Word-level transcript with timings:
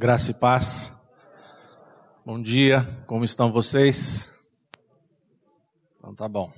Graça 0.00 0.30
e 0.30 0.34
paz. 0.34 0.90
Bom 2.24 2.40
dia, 2.40 3.04
como 3.06 3.22
estão 3.22 3.52
vocês? 3.52 4.50
Então 5.98 6.14
tá 6.14 6.26
bom. 6.26 6.50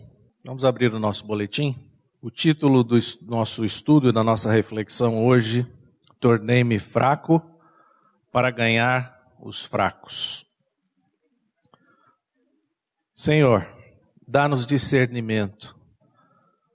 Vamos 0.44 0.64
abrir 0.64 0.94
o 0.94 1.00
nosso 1.00 1.26
boletim. 1.26 1.76
O 2.22 2.30
título 2.30 2.84
do 2.84 2.96
nosso 3.22 3.64
estudo 3.64 4.08
e 4.08 4.12
da 4.12 4.22
nossa 4.22 4.48
reflexão 4.48 5.26
hoje: 5.26 5.66
Tornei-me 6.20 6.78
fraco 6.78 7.42
para 8.30 8.48
ganhar 8.48 9.20
os 9.40 9.64
fracos. 9.64 10.46
Senhor, 13.12 13.66
dá-nos 14.24 14.64
discernimento. 14.64 15.76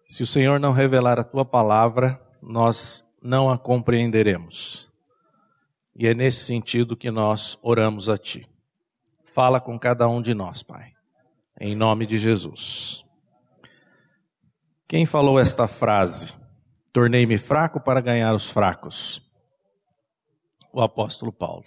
Se 0.09 0.21
o 0.21 0.27
Senhor 0.27 0.59
não 0.59 0.73
revelar 0.73 1.17
a 1.17 1.23
tua 1.23 1.45
palavra, 1.45 2.21
nós 2.41 3.09
não 3.23 3.49
a 3.49 3.57
compreenderemos. 3.57 4.86
E 5.99 6.05
é 6.05 6.13
nesse 6.13 6.45
sentido 6.45 6.95
que 6.95 7.09
nós 7.09 7.57
oramos 7.63 8.07
a 8.07 8.19
Ti. 8.19 8.47
Fala 9.33 9.59
com 9.59 9.79
cada 9.79 10.07
um 10.07 10.21
de 10.21 10.35
nós, 10.35 10.61
Pai. 10.61 10.93
Em 11.59 11.75
nome 11.75 12.05
de 12.05 12.19
Jesus. 12.19 13.03
Quem 14.87 15.07
falou 15.07 15.39
esta 15.39 15.67
frase? 15.67 16.35
Tornei-me 16.93 17.39
fraco 17.39 17.79
para 17.79 17.99
ganhar 17.99 18.35
os 18.35 18.47
fracos. 18.47 19.23
O 20.71 20.81
apóstolo 20.81 21.33
Paulo. 21.33 21.65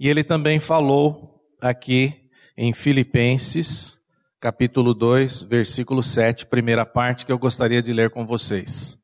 E 0.00 0.08
ele 0.08 0.24
também 0.24 0.58
falou 0.58 1.40
aqui 1.60 2.28
em 2.56 2.72
Filipenses, 2.72 4.00
capítulo 4.40 4.92
2, 4.92 5.42
versículo 5.42 6.02
7, 6.02 6.44
primeira 6.44 6.84
parte 6.84 7.24
que 7.24 7.30
eu 7.30 7.38
gostaria 7.38 7.80
de 7.80 7.92
ler 7.92 8.10
com 8.10 8.26
vocês. 8.26 8.98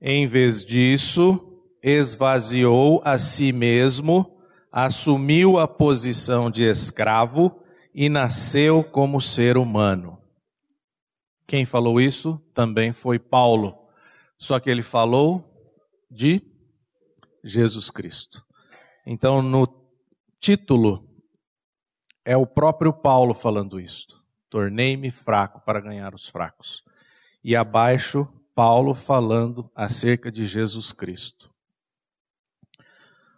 Em 0.00 0.26
vez 0.26 0.64
disso, 0.64 1.51
esvaziou 1.82 3.02
a 3.04 3.18
si 3.18 3.52
mesmo, 3.52 4.38
assumiu 4.70 5.58
a 5.58 5.66
posição 5.66 6.50
de 6.50 6.62
escravo 6.64 7.60
e 7.94 8.08
nasceu 8.08 8.84
como 8.84 9.20
ser 9.20 9.56
humano. 9.56 10.18
Quem 11.46 11.66
falou 11.66 12.00
isso 12.00 12.40
também 12.54 12.92
foi 12.92 13.18
Paulo, 13.18 13.76
só 14.38 14.58
que 14.60 14.70
ele 14.70 14.82
falou 14.82 15.44
de 16.10 16.40
Jesus 17.44 17.90
Cristo. 17.90 18.44
Então, 19.04 19.42
no 19.42 19.66
título, 20.40 21.08
é 22.24 22.36
o 22.36 22.46
próprio 22.46 22.92
Paulo 22.92 23.34
falando 23.34 23.80
isto. 23.80 24.22
Tornei-me 24.48 25.10
fraco 25.10 25.60
para 25.64 25.80
ganhar 25.80 26.14
os 26.14 26.28
fracos. 26.28 26.84
E 27.42 27.56
abaixo, 27.56 28.28
Paulo 28.54 28.94
falando 28.94 29.70
acerca 29.74 30.30
de 30.30 30.44
Jesus 30.44 30.92
Cristo. 30.92 31.51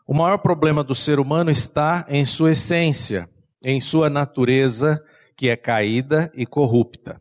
O 0.06 0.12
maior 0.12 0.36
problema 0.36 0.84
do 0.84 0.94
ser 0.94 1.18
humano 1.18 1.50
está 1.50 2.04
em 2.10 2.26
sua 2.26 2.52
essência, 2.52 3.26
em 3.64 3.80
sua 3.80 4.10
natureza 4.10 5.02
que 5.34 5.48
é 5.48 5.56
caída 5.56 6.30
e 6.34 6.44
corrupta. 6.44 7.18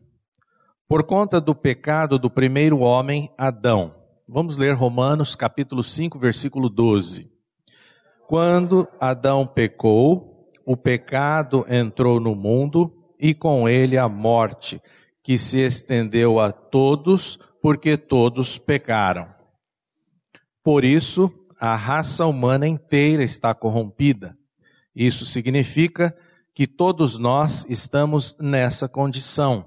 Por 0.86 1.02
conta 1.04 1.40
do 1.40 1.54
pecado 1.54 2.18
do 2.18 2.28
primeiro 2.28 2.80
homem, 2.80 3.30
Adão. 3.38 3.94
Vamos 4.28 4.58
ler 4.58 4.74
Romanos 4.74 5.34
capítulo 5.34 5.82
5, 5.82 6.18
versículo 6.18 6.68
12. 6.68 7.32
Quando 8.28 8.86
Adão 9.00 9.46
pecou, 9.46 10.50
o 10.66 10.76
pecado 10.76 11.64
entrou 11.66 12.20
no 12.20 12.34
mundo 12.34 12.92
e 13.18 13.32
com 13.32 13.66
ele 13.66 13.96
a 13.96 14.10
morte, 14.10 14.78
que 15.22 15.38
se 15.38 15.58
estendeu 15.58 16.38
a 16.38 16.52
todos, 16.52 17.38
porque 17.62 17.96
todos 17.96 18.58
pecaram. 18.58 19.26
Por 20.62 20.84
isso, 20.84 21.32
a 21.58 21.76
raça 21.76 22.26
humana 22.26 22.66
inteira 22.66 23.22
está 23.22 23.54
corrompida. 23.54 24.36
Isso 24.94 25.24
significa 25.24 26.16
que 26.54 26.66
todos 26.66 27.18
nós 27.18 27.66
estamos 27.68 28.36
nessa 28.38 28.88
condição, 28.88 29.66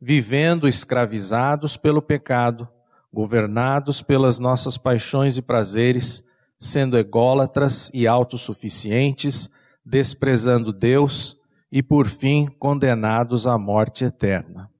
vivendo 0.00 0.68
escravizados 0.68 1.76
pelo 1.76 2.00
pecado, 2.00 2.68
governados 3.12 4.02
pelas 4.02 4.38
nossas 4.38 4.78
paixões 4.78 5.36
e 5.36 5.42
prazeres, 5.42 6.24
sendo 6.58 6.96
ególatras 6.96 7.90
e 7.92 8.06
autossuficientes, 8.06 9.50
desprezando 9.84 10.72
Deus 10.72 11.36
e, 11.70 11.82
por 11.82 12.06
fim, 12.06 12.46
condenados 12.58 13.46
à 13.46 13.58
morte 13.58 14.04
eterna. 14.04 14.70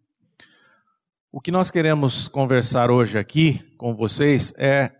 O 1.30 1.40
que 1.40 1.50
nós 1.50 1.70
queremos 1.70 2.28
conversar 2.28 2.90
hoje 2.90 3.18
aqui 3.18 3.58
com 3.76 3.96
vocês 3.96 4.54
é 4.56 4.92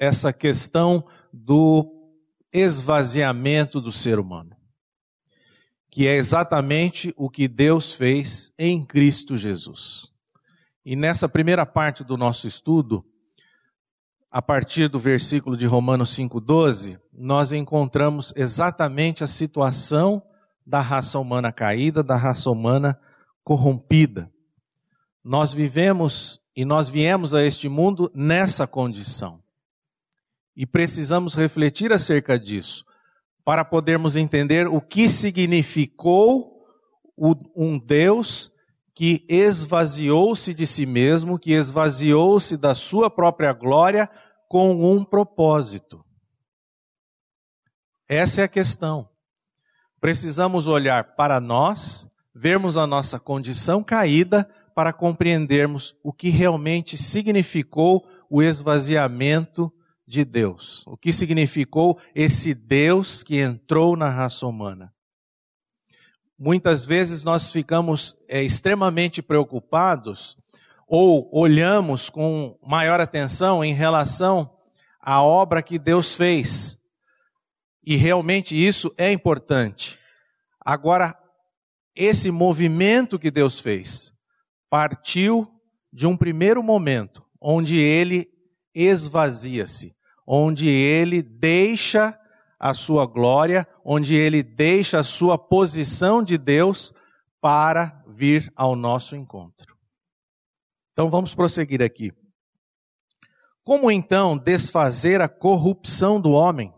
essa 0.00 0.32
questão 0.32 1.04
do 1.30 1.86
esvaziamento 2.50 3.82
do 3.82 3.92
ser 3.92 4.18
humano, 4.18 4.56
que 5.90 6.06
é 6.06 6.16
exatamente 6.16 7.12
o 7.18 7.28
que 7.28 7.46
Deus 7.46 7.92
fez 7.92 8.50
em 8.58 8.82
Cristo 8.82 9.36
Jesus. 9.36 10.10
E 10.82 10.96
nessa 10.96 11.28
primeira 11.28 11.66
parte 11.66 12.02
do 12.02 12.16
nosso 12.16 12.48
estudo, 12.48 13.04
a 14.30 14.40
partir 14.40 14.88
do 14.88 14.98
versículo 14.98 15.54
de 15.54 15.66
Romanos 15.66 16.16
5,12, 16.16 16.98
nós 17.12 17.52
encontramos 17.52 18.32
exatamente 18.34 19.22
a 19.22 19.26
situação 19.26 20.22
da 20.66 20.80
raça 20.80 21.18
humana 21.18 21.52
caída, 21.52 22.02
da 22.02 22.16
raça 22.16 22.50
humana 22.50 22.98
corrompida. 23.44 24.32
Nós 25.22 25.52
vivemos 25.52 26.40
e 26.56 26.64
nós 26.64 26.88
viemos 26.88 27.34
a 27.34 27.44
este 27.44 27.68
mundo 27.68 28.10
nessa 28.14 28.66
condição. 28.66 29.42
E 30.60 30.66
precisamos 30.66 31.34
refletir 31.34 31.90
acerca 31.90 32.38
disso, 32.38 32.84
para 33.42 33.64
podermos 33.64 34.14
entender 34.14 34.68
o 34.68 34.78
que 34.78 35.08
significou 35.08 36.62
um 37.56 37.78
Deus 37.78 38.50
que 38.94 39.24
esvaziou-se 39.26 40.52
de 40.52 40.66
si 40.66 40.84
mesmo, 40.84 41.38
que 41.38 41.52
esvaziou-se 41.52 42.58
da 42.58 42.74
sua 42.74 43.08
própria 43.08 43.54
glória 43.54 44.06
com 44.50 44.70
um 44.92 45.02
propósito. 45.02 46.04
Essa 48.06 48.42
é 48.42 48.44
a 48.44 48.48
questão. 48.48 49.08
Precisamos 49.98 50.68
olhar 50.68 51.16
para 51.16 51.40
nós, 51.40 52.06
vermos 52.34 52.76
a 52.76 52.86
nossa 52.86 53.18
condição 53.18 53.82
caída, 53.82 54.46
para 54.74 54.92
compreendermos 54.92 55.96
o 56.04 56.12
que 56.12 56.28
realmente 56.28 56.98
significou 56.98 58.06
o 58.28 58.42
esvaziamento 58.42 59.72
de 60.10 60.24
Deus. 60.24 60.84
O 60.88 60.96
que 60.96 61.12
significou 61.12 61.96
esse 62.12 62.52
Deus 62.52 63.22
que 63.22 63.38
entrou 63.38 63.96
na 63.96 64.10
raça 64.10 64.44
humana? 64.44 64.92
Muitas 66.36 66.84
vezes 66.84 67.22
nós 67.22 67.52
ficamos 67.52 68.16
é, 68.28 68.42
extremamente 68.42 69.22
preocupados 69.22 70.36
ou 70.88 71.30
olhamos 71.32 72.10
com 72.10 72.58
maior 72.60 73.00
atenção 73.00 73.64
em 73.64 73.72
relação 73.72 74.50
à 75.00 75.22
obra 75.22 75.62
que 75.62 75.78
Deus 75.78 76.16
fez. 76.16 76.76
E 77.86 77.94
realmente 77.94 78.56
isso 78.56 78.92
é 78.98 79.12
importante. 79.12 79.96
Agora, 80.60 81.16
esse 81.94 82.32
movimento 82.32 83.16
que 83.16 83.30
Deus 83.30 83.60
fez 83.60 84.12
partiu 84.68 85.48
de 85.92 86.04
um 86.04 86.16
primeiro 86.16 86.64
momento 86.64 87.24
onde 87.40 87.78
ele 87.78 88.28
esvazia-se, 88.74 89.94
onde 90.26 90.68
ele 90.68 91.22
deixa 91.22 92.18
a 92.58 92.74
sua 92.74 93.06
glória, 93.06 93.66
onde 93.84 94.14
ele 94.14 94.42
deixa 94.42 95.00
a 95.00 95.04
sua 95.04 95.38
posição 95.38 96.22
de 96.22 96.36
Deus 96.36 96.92
para 97.40 98.04
vir 98.06 98.52
ao 98.54 98.76
nosso 98.76 99.16
encontro. 99.16 99.76
Então 100.92 101.08
vamos 101.08 101.34
prosseguir 101.34 101.82
aqui. 101.82 102.12
Como 103.64 103.90
então 103.90 104.36
desfazer 104.36 105.20
a 105.20 105.28
corrupção 105.28 106.20
do 106.20 106.32
homem? 106.32 106.74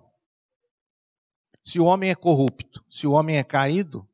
Se 1.64 1.80
o 1.80 1.84
homem 1.84 2.10
é 2.10 2.14
corrupto, 2.14 2.84
se 2.90 3.06
o 3.06 3.12
homem 3.12 3.38
é 3.38 3.44
caído, 3.44 4.08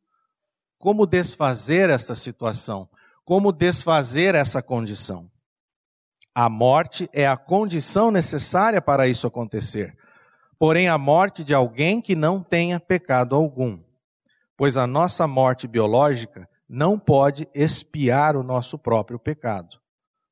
como 0.78 1.06
desfazer 1.06 1.90
essa 1.90 2.14
situação? 2.14 2.88
Como 3.24 3.52
desfazer 3.52 4.34
essa 4.34 4.62
condição? 4.62 5.30
A 6.40 6.48
morte 6.48 7.10
é 7.12 7.26
a 7.26 7.36
condição 7.36 8.12
necessária 8.12 8.80
para 8.80 9.08
isso 9.08 9.26
acontecer. 9.26 9.98
Porém, 10.56 10.88
a 10.88 10.96
morte 10.96 11.42
de 11.42 11.52
alguém 11.52 12.00
que 12.00 12.14
não 12.14 12.40
tenha 12.40 12.78
pecado 12.78 13.34
algum. 13.34 13.80
Pois 14.56 14.76
a 14.76 14.86
nossa 14.86 15.26
morte 15.26 15.66
biológica 15.66 16.48
não 16.68 16.96
pode 16.96 17.48
expiar 17.52 18.36
o 18.36 18.44
nosso 18.44 18.78
próprio 18.78 19.18
pecado. 19.18 19.80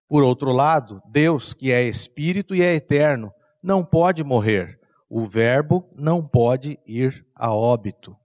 Por 0.08 0.22
outro 0.22 0.52
lado, 0.52 1.02
Deus, 1.08 1.52
que 1.52 1.72
é 1.72 1.82
espírito 1.82 2.54
e 2.54 2.62
é 2.62 2.72
eterno, 2.72 3.34
não 3.60 3.84
pode 3.84 4.22
morrer. 4.22 4.78
O 5.10 5.26
Verbo 5.26 5.90
não 5.92 6.24
pode 6.24 6.78
ir 6.86 7.26
a 7.34 7.52
óbito. 7.52 8.16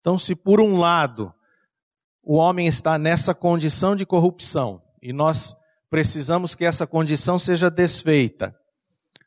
Então, 0.00 0.16
se 0.20 0.36
por 0.36 0.60
um 0.60 0.78
lado 0.78 1.34
o 2.22 2.36
homem 2.36 2.68
está 2.68 2.96
nessa 2.96 3.34
condição 3.34 3.96
de 3.96 4.06
corrupção, 4.06 4.80
e 5.02 5.12
nós 5.12 5.56
precisamos 5.90 6.54
que 6.54 6.64
essa 6.64 6.86
condição 6.86 7.38
seja 7.38 7.70
desfeita. 7.70 8.54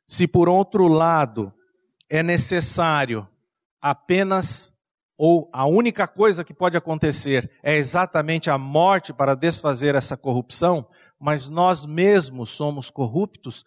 Se 0.08 0.28
por 0.28 0.50
outro 0.50 0.88
lado, 0.88 1.54
é 2.10 2.22
necessário 2.22 3.28
apenas 3.82 4.72
ou 5.24 5.48
a 5.54 5.68
única 5.68 6.08
coisa 6.08 6.44
que 6.44 6.52
pode 6.52 6.76
acontecer 6.76 7.52
é 7.62 7.76
exatamente 7.76 8.50
a 8.50 8.58
morte 8.58 9.14
para 9.14 9.36
desfazer 9.36 9.94
essa 9.94 10.18
corrupção, 10.18 10.88
mas 11.20 11.48
nós 11.48 11.86
mesmos 11.86 12.50
somos 12.50 12.90
corruptos, 12.90 13.64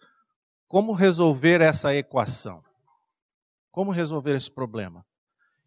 como 0.67 0.91
resolver 0.91 1.61
essa 1.61 1.95
equação? 1.95 2.61
Como 3.71 3.91
resolver 3.91 4.35
esse 4.35 4.51
problema? 4.51 5.05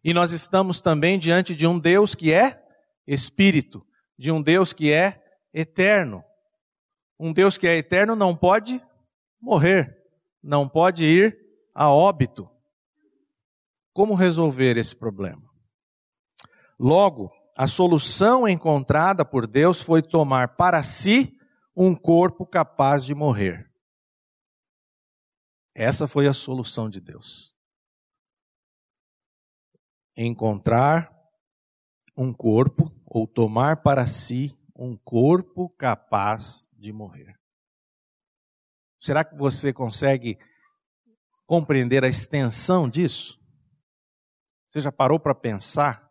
E 0.03 0.13
nós 0.13 0.31
estamos 0.31 0.79
também 0.79 1.17
diante 1.17 1.55
de 1.55 1.65
um 1.65 1.79
Deus 1.79 2.13
que 2.13 2.31
é 2.31 2.63
espírito, 3.07 3.83
de 4.15 4.31
um 4.31 4.41
Deus 4.43 4.71
que 4.71 4.91
é 4.91 5.19
eterno. 5.51 6.23
Um 7.19 7.33
Deus 7.33 7.57
que 7.57 7.67
é 7.67 7.77
eterno 7.77 8.15
não 8.15 8.35
pode 8.35 8.81
morrer, 9.41 10.01
não 10.41 10.69
pode 10.69 11.03
ir 11.03 11.37
a 11.75 11.91
óbito. 11.91 12.49
Como 13.93 14.13
resolver 14.13 14.77
esse 14.77 14.95
problema? 14.95 15.49
Logo, 16.79 17.29
a 17.57 17.67
solução 17.67 18.47
encontrada 18.47 19.25
por 19.25 19.45
Deus 19.45 19.81
foi 19.81 20.01
tomar 20.01 20.55
para 20.55 20.81
si 20.81 21.37
um 21.75 21.93
corpo 21.95 22.45
capaz 22.45 23.03
de 23.03 23.13
morrer. 23.13 23.69
Essa 25.75 26.07
foi 26.07 26.27
a 26.27 26.33
solução 26.33 26.89
de 26.89 26.99
Deus. 26.99 27.55
Encontrar 30.15 31.13
um 32.17 32.33
corpo 32.33 32.91
ou 33.05 33.25
tomar 33.25 33.81
para 33.81 34.05
si 34.07 34.58
um 34.81 34.95
corpo 34.95 35.69
capaz 35.71 36.69
de 36.71 36.93
morrer. 36.93 37.37
Será 39.01 39.25
que 39.25 39.35
você 39.35 39.73
consegue 39.73 40.39
compreender 41.45 42.05
a 42.05 42.07
extensão 42.07 42.89
disso? 42.89 43.37
Você 44.69 44.79
já 44.79 44.91
parou 44.91 45.19
para 45.19 45.35
pensar 45.35 46.09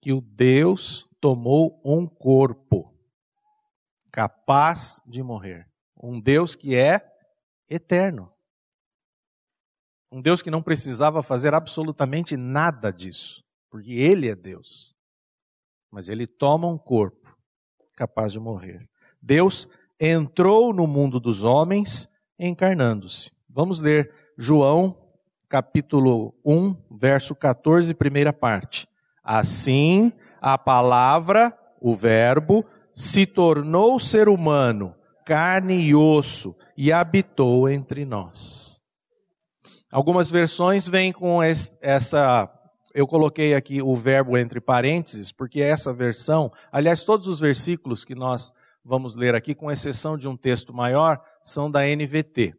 que 0.00 0.10
o 0.10 0.22
Deus 0.22 1.06
tomou 1.20 1.80
um 1.84 2.06
corpo 2.06 2.90
capaz 4.10 5.00
de 5.06 5.22
morrer. 5.22 5.70
Um 6.02 6.18
Deus 6.18 6.54
que 6.54 6.74
é 6.74 7.00
eterno. 7.68 8.32
Um 10.10 10.22
Deus 10.22 10.40
que 10.40 10.50
não 10.50 10.62
precisava 10.62 11.22
fazer 11.22 11.52
absolutamente 11.52 12.36
nada 12.36 12.90
disso, 12.90 13.42
porque 13.70 13.92
Ele 13.92 14.28
é 14.28 14.34
Deus. 14.34 14.94
Mas 15.92 16.08
Ele 16.08 16.26
toma 16.26 16.66
um 16.66 16.78
corpo 16.78 17.36
capaz 17.94 18.32
de 18.32 18.40
morrer. 18.40 18.88
Deus 19.20 19.68
entrou 20.00 20.72
no 20.72 20.86
mundo 20.86 21.20
dos 21.20 21.44
homens 21.44 22.08
encarnando-se. 22.38 23.30
Vamos 23.48 23.80
ler 23.80 24.12
João 24.36 24.98
capítulo 25.52 26.34
1, 26.42 26.74
verso 26.90 27.34
14, 27.34 27.92
primeira 27.92 28.32
parte. 28.32 28.88
Assim, 29.22 30.10
a 30.40 30.56
palavra, 30.56 31.56
o 31.78 31.94
Verbo, 31.94 32.64
se 32.94 33.26
tornou 33.26 34.00
ser 34.00 34.30
humano, 34.30 34.94
carne 35.26 35.78
e 35.78 35.94
osso, 35.94 36.56
e 36.74 36.90
habitou 36.90 37.68
entre 37.68 38.06
nós. 38.06 38.82
Algumas 39.90 40.30
versões 40.30 40.88
vêm 40.88 41.12
com 41.12 41.42
essa. 41.42 42.50
Eu 42.94 43.06
coloquei 43.06 43.54
aqui 43.54 43.80
o 43.80 43.96
verbo 43.96 44.36
entre 44.36 44.60
parênteses, 44.60 45.32
porque 45.32 45.60
essa 45.60 45.92
versão, 45.92 46.52
aliás, 46.70 47.04
todos 47.04 47.26
os 47.26 47.40
versículos 47.40 48.04
que 48.04 48.14
nós 48.14 48.52
vamos 48.84 49.16
ler 49.16 49.34
aqui, 49.34 49.54
com 49.54 49.70
exceção 49.70 50.16
de 50.16 50.28
um 50.28 50.36
texto 50.36 50.74
maior, 50.74 51.22
são 51.42 51.70
da 51.70 51.80
NVT. 51.82 52.54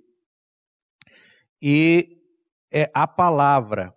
E 1.62 2.18
é 2.72 2.90
a 2.94 3.08
palavra. 3.08 3.96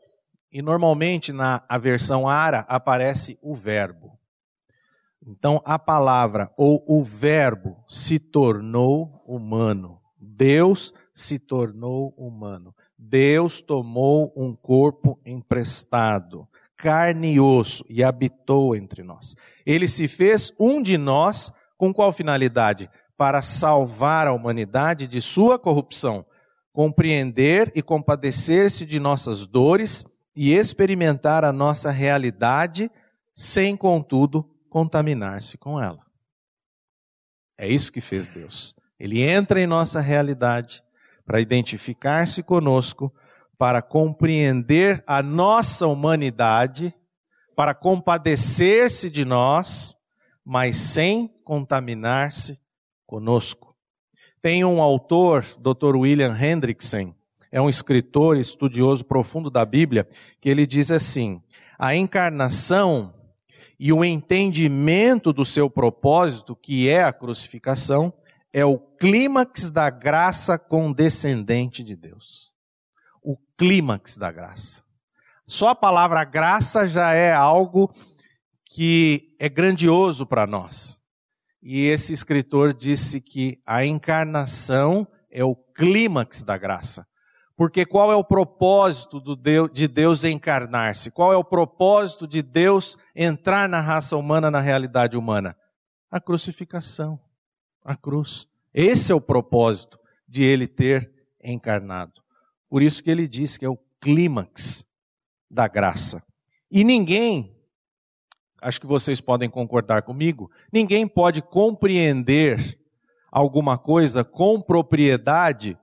E 0.52 0.62
normalmente 0.62 1.32
na 1.32 1.64
a 1.68 1.78
versão 1.78 2.28
ARA 2.28 2.60
aparece 2.68 3.38
o 3.42 3.54
verbo. 3.54 4.16
Então 5.26 5.60
a 5.64 5.78
palavra 5.78 6.52
ou 6.56 6.84
o 6.86 7.02
verbo 7.02 7.84
se 7.88 8.18
tornou 8.18 9.22
humano. 9.26 10.00
Deus 10.18 10.92
se 11.12 11.38
tornou 11.38 12.14
humano. 12.16 12.74
Deus 12.98 13.60
tomou 13.60 14.32
um 14.36 14.54
corpo 14.54 15.20
emprestado, 15.24 16.48
carne 16.76 17.34
e 17.34 17.40
osso, 17.40 17.84
e 17.88 18.02
habitou 18.02 18.74
entre 18.74 19.02
nós. 19.02 19.34
Ele 19.64 19.86
se 19.86 20.08
fez 20.08 20.52
um 20.58 20.82
de 20.82 20.96
nós 20.96 21.52
com 21.76 21.92
qual 21.92 22.12
finalidade? 22.12 22.90
Para 23.16 23.42
salvar 23.42 24.26
a 24.26 24.32
humanidade 24.32 25.06
de 25.06 25.20
sua 25.20 25.58
corrupção, 25.58 26.24
compreender 26.72 27.72
e 27.74 27.82
compadecer-se 27.82 28.84
de 28.84 28.98
nossas 28.98 29.46
dores 29.46 30.04
e 30.34 30.52
experimentar 30.52 31.44
a 31.44 31.52
nossa 31.52 31.90
realidade, 31.90 32.90
sem, 33.34 33.76
contudo, 33.76 34.42
contaminar-se 34.68 35.56
com 35.56 35.80
ela. 35.80 36.04
É 37.58 37.66
isso 37.66 37.90
que 37.90 38.00
fez 38.00 38.28
Deus. 38.28 38.74
Ele 38.98 39.22
entra 39.22 39.60
em 39.60 39.66
nossa 39.66 40.00
realidade 40.00 40.82
para 41.26 41.40
identificar-se 41.40 42.42
conosco, 42.42 43.12
para 43.58 43.82
compreender 43.82 45.02
a 45.06 45.22
nossa 45.22 45.86
humanidade, 45.86 46.94
para 47.56 47.74
compadecer-se 47.74 49.10
de 49.10 49.24
nós, 49.24 49.96
mas 50.44 50.76
sem 50.78 51.28
contaminar-se 51.44 52.58
conosco. 53.06 53.74
Tem 54.40 54.64
um 54.64 54.80
autor, 54.80 55.44
Dr. 55.58 55.96
William 55.96 56.36
Hendrickson, 56.38 57.12
é 57.50 57.60
um 57.60 57.68
escritor 57.68 58.36
estudioso 58.36 59.04
profundo 59.04 59.50
da 59.50 59.64
Bíblia, 59.64 60.06
que 60.40 60.48
ele 60.48 60.66
diz 60.66 60.90
assim: 60.90 61.42
a 61.78 61.94
encarnação 61.94 63.14
e 63.78 63.92
o 63.92 64.04
entendimento 64.04 65.32
do 65.32 65.44
seu 65.44 65.68
propósito, 65.68 66.54
que 66.54 66.88
é 66.88 67.02
a 67.02 67.12
crucificação, 67.12 68.12
é 68.56 68.64
o 68.64 68.78
clímax 68.78 69.70
da 69.70 69.90
graça 69.90 70.58
condescendente 70.58 71.84
de 71.84 71.94
Deus. 71.94 72.54
O 73.22 73.36
clímax 73.58 74.16
da 74.16 74.32
graça. 74.32 74.82
Só 75.46 75.68
a 75.68 75.74
palavra 75.74 76.24
graça 76.24 76.88
já 76.88 77.12
é 77.12 77.34
algo 77.34 77.92
que 78.64 79.36
é 79.38 79.46
grandioso 79.50 80.24
para 80.24 80.46
nós. 80.46 81.02
E 81.62 81.84
esse 81.84 82.14
escritor 82.14 82.72
disse 82.72 83.20
que 83.20 83.60
a 83.66 83.84
encarnação 83.84 85.06
é 85.30 85.44
o 85.44 85.54
clímax 85.54 86.42
da 86.42 86.56
graça. 86.56 87.06
Porque 87.58 87.84
qual 87.84 88.10
é 88.10 88.16
o 88.16 88.24
propósito 88.24 89.20
de 89.70 89.86
Deus 89.86 90.24
encarnar-se? 90.24 91.10
Qual 91.10 91.30
é 91.30 91.36
o 91.36 91.44
propósito 91.44 92.26
de 92.26 92.40
Deus 92.40 92.96
entrar 93.14 93.68
na 93.68 93.82
raça 93.82 94.16
humana, 94.16 94.50
na 94.50 94.60
realidade 94.60 95.14
humana? 95.14 95.54
A 96.10 96.18
crucificação, 96.18 97.20
a 97.86 97.96
cruz. 97.96 98.48
Esse 98.74 99.12
é 99.12 99.14
o 99.14 99.20
propósito 99.20 99.98
de 100.28 100.42
ele 100.42 100.66
ter 100.66 101.10
encarnado. 101.42 102.20
Por 102.68 102.82
isso 102.82 103.02
que 103.02 103.10
ele 103.10 103.28
diz 103.28 103.56
que 103.56 103.64
é 103.64 103.68
o 103.68 103.78
clímax 104.00 104.84
da 105.48 105.68
graça. 105.68 106.22
E 106.70 106.82
ninguém, 106.82 107.56
acho 108.60 108.80
que 108.80 108.86
vocês 108.86 109.20
podem 109.20 109.48
concordar 109.48 110.02
comigo, 110.02 110.50
ninguém 110.72 111.06
pode 111.06 111.40
compreender 111.40 112.78
alguma 113.30 113.78
coisa 113.78 114.24
com 114.24 114.60
propriedade 114.60 115.78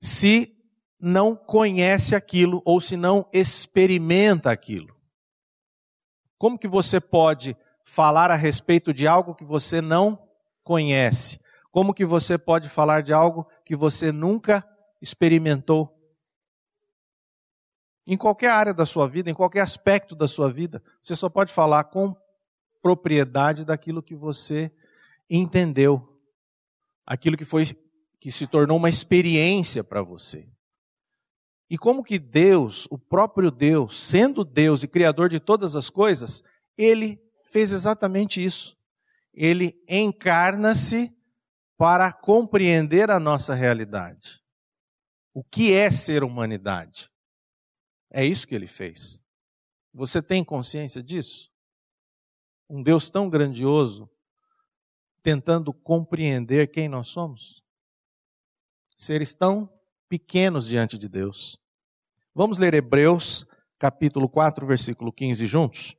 se 0.00 0.56
não 0.98 1.36
conhece 1.36 2.14
aquilo 2.14 2.62
ou 2.64 2.80
se 2.80 2.96
não 2.96 3.28
experimenta 3.32 4.50
aquilo. 4.50 4.94
Como 6.38 6.58
que 6.58 6.68
você 6.68 6.98
pode 6.98 7.54
falar 7.84 8.30
a 8.30 8.36
respeito 8.36 8.94
de 8.94 9.06
algo 9.06 9.34
que 9.34 9.44
você 9.44 9.82
não 9.82 10.18
conhece? 10.64 11.38
Como 11.70 11.94
que 11.94 12.04
você 12.04 12.38
pode 12.38 12.68
falar 12.68 13.02
de 13.02 13.12
algo 13.12 13.46
que 13.64 13.76
você 13.76 14.10
nunca 14.10 14.66
experimentou? 15.00 15.94
Em 18.06 18.16
qualquer 18.16 18.50
área 18.50 18.74
da 18.74 18.84
sua 18.84 19.08
vida, 19.08 19.30
em 19.30 19.34
qualquer 19.34 19.60
aspecto 19.60 20.14
da 20.16 20.26
sua 20.26 20.50
vida, 20.50 20.82
você 21.02 21.14
só 21.14 21.28
pode 21.28 21.52
falar 21.52 21.84
com 21.84 22.16
propriedade 22.82 23.64
daquilo 23.64 24.02
que 24.02 24.14
você 24.14 24.70
entendeu, 25.28 26.20
aquilo 27.06 27.36
que 27.36 27.44
foi 27.44 27.66
que 28.20 28.30
se 28.30 28.46
tornou 28.46 28.76
uma 28.76 28.88
experiência 28.88 29.84
para 29.84 30.02
você. 30.02 30.48
E 31.68 31.76
como 31.76 32.04
que 32.04 32.18
Deus, 32.18 32.86
o 32.90 32.98
próprio 32.98 33.50
Deus, 33.50 34.00
sendo 34.00 34.44
Deus 34.44 34.82
e 34.82 34.88
Criador 34.88 35.28
de 35.28 35.40
todas 35.40 35.76
as 35.76 35.90
coisas, 35.90 36.42
ele 36.76 37.20
fez 37.44 37.72
exatamente 37.72 38.44
isso. 38.44 38.76
Ele 39.34 39.74
encarna-se 39.88 41.12
para 41.76 42.12
compreender 42.12 43.10
a 43.10 43.18
nossa 43.18 43.52
realidade. 43.52 44.40
O 45.34 45.42
que 45.42 45.72
é 45.72 45.90
ser 45.90 46.22
humanidade? 46.22 47.10
É 48.10 48.24
isso 48.24 48.46
que 48.46 48.54
ele 48.54 48.68
fez. 48.68 49.22
Você 49.92 50.22
tem 50.22 50.44
consciência 50.44 51.02
disso? 51.02 51.50
Um 52.70 52.82
Deus 52.82 53.10
tão 53.10 53.28
grandioso 53.28 54.08
tentando 55.22 55.72
compreender 55.72 56.68
quem 56.68 56.88
nós 56.88 57.08
somos? 57.08 57.62
Seres 58.96 59.34
tão 59.34 59.72
pequenos 60.08 60.66
diante 60.66 60.96
de 60.98 61.08
Deus. 61.08 61.58
Vamos 62.34 62.58
ler 62.58 62.74
Hebreus, 62.74 63.46
capítulo 63.78 64.28
4, 64.28 64.66
versículo 64.66 65.12
15 65.12 65.46
juntos? 65.46 65.96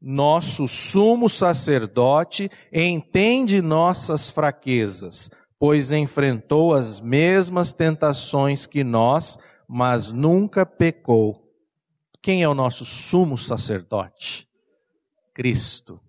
Nosso 0.00 0.66
sumo 0.66 1.28
sacerdote 1.28 2.50
entende 2.72 3.60
nossas 3.60 4.30
fraquezas, 4.30 5.28
pois 5.58 5.92
enfrentou 5.92 6.72
as 6.72 7.00
mesmas 7.02 7.72
tentações 7.72 8.66
que 8.66 8.82
nós, 8.82 9.36
mas 9.68 10.10
nunca 10.10 10.64
pecou. 10.64 11.46
Quem 12.22 12.42
é 12.42 12.48
o 12.48 12.54
nosso 12.54 12.84
sumo 12.84 13.36
sacerdote? 13.36 14.48
Cristo. 15.34 16.00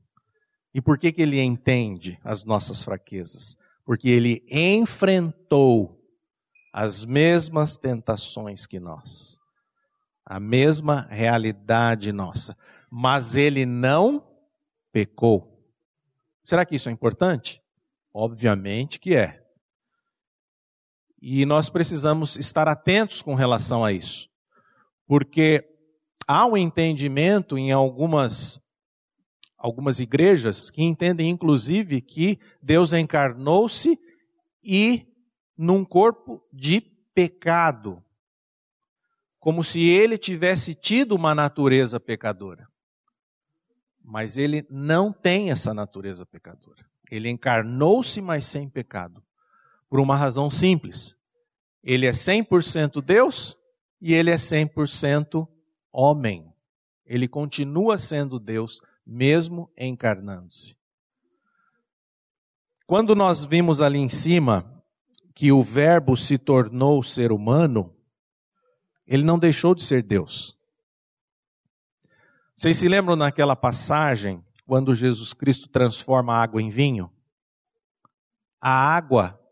E 0.74 0.82
por 0.82 0.98
que, 0.98 1.12
que 1.12 1.22
ele 1.22 1.42
entende 1.42 2.18
as 2.24 2.46
nossas 2.46 2.82
fraquezas? 2.82 3.58
Porque 3.86 4.10
ele 4.10 4.42
enfrentou 4.50 6.02
as 6.74 7.04
mesmas 7.04 7.76
tentações 7.76 8.66
que 8.66 8.80
nós, 8.80 9.38
a 10.26 10.40
mesma 10.40 11.08
realidade 11.10 12.14
nossa, 12.14 12.56
mas 12.92 13.36
ele 13.36 13.66
não 13.66 14.28
pecou. 14.92 15.58
Será 16.44 16.66
que 16.66 16.76
isso 16.76 16.90
é 16.90 16.92
importante? 16.92 17.64
Obviamente 18.14 19.00
que 19.00 19.16
é. 19.16 19.42
E 21.22 21.46
nós 21.46 21.70
precisamos 21.70 22.36
estar 22.36 22.68
atentos 22.68 23.22
com 23.22 23.34
relação 23.34 23.86
a 23.86 23.94
isso, 23.94 24.28
porque 25.08 25.64
há 26.28 26.46
um 26.46 26.58
entendimento 26.58 27.58
em 27.58 27.72
algumas 27.72 28.60
algumas 29.56 30.00
igrejas 30.00 30.72
que 30.72 30.82
entendem 30.82 31.30
inclusive 31.30 32.02
que 32.02 32.40
Deus 32.60 32.94
encarnou-se 32.94 33.98
e 34.64 35.08
num 35.56 35.86
corpo 35.86 36.44
de 36.52 36.82
pecado, 37.14 38.04
como 39.40 39.64
se 39.64 39.80
ele 39.80 40.18
tivesse 40.18 40.74
tido 40.74 41.16
uma 41.16 41.36
natureza 41.36 42.00
pecadora. 42.00 42.71
Mas 44.04 44.38
ele 44.38 44.66
não 44.70 45.12
tem 45.12 45.52
essa 45.52 45.74
natureza 45.74 46.26
pecadora. 46.26 46.86
Ele 47.10 47.30
encarnou-se, 47.30 48.22
mas 48.22 48.46
sem 48.46 48.70
pecado. 48.70 49.22
Por 49.90 50.00
uma 50.00 50.16
razão 50.16 50.50
simples. 50.50 51.16
Ele 51.84 52.06
é 52.06 52.12
100% 52.12 53.02
Deus 53.02 53.58
e 54.00 54.14
ele 54.14 54.32
é 54.32 54.36
100% 54.36 55.48
homem. 55.92 56.52
Ele 57.06 57.28
continua 57.28 57.98
sendo 57.98 58.40
Deus, 58.40 58.82
mesmo 59.06 59.72
encarnando-se. 59.78 60.78
Quando 62.88 63.16
nós 63.16 63.46
vimos 63.46 63.82
ali 63.82 64.00
em 64.00 64.10
cima 64.10 64.84
que 65.34 65.52
o 65.52 65.64
Verbo 65.64 66.16
se 66.16 66.38
tornou 66.38 67.02
ser 67.02 67.32
humano, 67.32 67.96
ele 69.08 69.24
não 69.24 69.40
deixou 69.40 69.74
de 69.74 69.84
ser 69.84 70.04
Deus. 70.04 70.58
Vocês 72.62 72.78
se 72.78 72.88
lembram 72.88 73.16
naquela 73.16 73.56
passagem, 73.56 74.46
quando 74.68 74.94
Jesus 74.94 75.34
Cristo 75.34 75.68
transforma 75.68 76.36
a 76.36 76.44
água 76.44 76.62
em 76.62 76.70
vinho? 76.70 77.12
A 78.62 78.70
água, 78.70 79.44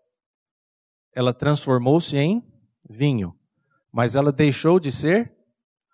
ela 1.12 1.34
transformou-se 1.34 2.16
em 2.16 2.48
vinho, 2.88 3.36
mas 3.92 4.14
ela 4.14 4.32
deixou 4.32 4.80
de 4.80 4.92
ser 4.92 5.36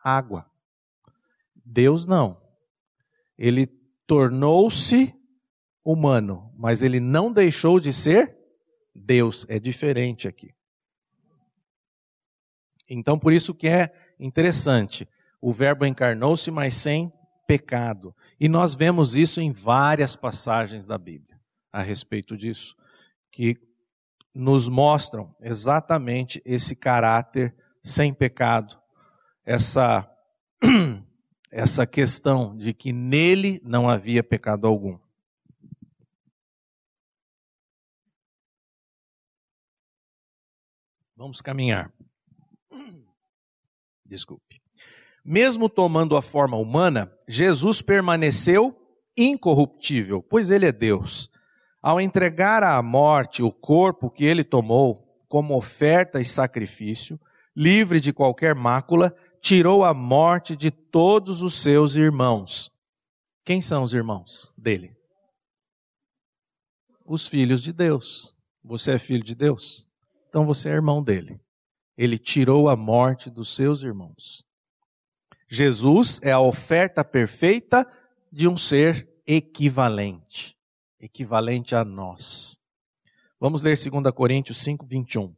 água. 0.03 0.51
Deus 1.55 2.05
não. 2.05 2.37
Ele 3.37 3.67
tornou-se 4.05 5.15
humano, 5.85 6.53
mas 6.57 6.83
ele 6.83 6.99
não 6.99 7.31
deixou 7.31 7.79
de 7.79 7.93
ser 7.93 8.37
Deus. 8.93 9.45
É 9.47 9.57
diferente 9.57 10.27
aqui. 10.27 10.53
Então, 12.89 13.17
por 13.17 13.31
isso 13.31 13.55
que 13.55 13.69
é 13.69 13.89
interessante. 14.19 15.07
O 15.45 15.53
Verbo 15.53 15.85
encarnou-se, 15.85 16.49
mas 16.49 16.73
sem 16.73 17.13
pecado. 17.45 18.15
E 18.39 18.49
nós 18.49 18.73
vemos 18.73 19.13
isso 19.13 19.39
em 19.39 19.51
várias 19.51 20.15
passagens 20.15 20.87
da 20.87 20.97
Bíblia 20.97 21.39
a 21.71 21.83
respeito 21.83 22.35
disso, 22.35 22.75
que 23.31 23.55
nos 24.33 24.67
mostram 24.67 25.35
exatamente 25.39 26.41
esse 26.43 26.75
caráter 26.75 27.55
sem 27.83 28.11
pecado, 28.11 28.75
essa 29.45 30.11
essa 31.51 31.85
questão 31.85 32.57
de 32.57 32.73
que 32.73 32.91
nele 32.91 33.61
não 33.63 33.87
havia 33.87 34.23
pecado 34.23 34.65
algum. 34.65 34.97
Vamos 41.15 41.39
caminhar. 41.39 41.93
Desculpe. 44.03 44.64
Mesmo 45.25 45.67
tomando 45.67 46.15
a 46.15 46.21
forma 46.21 46.55
humana, 46.55 47.11
Jesus 47.27 47.81
permaneceu 47.81 48.79
incorruptível, 49.17 50.21
pois 50.21 50.51
ele 50.51 50.67
é 50.67 50.71
Deus. 50.71 51.31
Ao 51.81 51.99
entregar 51.99 52.61
à 52.63 52.81
morte 52.83 53.41
o 53.41 53.51
corpo 53.51 54.09
que 54.09 54.23
ele 54.23 54.43
tomou 54.43 55.03
como 55.27 55.57
oferta 55.57 56.21
e 56.21 56.25
sacrifício, 56.25 57.19
livre 57.55 57.99
de 57.99 58.13
qualquer 58.13 58.53
mácula, 58.53 59.15
tirou 59.41 59.83
a 59.83 59.93
morte 59.93 60.55
de 60.55 60.69
todos 60.69 61.41
os 61.41 61.61
seus 61.61 61.95
irmãos. 61.95 62.71
Quem 63.43 63.61
são 63.61 63.83
os 63.83 63.93
irmãos 63.93 64.53
dele? 64.55 64.95
Os 67.03 67.27
filhos 67.27 67.61
de 67.61 67.73
Deus. 67.73 68.35
Você 68.63 68.91
é 68.91 68.99
filho 68.99 69.23
de 69.23 69.35
Deus? 69.35 69.87
então 70.35 70.45
você 70.45 70.67
é 70.67 70.73
irmão 70.73 71.01
dele. 71.01 71.39
Ele 71.97 72.19
tirou 72.19 72.67
a 72.67 72.75
morte 72.75 73.29
dos 73.29 73.55
seus 73.55 73.83
irmãos. 73.83 74.44
Jesus 75.47 76.19
é 76.23 76.31
a 76.31 76.39
oferta 76.39 77.03
perfeita 77.03 77.87
de 78.31 78.47
um 78.47 78.57
ser 78.57 79.07
equivalente, 79.25 80.57
equivalente 80.99 81.75
a 81.75 81.85
nós. 81.85 82.57
Vamos 83.39 83.61
ler 83.61 83.77
2 83.77 84.11
Coríntios 84.13 84.57
5, 84.59 84.85
21. 84.85 85.35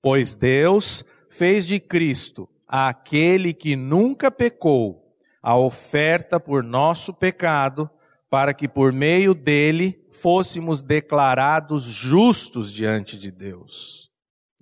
Pois 0.00 0.34
Deus 0.34 1.04
fez 1.28 1.66
de 1.66 1.80
Cristo 1.80 2.48
aquele 2.66 3.52
que 3.52 3.76
nunca 3.76 4.30
pecou 4.30 5.16
a 5.42 5.56
oferta 5.56 6.40
por 6.40 6.62
nosso 6.62 7.14
pecado, 7.14 7.88
para 8.28 8.52
que 8.52 8.66
por 8.66 8.92
meio 8.92 9.32
dele 9.32 10.04
fôssemos 10.10 10.82
declarados 10.82 11.84
justos 11.84 12.72
diante 12.72 13.16
de 13.16 13.30
Deus. 13.30 14.10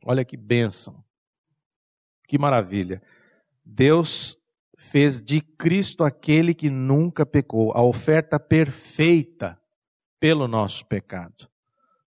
Olha 0.04 0.24
que 0.24 0.36
bênção, 0.36 1.02
que 2.28 2.36
maravilha. 2.36 3.02
Deus 3.64 4.36
fez 4.84 5.20
de 5.20 5.40
Cristo 5.40 6.04
aquele 6.04 6.54
que 6.54 6.68
nunca 6.68 7.24
pecou, 7.24 7.72
a 7.74 7.82
oferta 7.82 8.38
perfeita 8.38 9.60
pelo 10.20 10.46
nosso 10.46 10.86
pecado, 10.86 11.48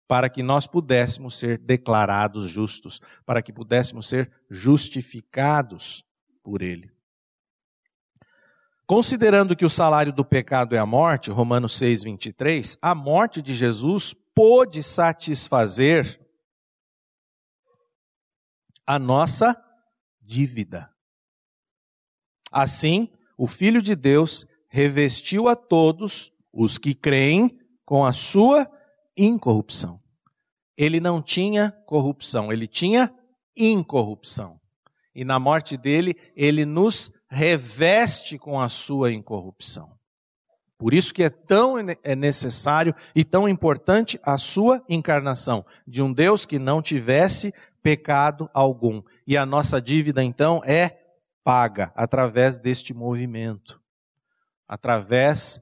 para 0.07 0.29
que 0.29 0.41
nós 0.41 0.67
pudéssemos 0.67 1.37
ser 1.37 1.57
declarados 1.57 2.49
justos, 2.49 3.01
para 3.25 3.41
que 3.41 3.51
pudéssemos 3.51 4.07
ser 4.07 4.31
justificados 4.49 6.03
por 6.41 6.61
Ele. 6.61 6.89
Considerando 8.87 9.55
que 9.55 9.65
o 9.65 9.69
salário 9.69 10.11
do 10.11 10.25
pecado 10.25 10.75
é 10.75 10.79
a 10.79 10.85
morte, 10.85 11.29
Romanos 11.29 11.77
6, 11.77 12.03
23, 12.03 12.77
a 12.81 12.95
morte 12.95 13.41
de 13.41 13.53
Jesus 13.53 14.13
pôde 14.33 14.81
satisfazer 14.81 16.19
a 18.85 18.97
nossa 18.97 19.55
dívida. 20.21 20.89
Assim, 22.51 23.09
o 23.37 23.47
Filho 23.47 23.81
de 23.81 23.95
Deus 23.95 24.45
revestiu 24.67 25.47
a 25.47 25.55
todos 25.55 26.31
os 26.51 26.77
que 26.77 26.93
creem 26.93 27.57
com 27.85 28.05
a 28.05 28.13
sua 28.13 28.69
incorrupção. 29.15 29.99
Ele 30.77 30.99
não 30.99 31.21
tinha 31.21 31.71
corrupção, 31.85 32.51
ele 32.51 32.67
tinha 32.67 33.13
incorrupção. 33.55 34.59
E 35.13 35.23
na 35.23 35.39
morte 35.39 35.77
dele, 35.77 36.15
ele 36.35 36.65
nos 36.65 37.11
reveste 37.29 38.37
com 38.37 38.59
a 38.59 38.69
sua 38.69 39.11
incorrupção. 39.11 39.91
Por 40.77 40.93
isso 40.93 41.13
que 41.13 41.21
é 41.21 41.29
tão 41.29 41.75
é 42.03 42.15
necessário 42.15 42.95
e 43.15 43.23
tão 43.23 43.47
importante 43.47 44.19
a 44.23 44.37
sua 44.37 44.83
encarnação 44.89 45.63
de 45.85 46.01
um 46.01 46.11
Deus 46.11 46.45
que 46.45 46.57
não 46.57 46.81
tivesse 46.81 47.53
pecado 47.83 48.49
algum. 48.53 49.01
E 49.27 49.37
a 49.37 49.45
nossa 49.45 49.79
dívida 49.79 50.23
então 50.23 50.61
é 50.65 51.00
paga 51.43 51.91
através 51.95 52.57
deste 52.57 52.93
movimento. 52.93 53.81
Através 54.67 55.59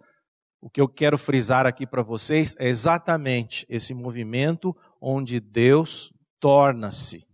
o 0.62 0.70
que 0.70 0.82
eu 0.82 0.88
quero 0.88 1.18
frisar 1.18 1.66
aqui 1.66 1.88
para 1.88 2.04
vocês 2.04 2.56
é 2.60 2.68
exatamente 2.68 3.66
esse 3.70 3.94
movimento 3.94 4.76
onde 5.02 5.40
Deus 5.40 6.12
torna-se 6.40 7.26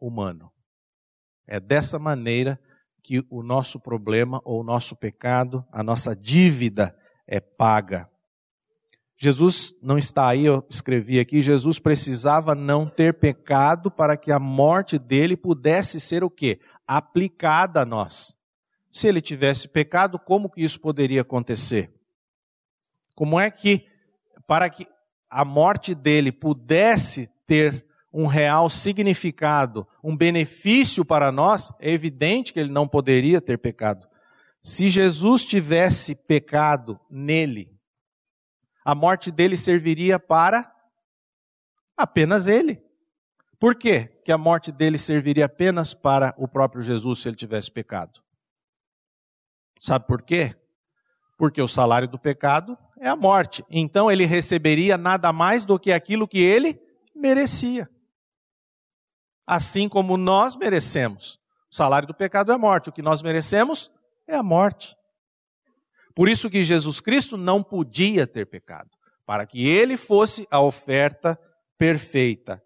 humano. 0.00 0.50
É 1.46 1.60
dessa 1.60 1.98
maneira 1.98 2.58
que 3.02 3.22
o 3.28 3.42
nosso 3.42 3.78
problema 3.78 4.40
ou 4.44 4.62
o 4.62 4.64
nosso 4.64 4.96
pecado, 4.96 5.64
a 5.70 5.82
nossa 5.82 6.16
dívida 6.16 6.96
é 7.26 7.38
paga. 7.38 8.08
Jesus 9.16 9.74
não 9.82 9.96
está 9.96 10.26
aí, 10.26 10.46
eu 10.46 10.66
escrevi 10.68 11.20
aqui, 11.20 11.40
Jesus 11.40 11.78
precisava 11.78 12.54
não 12.54 12.88
ter 12.88 13.14
pecado 13.14 13.90
para 13.90 14.16
que 14.16 14.32
a 14.32 14.38
morte 14.38 14.98
dele 14.98 15.36
pudesse 15.36 16.00
ser 16.00 16.24
o 16.24 16.30
quê? 16.30 16.58
Aplicada 16.86 17.82
a 17.82 17.86
nós. 17.86 18.36
Se 18.92 19.08
ele 19.08 19.20
tivesse 19.20 19.68
pecado, 19.68 20.18
como 20.18 20.50
que 20.50 20.62
isso 20.62 20.80
poderia 20.80 21.22
acontecer? 21.22 21.92
Como 23.14 23.38
é 23.38 23.50
que, 23.50 23.86
para 24.46 24.68
que 24.68 24.86
a 25.28 25.44
morte 25.44 25.94
dele 25.94 26.30
pudesse 26.30 27.28
ter 27.46 27.84
um 28.12 28.26
real 28.26 28.70
significado, 28.70 29.86
um 30.02 30.16
benefício 30.16 31.04
para 31.04 31.32
nós, 31.32 31.72
é 31.80 31.90
evidente 31.90 32.52
que 32.52 32.60
ele 32.60 32.70
não 32.70 32.86
poderia 32.86 33.40
ter 33.40 33.58
pecado. 33.58 34.06
Se 34.62 34.88
Jesus 34.88 35.44
tivesse 35.44 36.14
pecado 36.14 37.00
nele, 37.10 37.74
a 38.84 38.94
morte 38.94 39.32
dele 39.32 39.56
serviria 39.56 40.18
para 40.18 40.72
apenas 41.96 42.46
ele. 42.46 42.80
Por 43.64 43.76
quê 43.76 44.10
que 44.22 44.30
a 44.30 44.36
morte 44.36 44.70
dele 44.70 44.98
serviria 44.98 45.46
apenas 45.46 45.94
para 45.94 46.34
o 46.36 46.46
próprio 46.46 46.82
Jesus 46.82 47.22
se 47.22 47.30
ele 47.30 47.36
tivesse 47.36 47.70
pecado? 47.70 48.20
Sabe 49.80 50.06
por 50.06 50.20
quê? 50.20 50.54
Porque 51.38 51.62
o 51.62 51.66
salário 51.66 52.06
do 52.06 52.18
pecado 52.18 52.76
é 53.00 53.08
a 53.08 53.16
morte. 53.16 53.64
Então 53.70 54.12
ele 54.12 54.26
receberia 54.26 54.98
nada 54.98 55.32
mais 55.32 55.64
do 55.64 55.78
que 55.78 55.92
aquilo 55.92 56.28
que 56.28 56.40
ele 56.40 56.78
merecia 57.16 57.88
assim 59.46 59.88
como 59.88 60.18
nós 60.18 60.54
merecemos. 60.56 61.40
O 61.72 61.74
salário 61.74 62.06
do 62.06 62.14
pecado 62.14 62.52
é 62.52 62.54
a 62.54 62.58
morte, 62.58 62.90
o 62.90 62.92
que 62.92 63.00
nós 63.00 63.22
merecemos 63.22 63.90
é 64.28 64.36
a 64.36 64.42
morte. 64.42 64.94
Por 66.14 66.28
isso 66.28 66.50
que 66.50 66.62
Jesus 66.62 67.00
Cristo 67.00 67.38
não 67.38 67.62
podia 67.62 68.26
ter 68.26 68.44
pecado, 68.44 68.90
para 69.24 69.46
que 69.46 69.66
ele 69.66 69.96
fosse 69.96 70.46
a 70.50 70.60
oferta 70.60 71.40
perfeita, 71.78 72.62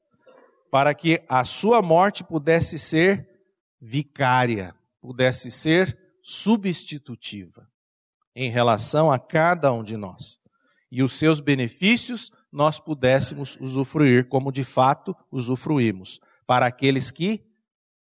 para 0.70 0.94
que 0.94 1.22
a 1.28 1.44
sua 1.44 1.80
morte 1.82 2.22
pudesse 2.22 2.78
ser 2.78 3.28
vicária, 3.80 4.74
pudesse 5.00 5.50
ser 5.50 5.96
substitutiva 6.22 7.68
em 8.34 8.50
relação 8.50 9.10
a 9.10 9.18
cada 9.18 9.72
um 9.72 9.82
de 9.82 9.96
nós. 9.96 10.38
E 10.90 11.02
os 11.02 11.14
seus 11.14 11.40
benefícios 11.40 12.30
nós 12.50 12.80
pudéssemos 12.80 13.56
usufruir 13.60 14.28
como 14.28 14.52
de 14.52 14.64
fato 14.64 15.14
usufruímos 15.30 16.20
para 16.46 16.66
aqueles 16.66 17.10
que 17.10 17.44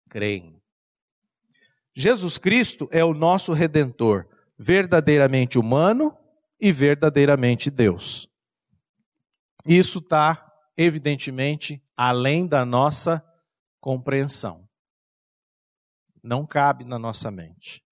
creem. 0.09 0.61
Jesus 1.95 2.39
Cristo 2.39 2.89
é 2.93 3.05
o 3.05 3.13
nosso 3.13 3.53
redentor, 3.53 4.29
verdadeiramente 4.57 5.59
humano 5.59 6.17
e 6.61 6.71
verdadeiramente 6.71 7.71
Deus. 7.71 8.29
Isso 9.67 9.99
está, 9.99 10.53
evidentemente, 10.77 11.83
além 11.99 12.47
da 12.47 12.65
nossa 12.65 13.21
compreensão. 13.81 14.69
Não 16.23 16.47
cabe 16.47 16.85
na 16.85 16.97
nossa 16.97 17.29
mente. 17.29 17.83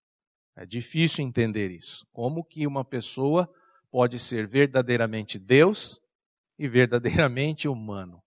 É 0.56 0.64
difícil 0.64 1.24
entender 1.24 1.72
isso. 1.72 2.06
Como 2.12 2.44
que 2.44 2.68
uma 2.68 2.84
pessoa 2.84 3.52
pode 3.90 4.20
ser 4.20 4.46
verdadeiramente 4.46 5.40
Deus 5.40 6.00
e 6.56 6.68
verdadeiramente 6.68 7.66
humano? 7.66 8.22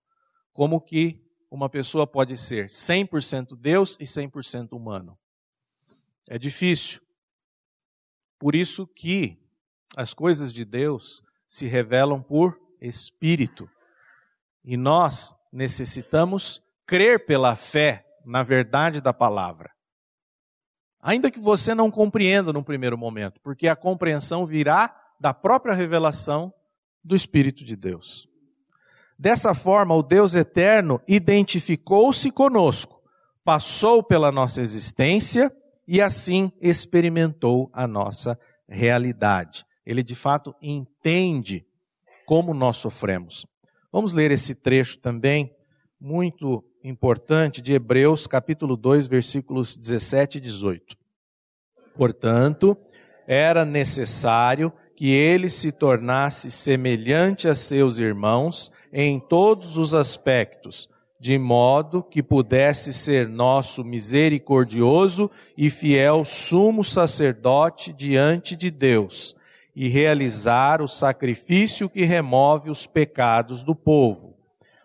Como 0.51 0.81
que 0.81 1.25
uma 1.49 1.69
pessoa 1.69 2.05
pode 2.05 2.37
ser 2.37 2.65
100% 2.65 3.57
Deus 3.57 3.95
e 4.01 4.03
100% 4.03 4.73
humano. 4.73 5.17
É 6.29 6.37
difícil. 6.37 7.01
Por 8.37 8.53
isso 8.53 8.85
que 8.85 9.41
as 9.95 10.13
coisas 10.13 10.53
de 10.53 10.65
Deus 10.65 11.23
se 11.47 11.65
revelam 11.65 12.21
por 12.21 12.59
espírito. 12.79 13.67
E 14.63 14.77
nós 14.77 15.33
necessitamos 15.51 16.61
crer 16.85 17.25
pela 17.25 17.55
fé 17.55 18.05
na 18.25 18.43
verdade 18.43 19.01
da 19.01 19.13
palavra. 19.13 19.71
Ainda 21.01 21.31
que 21.31 21.39
você 21.39 21.73
não 21.73 21.89
compreenda 21.89 22.51
no 22.51 22.63
primeiro 22.63 22.97
momento, 22.97 23.39
porque 23.41 23.67
a 23.67 23.75
compreensão 23.75 24.45
virá 24.45 24.93
da 25.19 25.33
própria 25.33 25.73
revelação 25.73 26.53
do 27.03 27.15
Espírito 27.15 27.63
de 27.63 27.75
Deus. 27.75 28.27
Dessa 29.17 29.53
forma, 29.53 29.95
o 29.95 30.03
Deus 30.03 30.35
eterno 30.35 31.01
identificou-se 31.07 32.31
conosco, 32.31 33.01
passou 33.43 34.03
pela 34.03 34.31
nossa 34.31 34.61
existência 34.61 35.51
e 35.87 36.01
assim 36.01 36.51
experimentou 36.61 37.69
a 37.73 37.87
nossa 37.87 38.39
realidade. 38.67 39.65
Ele 39.85 40.03
de 40.03 40.15
fato 40.15 40.55
entende 40.61 41.65
como 42.25 42.53
nós 42.53 42.77
sofremos. 42.77 43.45
Vamos 43.91 44.13
ler 44.13 44.29
esse 44.29 44.53
trecho 44.53 44.99
também, 44.99 45.51
muito 45.99 46.63
importante, 46.83 47.59
de 47.59 47.73
Hebreus, 47.73 48.27
capítulo 48.27 48.77
2, 48.77 49.07
versículos 49.07 49.75
17 49.75 50.37
e 50.37 50.41
18. 50.41 50.95
Portanto, 51.95 52.77
era 53.27 53.65
necessário 53.65 54.71
que 54.95 55.09
ele 55.09 55.49
se 55.49 55.71
tornasse 55.71 56.51
semelhante 56.51 57.47
a 57.47 57.55
seus 57.55 57.97
irmãos 57.97 58.71
em 58.93 59.19
todos 59.19 59.75
os 59.75 59.95
aspectos, 59.95 60.87
de 61.19 61.39
modo 61.39 62.03
que 62.03 62.21
pudesse 62.21 62.93
ser 62.93 63.27
nosso 63.27 63.83
misericordioso 63.83 65.31
e 65.57 65.67
fiel 65.71 66.23
sumo 66.23 66.83
sacerdote 66.83 67.91
diante 67.91 68.55
de 68.55 68.69
Deus 68.69 69.35
e 69.81 69.87
realizar 69.87 70.81
o 70.81 70.89
sacrifício 70.89 71.89
que 71.89 72.03
remove 72.03 72.69
os 72.69 72.85
pecados 72.85 73.63
do 73.63 73.73
povo, 73.73 74.37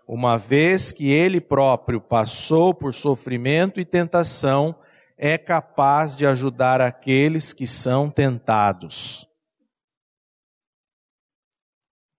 uma 0.07 0.39
vez 0.39 0.93
que 0.93 1.11
ele 1.11 1.41
próprio 1.41 2.01
passou 2.01 2.73
por 2.73 2.95
sofrimento 2.95 3.81
e 3.81 3.85
tentação, 3.85 4.73
é 5.19 5.37
capaz 5.37 6.15
de 6.15 6.25
ajudar 6.25 6.81
aqueles 6.81 7.53
que 7.53 7.67
são 7.67 8.09
tentados. 8.09 9.27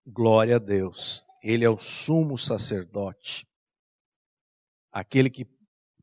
Glória 0.06 0.56
a 0.56 0.58
Deus. 0.58 1.24
Ele 1.42 1.64
é 1.64 1.70
o 1.70 1.78
sumo 1.78 2.36
sacerdote. 2.36 3.46
Aquele 4.92 5.30
que 5.30 5.46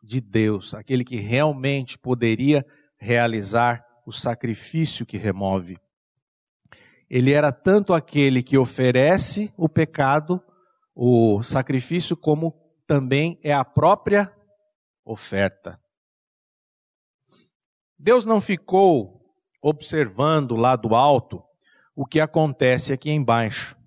de 0.01 0.19
Deus, 0.19 0.73
aquele 0.73 1.05
que 1.05 1.17
realmente 1.17 1.99
poderia 1.99 2.65
realizar 2.97 3.85
o 4.07 4.11
sacrifício 4.11 5.05
que 5.05 5.19
remove. 5.19 5.77
Ele 7.15 7.31
era 7.31 7.51
tanto 7.51 7.93
aquele 7.93 8.41
que 8.41 8.57
oferece 8.57 9.53
o 9.55 9.69
pecado, 9.69 10.41
o 10.95 11.43
sacrifício, 11.43 12.17
como 12.17 12.59
também 12.87 13.39
é 13.43 13.53
a 13.53 13.63
própria 13.63 14.35
oferta. 15.05 15.79
Deus 17.99 18.25
não 18.25 18.41
ficou 18.41 19.31
observando 19.61 20.55
lá 20.55 20.75
do 20.75 20.95
alto 20.95 21.43
o 21.95 22.03
que 22.03 22.19
acontece 22.19 22.91
aqui 22.91 23.11
embaixo. 23.11 23.77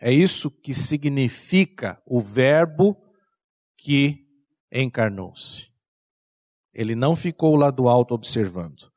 É 0.00 0.12
isso 0.12 0.50
que 0.50 0.74
significa 0.74 2.02
o 2.04 2.20
Verbo 2.20 2.96
que 3.78 4.26
encarnou-se. 4.72 5.70
Ele 6.74 6.96
não 6.96 7.14
ficou 7.14 7.54
lá 7.54 7.70
do 7.70 7.88
alto 7.88 8.12
observando. 8.12 8.90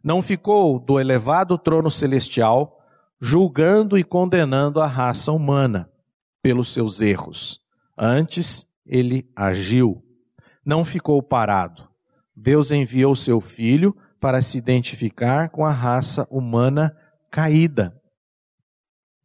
Não 0.00 0.22
ficou 0.22 0.78
do 0.78 1.00
elevado 1.00 1.58
trono 1.58 1.90
celestial 1.90 2.78
julgando 3.24 3.96
e 3.96 4.02
condenando 4.02 4.80
a 4.80 4.86
raça 4.88 5.30
humana 5.30 5.88
pelos 6.42 6.72
seus 6.72 7.00
erros. 7.00 7.64
Antes, 7.96 8.68
ele 8.84 9.30
agiu. 9.36 10.04
Não 10.66 10.84
ficou 10.84 11.22
parado. 11.22 11.88
Deus 12.34 12.72
enviou 12.72 13.14
seu 13.14 13.40
filho 13.40 13.96
para 14.18 14.42
se 14.42 14.58
identificar 14.58 15.50
com 15.50 15.64
a 15.64 15.70
raça 15.70 16.26
humana 16.28 16.96
caída. 17.30 17.96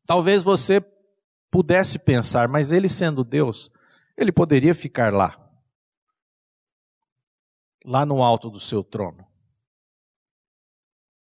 Talvez 0.06 0.44
você 0.44 0.80
pudesse 1.50 1.98
pensar, 1.98 2.48
mas 2.48 2.72
ele 2.72 2.88
sendo 2.88 3.24
Deus, 3.24 3.72
ele 4.16 4.32
poderia 4.32 4.76
ficar 4.76 5.12
lá, 5.12 5.36
lá 7.84 8.06
no 8.06 8.22
alto 8.22 8.50
do 8.52 8.60
seu 8.60 8.84
trono, 8.84 9.26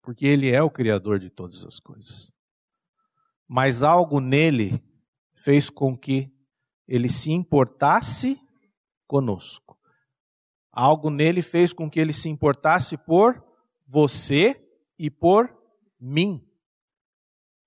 porque 0.02 0.26
ele 0.26 0.50
é 0.50 0.62
o 0.62 0.70
Criador 0.70 1.18
de 1.18 1.30
todas 1.30 1.64
as 1.64 1.80
coisas. 1.80 2.36
Mas 3.48 3.82
algo 3.82 4.20
nele 4.20 4.82
fez 5.34 5.70
com 5.70 5.96
que 5.96 6.30
ele 6.86 7.08
se 7.08 7.32
importasse 7.32 8.38
conosco. 9.06 9.78
Algo 10.70 11.10
nele 11.10 11.42
fez 11.42 11.72
com 11.72 11.90
que 11.90 11.98
ele 11.98 12.12
se 12.12 12.28
importasse 12.28 12.96
por 12.96 13.42
você 13.86 14.62
e 14.98 15.10
por 15.10 15.52
mim. 15.98 16.44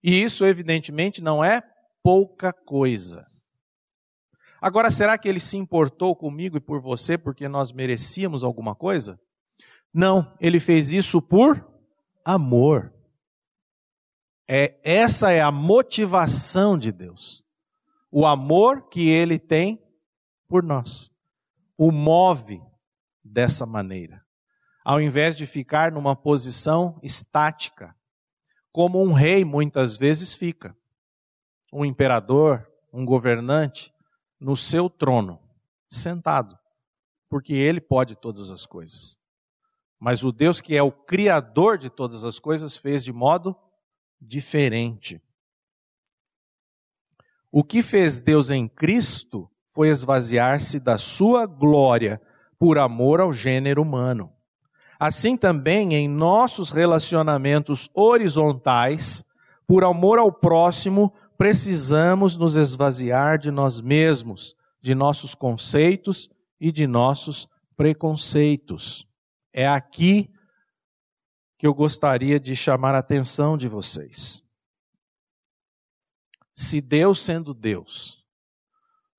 E 0.04 0.22
isso, 0.22 0.46
evidentemente, 0.46 1.22
não 1.22 1.44
é 1.44 1.62
pouca 2.04 2.54
coisa. 2.54 3.28
Agora, 4.62 4.92
será 4.92 5.18
que 5.18 5.28
ele 5.28 5.40
se 5.40 5.58
importou 5.58 6.16
comigo 6.16 6.58
e 6.58 6.62
por 6.62 6.80
você 6.80 7.18
porque 7.18 7.48
nós 7.48 7.72
merecíamos 7.72 8.44
alguma 8.44 8.76
coisa? 8.76 9.20
Não, 9.94 10.36
ele 10.40 10.60
fez 10.60 10.92
isso 10.92 11.22
por 11.22 11.68
amor. 12.24 12.94
É 14.48 14.80
essa 14.84 15.32
é 15.32 15.42
a 15.42 15.52
motivação 15.52 16.78
de 16.78 16.92
Deus. 16.92 17.44
O 18.12 18.26
amor 18.26 18.90
que 18.90 19.10
ele 19.10 19.40
tem 19.40 19.82
por 20.48 20.62
nós 20.62 21.12
o 21.84 21.92
move 21.92 22.62
dessa 23.24 23.66
maneira. 23.66 24.24
Ao 24.86 25.02
invés 25.02 25.36
de 25.36 25.48
ficar 25.48 25.92
numa 25.92 26.16
posição 26.16 27.00
estática, 27.02 27.96
como 28.72 29.02
um 29.02 29.14
rei 29.14 29.44
muitas 29.44 29.98
vezes 29.98 30.36
fica. 30.36 30.78
Um 31.74 31.84
imperador, 31.84 32.70
um 32.94 33.04
governante, 33.04 33.92
no 34.40 34.56
seu 34.56 34.92
trono, 34.92 35.42
sentado, 35.90 36.56
porque 37.28 37.52
ele 37.52 37.82
pode 37.82 38.16
todas 38.16 38.52
as 38.52 38.68
coisas. 38.68 39.18
Mas 40.00 40.24
o 40.24 40.32
Deus 40.32 40.62
que 40.62 40.76
é 40.76 40.84
o 40.84 40.92
criador 40.92 41.80
de 41.80 41.90
todas 41.90 42.24
as 42.24 42.38
coisas 42.38 42.78
fez 42.78 43.04
de 43.04 43.12
modo 43.12 43.58
diferente. 44.22 45.22
O 47.52 47.64
que 47.64 47.82
fez 47.82 48.20
Deus 48.20 48.50
em 48.50 48.68
Cristo 48.68 49.50
foi 49.72 49.90
esvaziar-se 49.90 50.80
da 50.80 50.98
sua 50.98 51.46
glória 51.46 52.22
por 52.60 52.78
amor 52.78 53.20
ao 53.20 53.34
gênero 53.34 53.82
humano. 53.82 54.32
Assim 55.00 55.36
também 55.36 55.96
em 55.96 56.08
nossos 56.08 56.70
relacionamentos 56.70 57.90
horizontais, 57.94 59.24
por 59.66 59.84
amor 59.84 60.20
ao 60.20 60.32
próximo, 60.32 61.12
precisamos 61.38 62.38
nos 62.38 62.56
esvaziar 62.56 63.40
de 63.40 63.50
nós 63.50 63.82
mesmos, 63.82 64.56
de 64.80 64.94
nossos 64.94 65.34
conceitos 65.34 66.30
e 66.60 66.72
de 66.72 66.86
nossos 66.86 67.50
preconceitos. 67.76 69.08
É 69.52 69.68
aqui 69.68 70.30
que 71.62 71.68
eu 71.68 71.76
gostaria 71.76 72.40
de 72.40 72.56
chamar 72.56 72.96
a 72.96 72.98
atenção 72.98 73.56
de 73.56 73.68
vocês. 73.68 74.44
Se 76.56 76.82
Deus, 76.82 77.24
sendo 77.24 77.54
Deus, 77.54 78.26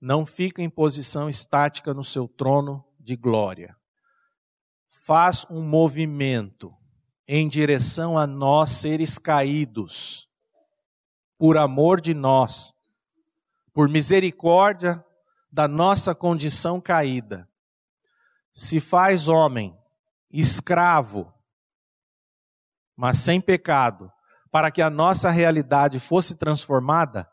não 0.00 0.26
fica 0.26 0.60
em 0.60 0.68
posição 0.68 1.30
estática 1.30 1.94
no 1.94 2.02
seu 2.02 2.26
trono 2.26 2.84
de 2.98 3.14
glória, 3.14 3.76
faz 4.88 5.46
um 5.48 5.62
movimento 5.62 6.76
em 7.28 7.48
direção 7.48 8.18
a 8.18 8.26
nós 8.26 8.72
seres 8.72 9.18
caídos, 9.18 10.28
por 11.38 11.56
amor 11.56 12.00
de 12.00 12.12
nós, 12.12 12.74
por 13.72 13.88
misericórdia 13.88 15.04
da 15.48 15.68
nossa 15.68 16.12
condição 16.12 16.80
caída, 16.80 17.48
se 18.52 18.80
faz 18.80 19.28
homem, 19.28 19.78
escravo, 20.28 21.31
mas 23.02 23.18
sem 23.18 23.40
pecado, 23.40 24.12
para 24.48 24.70
que 24.70 24.80
a 24.80 24.88
nossa 24.88 25.28
realidade 25.28 25.98
fosse 25.98 26.36
transformada, 26.36 27.28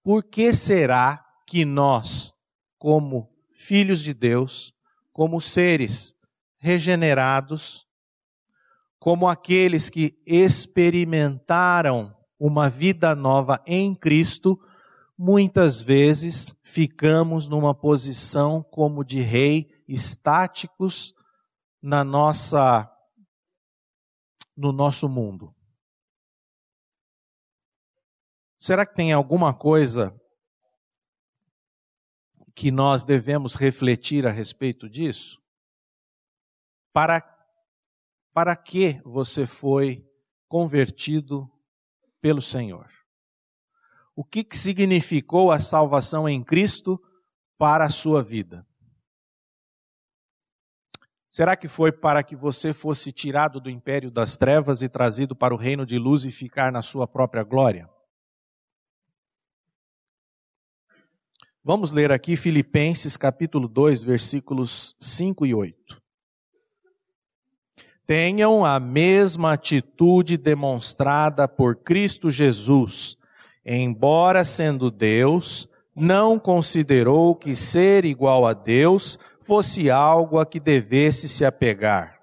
por 0.00 0.22
que 0.22 0.54
será 0.54 1.26
que 1.44 1.64
nós, 1.64 2.32
como 2.78 3.28
filhos 3.50 4.00
de 4.00 4.14
Deus, 4.14 4.72
como 5.12 5.40
seres 5.40 6.14
regenerados, 6.56 7.84
como 9.00 9.26
aqueles 9.26 9.90
que 9.90 10.16
experimentaram 10.24 12.14
uma 12.38 12.70
vida 12.70 13.12
nova 13.16 13.60
em 13.66 13.96
Cristo, 13.96 14.56
muitas 15.18 15.80
vezes 15.80 16.54
ficamos 16.62 17.48
numa 17.48 17.74
posição 17.74 18.62
como 18.62 19.02
de 19.04 19.18
rei, 19.20 19.68
estáticos 19.88 21.12
na 21.82 22.04
nossa 22.04 22.88
no 24.62 24.70
nosso 24.70 25.08
mundo. 25.08 25.52
Será 28.60 28.86
que 28.86 28.94
tem 28.94 29.12
alguma 29.12 29.52
coisa 29.52 30.16
que 32.54 32.70
nós 32.70 33.02
devemos 33.02 33.56
refletir 33.56 34.24
a 34.24 34.30
respeito 34.30 34.88
disso? 34.88 35.42
Para 36.92 37.28
para 38.32 38.56
que 38.56 39.02
você 39.04 39.46
foi 39.46 40.08
convertido 40.48 41.50
pelo 42.20 42.40
Senhor? 42.40 42.88
O 44.14 44.24
que, 44.24 44.44
que 44.44 44.56
significou 44.56 45.50
a 45.50 45.60
salvação 45.60 46.26
em 46.28 46.42
Cristo 46.42 46.98
para 47.58 47.84
a 47.84 47.90
sua 47.90 48.22
vida? 48.22 48.66
Será 51.32 51.56
que 51.56 51.66
foi 51.66 51.90
para 51.90 52.22
que 52.22 52.36
você 52.36 52.74
fosse 52.74 53.10
tirado 53.10 53.58
do 53.58 53.70
império 53.70 54.10
das 54.10 54.36
trevas 54.36 54.82
e 54.82 54.88
trazido 54.88 55.34
para 55.34 55.54
o 55.54 55.56
reino 55.56 55.86
de 55.86 55.98
luz 55.98 56.26
e 56.26 56.30
ficar 56.30 56.70
na 56.70 56.82
sua 56.82 57.08
própria 57.08 57.42
glória? 57.42 57.88
Vamos 61.64 61.90
ler 61.90 62.12
aqui 62.12 62.36
Filipenses 62.36 63.16
capítulo 63.16 63.66
2, 63.66 64.04
versículos 64.04 64.94
5 65.00 65.46
e 65.46 65.54
8. 65.54 66.02
Tenham 68.06 68.62
a 68.62 68.78
mesma 68.78 69.54
atitude 69.54 70.36
demonstrada 70.36 71.48
por 71.48 71.76
Cristo 71.76 72.28
Jesus, 72.28 73.16
embora 73.64 74.44
sendo 74.44 74.90
Deus, 74.90 75.66
não 75.96 76.38
considerou 76.38 77.34
que 77.34 77.56
ser 77.56 78.04
igual 78.04 78.46
a 78.46 78.52
Deus 78.52 79.18
fosse 79.44 79.90
algo 79.90 80.38
a 80.38 80.46
que 80.46 80.60
devesse 80.60 81.28
se 81.28 81.44
apegar. 81.44 82.18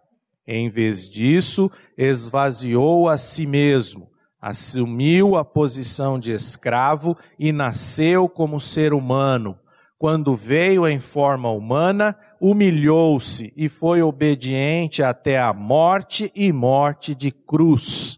Em 0.47 0.69
vez 0.69 1.08
disso, 1.08 1.69
esvaziou 1.97 3.08
a 3.08 3.17
si 3.17 3.45
mesmo, 3.45 4.10
assumiu 4.41 5.36
a 5.36 5.45
posição 5.45 6.17
de 6.17 6.32
escravo 6.32 7.15
e 7.38 7.51
nasceu 7.51 8.27
como 8.27 8.60
ser 8.60 8.93
humano. 8.93 9.60
Quando 9.97 10.34
veio 10.36 10.88
em 10.88 10.99
forma 10.99 11.51
humana, 11.51 12.17
humilhou-se 12.41 13.53
e 13.55 13.67
foi 13.67 14.01
obediente 14.01 15.03
até 15.03 15.38
a 15.38 15.53
morte 15.53 16.32
e 16.34 16.51
morte 16.53 17.13
de 17.13 17.32
cruz. 17.32 18.17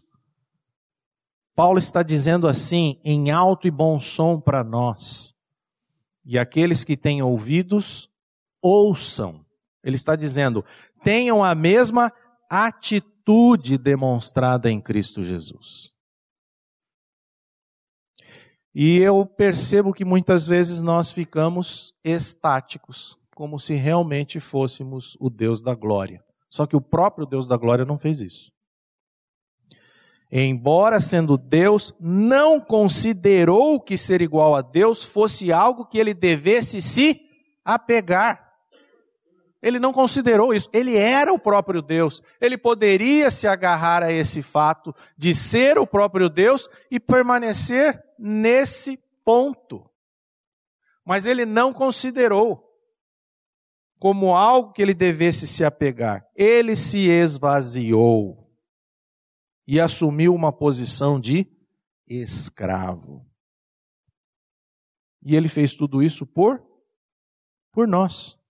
Paulo 1.54 1.78
está 1.78 2.02
dizendo 2.02 2.48
assim, 2.48 2.98
em 3.04 3.30
alto 3.30 3.66
e 3.66 3.70
bom 3.70 4.00
som 4.00 4.40
para 4.40 4.64
nós. 4.64 5.34
E 6.24 6.38
aqueles 6.38 6.84
que 6.84 6.96
têm 6.96 7.20
ouvidos, 7.20 8.08
ouçam. 8.62 9.44
Ele 9.82 9.96
está 9.96 10.14
dizendo: 10.14 10.64
tenham 11.02 11.42
a 11.42 11.54
mesma 11.54 12.12
atitude 12.48 13.76
demonstrada 13.76 14.70
em 14.70 14.80
Cristo 14.80 15.22
Jesus. 15.22 15.92
E 18.74 18.98
eu 18.98 19.26
percebo 19.26 19.92
que 19.92 20.04
muitas 20.04 20.46
vezes 20.46 20.80
nós 20.80 21.10
ficamos 21.10 21.92
estáticos, 22.02 23.18
como 23.34 23.58
se 23.58 23.74
realmente 23.74 24.40
fôssemos 24.40 25.16
o 25.20 25.28
Deus 25.28 25.60
da 25.60 25.74
glória. 25.74 26.24
Só 26.48 26.66
que 26.66 26.76
o 26.76 26.80
próprio 26.80 27.26
Deus 27.26 27.46
da 27.46 27.56
glória 27.56 27.84
não 27.84 27.98
fez 27.98 28.20
isso. 28.20 28.50
Embora 30.30 31.00
sendo 31.00 31.36
Deus, 31.36 31.94
não 32.00 32.58
considerou 32.58 33.78
que 33.78 33.98
ser 33.98 34.22
igual 34.22 34.54
a 34.54 34.62
Deus 34.62 35.02
fosse 35.02 35.52
algo 35.52 35.86
que 35.86 35.98
ele 35.98 36.14
devesse 36.14 36.80
se 36.80 37.20
apegar. 37.62 38.51
Ele 39.62 39.78
não 39.78 39.92
considerou 39.92 40.52
isso. 40.52 40.68
Ele 40.72 40.96
era 40.96 41.32
o 41.32 41.38
próprio 41.38 41.80
Deus. 41.80 42.20
Ele 42.40 42.58
poderia 42.58 43.30
se 43.30 43.46
agarrar 43.46 44.02
a 44.02 44.12
esse 44.12 44.42
fato 44.42 44.92
de 45.16 45.34
ser 45.34 45.78
o 45.78 45.86
próprio 45.86 46.28
Deus 46.28 46.68
e 46.90 46.98
permanecer 46.98 48.02
nesse 48.18 48.98
ponto. 49.24 49.88
Mas 51.06 51.26
ele 51.26 51.46
não 51.46 51.72
considerou 51.72 52.68
como 53.98 54.34
algo 54.34 54.72
que 54.72 54.82
ele 54.82 54.94
devesse 54.94 55.46
se 55.46 55.64
apegar. 55.64 56.26
Ele 56.34 56.74
se 56.74 57.08
esvaziou 57.08 58.50
e 59.64 59.78
assumiu 59.78 60.34
uma 60.34 60.52
posição 60.52 61.20
de 61.20 61.46
escravo. 62.04 63.24
E 65.24 65.36
ele 65.36 65.48
fez 65.48 65.72
tudo 65.72 66.02
isso 66.02 66.26
por 66.26 66.60
por 67.72 67.86
nós. 67.88 68.41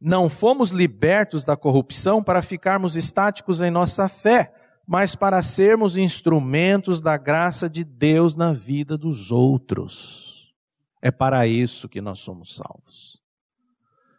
Não 0.00 0.28
fomos 0.28 0.70
libertos 0.70 1.42
da 1.42 1.56
corrupção 1.56 2.22
para 2.22 2.40
ficarmos 2.40 2.94
estáticos 2.94 3.60
em 3.60 3.70
nossa 3.70 4.08
fé, 4.08 4.54
mas 4.86 5.14
para 5.14 5.42
sermos 5.42 5.96
instrumentos 5.96 7.00
da 7.00 7.16
graça 7.16 7.68
de 7.68 7.84
Deus 7.84 8.34
na 8.34 8.52
vida 8.52 8.96
dos 8.96 9.30
outros. 9.32 10.54
É 11.02 11.10
para 11.10 11.46
isso 11.46 11.88
que 11.88 12.00
nós 12.00 12.20
somos 12.20 12.54
salvos. 12.56 13.20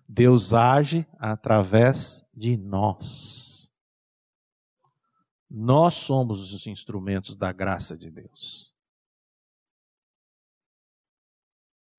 Deus 0.07 0.53
age 0.53 1.07
através 1.17 2.25
de 2.33 2.57
nós. 2.57 3.71
Nós 5.49 5.95
somos 5.95 6.53
os 6.53 6.67
instrumentos 6.67 7.35
da 7.35 7.51
graça 7.51 7.97
de 7.97 8.11
Deus. 8.11 8.68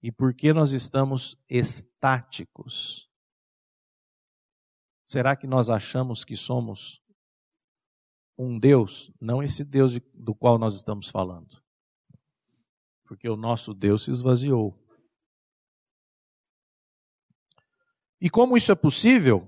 E 0.02 0.10
por 0.10 0.34
que 0.34 0.52
nós 0.52 0.72
estamos 0.72 1.36
estáticos? 1.48 3.08
Será 5.04 5.36
que 5.36 5.46
nós 5.46 5.68
achamos 5.68 6.24
que 6.24 6.36
somos 6.36 7.00
um 8.40 8.58
Deus, 8.58 9.12
não 9.20 9.42
esse 9.42 9.62
Deus 9.62 9.92
de, 9.92 10.02
do 10.14 10.34
qual 10.34 10.58
nós 10.58 10.74
estamos 10.74 11.10
falando. 11.10 11.62
Porque 13.04 13.28
o 13.28 13.36
nosso 13.36 13.74
Deus 13.74 14.04
se 14.04 14.10
esvaziou. 14.10 14.82
E 18.18 18.30
como 18.30 18.56
isso 18.56 18.72
é 18.72 18.74
possível? 18.74 19.46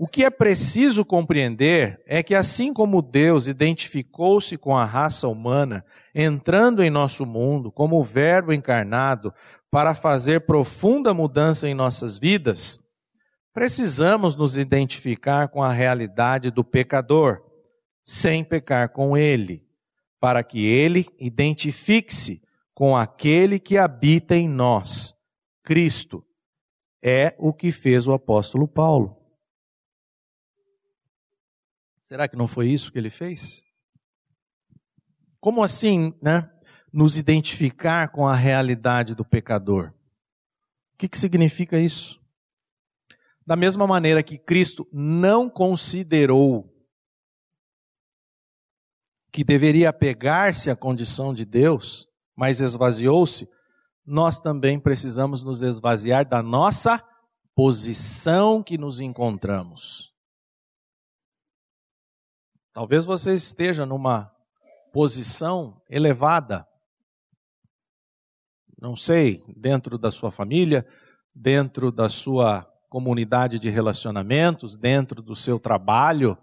O 0.00 0.06
que 0.06 0.22
é 0.22 0.30
preciso 0.30 1.04
compreender 1.04 2.00
é 2.06 2.22
que, 2.22 2.32
assim 2.32 2.72
como 2.72 3.02
Deus 3.02 3.48
identificou-se 3.48 4.56
com 4.56 4.76
a 4.76 4.84
raça 4.84 5.26
humana, 5.26 5.84
entrando 6.14 6.84
em 6.84 6.88
nosso 6.88 7.26
mundo 7.26 7.72
como 7.72 7.98
o 7.98 8.04
Verbo 8.04 8.52
encarnado 8.52 9.34
para 9.68 9.96
fazer 9.96 10.42
profunda 10.42 11.12
mudança 11.12 11.68
em 11.68 11.74
nossas 11.74 12.16
vidas, 12.16 12.78
precisamos 13.52 14.36
nos 14.36 14.56
identificar 14.56 15.48
com 15.48 15.64
a 15.64 15.72
realidade 15.72 16.48
do 16.48 16.62
pecador, 16.62 17.42
sem 18.04 18.44
pecar 18.44 18.90
com 18.90 19.16
ele, 19.16 19.66
para 20.20 20.44
que 20.44 20.64
ele 20.64 21.08
identifique-se 21.18 22.40
com 22.72 22.96
aquele 22.96 23.58
que 23.58 23.76
habita 23.76 24.36
em 24.36 24.48
nós, 24.48 25.12
Cristo. 25.64 26.24
É 27.02 27.34
o 27.36 27.52
que 27.52 27.72
fez 27.72 28.06
o 28.06 28.12
apóstolo 28.12 28.68
Paulo. 28.68 29.17
Será 32.08 32.26
que 32.26 32.36
não 32.36 32.48
foi 32.48 32.70
isso 32.70 32.90
que 32.90 32.96
ele 32.96 33.10
fez? 33.10 33.62
Como 35.38 35.62
assim, 35.62 36.14
né? 36.22 36.50
Nos 36.90 37.18
identificar 37.18 38.10
com 38.10 38.26
a 38.26 38.34
realidade 38.34 39.14
do 39.14 39.26
pecador. 39.26 39.92
O 40.94 40.98
que, 41.00 41.06
que 41.06 41.18
significa 41.18 41.78
isso? 41.78 42.18
Da 43.46 43.54
mesma 43.56 43.86
maneira 43.86 44.22
que 44.22 44.38
Cristo 44.38 44.88
não 44.90 45.50
considerou 45.50 46.74
que 49.30 49.44
deveria 49.44 49.92
pegar-se 49.92 50.70
à 50.70 50.74
condição 50.74 51.34
de 51.34 51.44
Deus, 51.44 52.08
mas 52.34 52.58
esvaziou-se, 52.58 53.46
nós 54.06 54.40
também 54.40 54.80
precisamos 54.80 55.42
nos 55.42 55.60
esvaziar 55.60 56.26
da 56.26 56.42
nossa 56.42 57.04
posição 57.54 58.62
que 58.62 58.78
nos 58.78 58.98
encontramos. 58.98 60.16
Talvez 62.78 63.04
você 63.04 63.34
esteja 63.34 63.84
numa 63.84 64.32
posição 64.92 65.82
elevada, 65.90 66.64
não 68.80 68.94
sei, 68.94 69.42
dentro 69.48 69.98
da 69.98 70.12
sua 70.12 70.30
família, 70.30 70.86
dentro 71.34 71.90
da 71.90 72.08
sua 72.08 72.62
comunidade 72.88 73.58
de 73.58 73.68
relacionamentos, 73.68 74.76
dentro 74.76 75.20
do 75.20 75.34
seu 75.34 75.58
trabalho, 75.58 76.38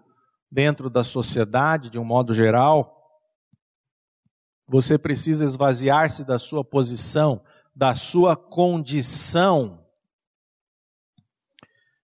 dentro 0.52 0.90
da 0.90 1.06
sociedade 1.06 1.90
de 1.90 1.98
um 1.98 2.04
modo 2.04 2.34
geral. 2.34 3.24
Você 4.68 4.98
precisa 4.98 5.46
esvaziar-se 5.46 6.26
da 6.26 6.38
sua 6.38 6.66
posição, 6.66 7.42
da 7.74 7.96
sua 7.96 8.36
condição 8.36 9.88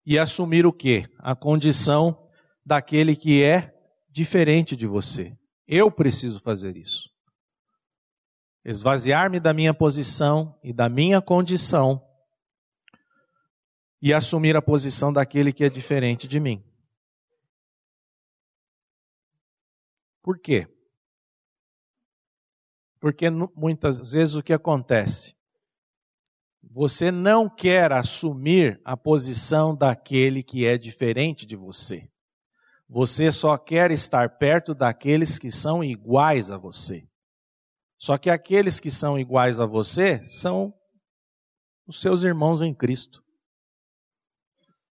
e 0.05 0.19
assumir 0.19 0.67
o 0.67 0.73
quê? 0.73 1.09
A 1.19 1.35
condição 1.35 2.29
daquele 2.63 3.17
que 3.17 3.43
é 3.43 3.75
diferente 4.19 4.75
de 4.75 4.85
você. 4.85 5.39
Eu 5.65 5.93
preciso 5.93 6.41
fazer 6.41 6.77
isso. 6.77 7.09
Esvaziar-me 8.65 9.39
da 9.39 9.55
minha 9.55 9.73
posição 9.73 10.59
e 10.61 10.73
da 10.73 10.89
minha 10.89 11.23
condição 11.23 12.05
e 14.03 14.13
assumir 14.13 14.57
a 14.57 14.63
posição 14.63 15.13
daquele 15.13 15.53
que 15.53 15.63
é 15.63 15.71
diferente 15.71 16.27
de 16.27 16.41
mim. 16.41 16.65
Por 20.21 20.41
quê? 20.41 20.67
Porque 22.99 23.31
muitas 23.31 23.99
vezes 24.11 24.35
o 24.35 24.43
que 24.43 24.53
acontece? 24.53 25.37
Você 26.61 27.13
não 27.13 27.49
quer 27.49 27.93
assumir 27.93 28.81
a 28.85 28.97
posição 28.97 29.77
daquele 29.77 30.43
que 30.43 30.67
é 30.67 30.77
diferente 30.77 31.47
de 31.47 31.55
você. 31.55 32.11
Você 32.89 33.31
só 33.31 33.59
quer 33.59 33.91
estar 33.91 34.39
perto 34.39 34.75
daqueles 34.75 35.39
que 35.39 35.51
são 35.51 35.85
iguais 35.85 36.51
a 36.51 36.57
você. 36.57 37.07
Só 37.99 38.17
que 38.17 38.31
aqueles 38.31 38.81
que 38.81 38.91
são 38.91 39.19
iguais 39.19 39.61
a 39.61 39.67
você 39.67 40.27
são 40.27 40.73
os 41.87 42.01
seus 42.01 42.23
irmãos 42.23 42.63
em 42.63 42.75
Cristo. 42.75 43.23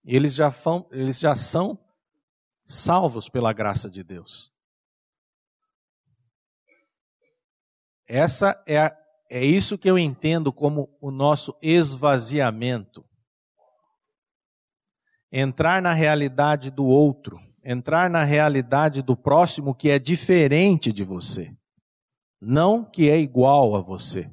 Eles 0.04 0.32
já, 0.32 0.50
fão, 0.50 0.88
eles 0.92 1.18
já 1.18 1.34
são 1.34 1.76
salvos 2.64 3.28
pela 3.28 3.52
graça 3.52 3.90
de 3.90 4.04
Deus. 4.04 4.52
Essa 8.06 8.62
é, 8.66 8.96
é 9.28 9.44
isso 9.44 9.76
que 9.76 9.90
eu 9.90 9.98
entendo 9.98 10.52
como 10.52 10.96
o 11.00 11.10
nosso 11.10 11.56
esvaziamento. 11.60 13.04
Entrar 15.32 15.82
na 15.82 15.92
realidade 15.92 16.70
do 16.70 16.84
outro 16.84 17.47
entrar 17.70 18.08
na 18.08 18.24
realidade 18.24 19.02
do 19.02 19.14
próximo 19.14 19.74
que 19.74 19.90
é 19.90 19.98
diferente 19.98 20.90
de 20.90 21.04
você, 21.04 21.54
não 22.40 22.82
que 22.82 23.10
é 23.10 23.18
igual 23.18 23.76
a 23.76 23.82
você. 23.82 24.30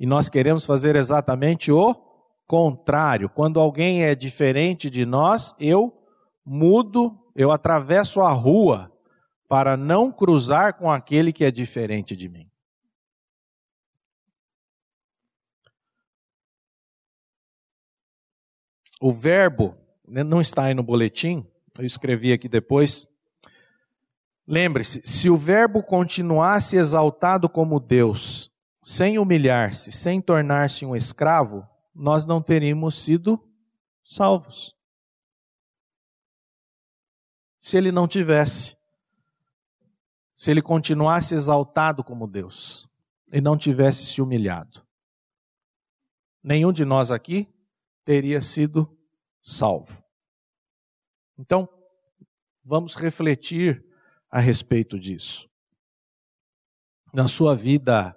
E 0.00 0.04
nós 0.04 0.28
queremos 0.28 0.64
fazer 0.64 0.96
exatamente 0.96 1.70
o 1.70 1.94
contrário. 2.44 3.28
Quando 3.28 3.60
alguém 3.60 4.02
é 4.02 4.16
diferente 4.16 4.90
de 4.90 5.06
nós, 5.06 5.54
eu 5.60 5.96
mudo, 6.44 7.16
eu 7.36 7.52
atravesso 7.52 8.20
a 8.20 8.32
rua 8.32 8.92
para 9.48 9.76
não 9.76 10.10
cruzar 10.10 10.76
com 10.76 10.90
aquele 10.90 11.32
que 11.32 11.44
é 11.44 11.52
diferente 11.52 12.16
de 12.16 12.28
mim. 12.28 12.50
O 19.00 19.12
verbo 19.12 19.76
né, 20.04 20.24
não 20.24 20.40
está 20.40 20.64
aí 20.64 20.74
no 20.74 20.82
boletim, 20.82 21.46
eu 21.78 21.84
escrevi 21.84 22.32
aqui 22.32 22.48
depois. 22.48 23.06
Lembre-se, 24.46 25.00
se 25.04 25.30
o 25.30 25.36
Verbo 25.36 25.82
continuasse 25.82 26.76
exaltado 26.76 27.48
como 27.48 27.80
Deus, 27.80 28.52
sem 28.82 29.18
humilhar-se, 29.18 29.90
sem 29.90 30.20
tornar-se 30.20 30.84
um 30.84 30.94
escravo, 30.94 31.66
nós 31.94 32.26
não 32.26 32.42
teríamos 32.42 33.02
sido 33.02 33.42
salvos. 34.04 34.76
Se 37.58 37.78
ele 37.78 37.90
não 37.90 38.06
tivesse, 38.06 38.76
se 40.34 40.50
ele 40.50 40.60
continuasse 40.60 41.34
exaltado 41.34 42.04
como 42.04 42.26
Deus 42.26 42.86
e 43.32 43.40
não 43.40 43.56
tivesse 43.56 44.04
se 44.04 44.20
humilhado, 44.20 44.86
nenhum 46.42 46.70
de 46.70 46.84
nós 46.84 47.10
aqui 47.10 47.48
teria 48.04 48.42
sido 48.42 48.94
salvo. 49.40 50.03
Então, 51.38 51.68
vamos 52.64 52.94
refletir 52.94 53.84
a 54.30 54.40
respeito 54.40 54.98
disso. 54.98 55.48
Na 57.12 57.28
sua 57.28 57.54
vida, 57.54 58.16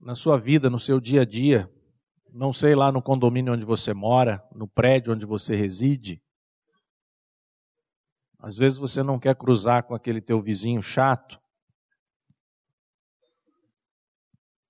na 0.00 0.14
sua 0.14 0.38
vida, 0.38 0.68
no 0.68 0.78
seu 0.78 1.00
dia 1.00 1.22
a 1.22 1.24
dia, 1.24 1.70
não 2.32 2.52
sei 2.52 2.74
lá 2.74 2.90
no 2.92 3.02
condomínio 3.02 3.52
onde 3.52 3.64
você 3.64 3.92
mora, 3.92 4.42
no 4.54 4.68
prédio 4.68 5.12
onde 5.12 5.26
você 5.26 5.54
reside, 5.54 6.22
às 8.38 8.56
vezes 8.56 8.78
você 8.78 9.02
não 9.02 9.18
quer 9.18 9.36
cruzar 9.36 9.82
com 9.82 9.94
aquele 9.94 10.20
teu 10.20 10.40
vizinho 10.40 10.80
chato. 10.80 11.38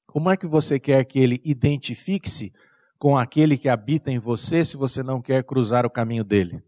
Como 0.06 0.28
é 0.28 0.36
que 0.36 0.46
você 0.46 0.80
quer 0.80 1.04
que 1.04 1.20
ele 1.20 1.40
identifique-se 1.44 2.52
com 2.98 3.16
aquele 3.16 3.56
que 3.56 3.68
habita 3.68 4.10
em 4.10 4.18
você 4.18 4.64
se 4.64 4.76
você 4.76 5.04
não 5.04 5.22
quer 5.22 5.44
cruzar 5.44 5.86
o 5.86 5.90
caminho 5.90 6.24
dele? 6.24 6.60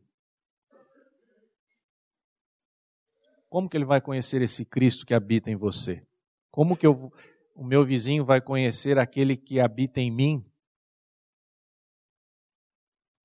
Como 3.53 3.69
que 3.69 3.77
ele 3.77 3.85
vai 3.85 4.01
conhecer 4.01 4.41
esse 4.41 4.65
Cristo 4.65 5.05
que 5.05 5.13
habita 5.13 5.51
em 5.51 5.57
você? 5.57 6.03
Como 6.51 6.75
que 6.75 6.87
eu, 6.87 7.13
o 7.55 7.63
meu 7.63 7.85
vizinho 7.85 8.25
vai 8.25 8.41
conhecer 8.41 8.99
aquele 8.99 9.37
que 9.37 9.61
habita 9.61 10.01
em 10.01 10.11
mim? 10.11 10.43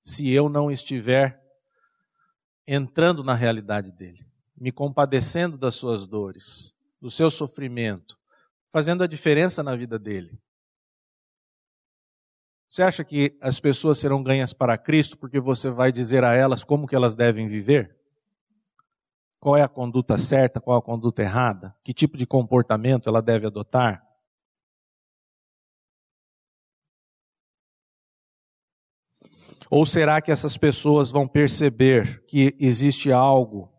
Se 0.02 0.28
eu 0.28 0.50
não 0.50 0.70
estiver 0.70 1.42
entrando 2.66 3.24
na 3.24 3.34
realidade 3.34 3.90
dele, 3.90 4.22
me 4.54 4.70
compadecendo 4.70 5.56
das 5.56 5.76
suas 5.76 6.06
dores, 6.06 6.76
do 7.00 7.10
seu 7.10 7.30
sofrimento, 7.30 8.18
fazendo 8.70 9.02
a 9.02 9.06
diferença 9.06 9.62
na 9.62 9.74
vida 9.74 9.98
dele. 9.98 10.38
Você 12.68 12.82
acha 12.82 13.02
que 13.02 13.34
as 13.40 13.58
pessoas 13.58 13.96
serão 13.98 14.22
ganhas 14.22 14.52
para 14.52 14.76
Cristo 14.76 15.16
porque 15.16 15.40
você 15.40 15.70
vai 15.70 15.90
dizer 15.90 16.22
a 16.22 16.34
elas 16.34 16.62
como 16.62 16.86
que 16.86 16.94
elas 16.94 17.14
devem 17.14 17.48
viver? 17.48 17.97
Qual 19.40 19.56
é 19.56 19.62
a 19.62 19.68
conduta 19.68 20.18
certa, 20.18 20.60
qual 20.60 20.76
é 20.76 20.78
a 20.80 20.82
conduta 20.82 21.22
errada? 21.22 21.74
Que 21.84 21.94
tipo 21.94 22.16
de 22.16 22.26
comportamento 22.26 23.08
ela 23.08 23.22
deve 23.22 23.46
adotar? 23.46 24.04
Ou 29.70 29.84
será 29.84 30.20
que 30.20 30.32
essas 30.32 30.56
pessoas 30.56 31.10
vão 31.10 31.28
perceber 31.28 32.24
que 32.26 32.56
existe 32.58 33.12
algo 33.12 33.70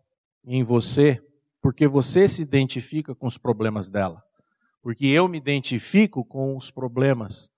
em 0.44 0.62
você 0.62 1.22
porque 1.60 1.86
você 1.86 2.28
se 2.28 2.42
identifica 2.42 3.14
com 3.14 3.26
os 3.26 3.36
problemas 3.36 3.88
dela, 3.88 4.22
porque 4.82 5.06
eu 5.06 5.28
me 5.28 5.36
identifico 5.36 6.24
com 6.24 6.56
os 6.56 6.70
problemas 6.70 7.50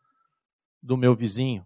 do 0.82 0.96
meu 0.96 1.14
vizinho. 1.14 1.64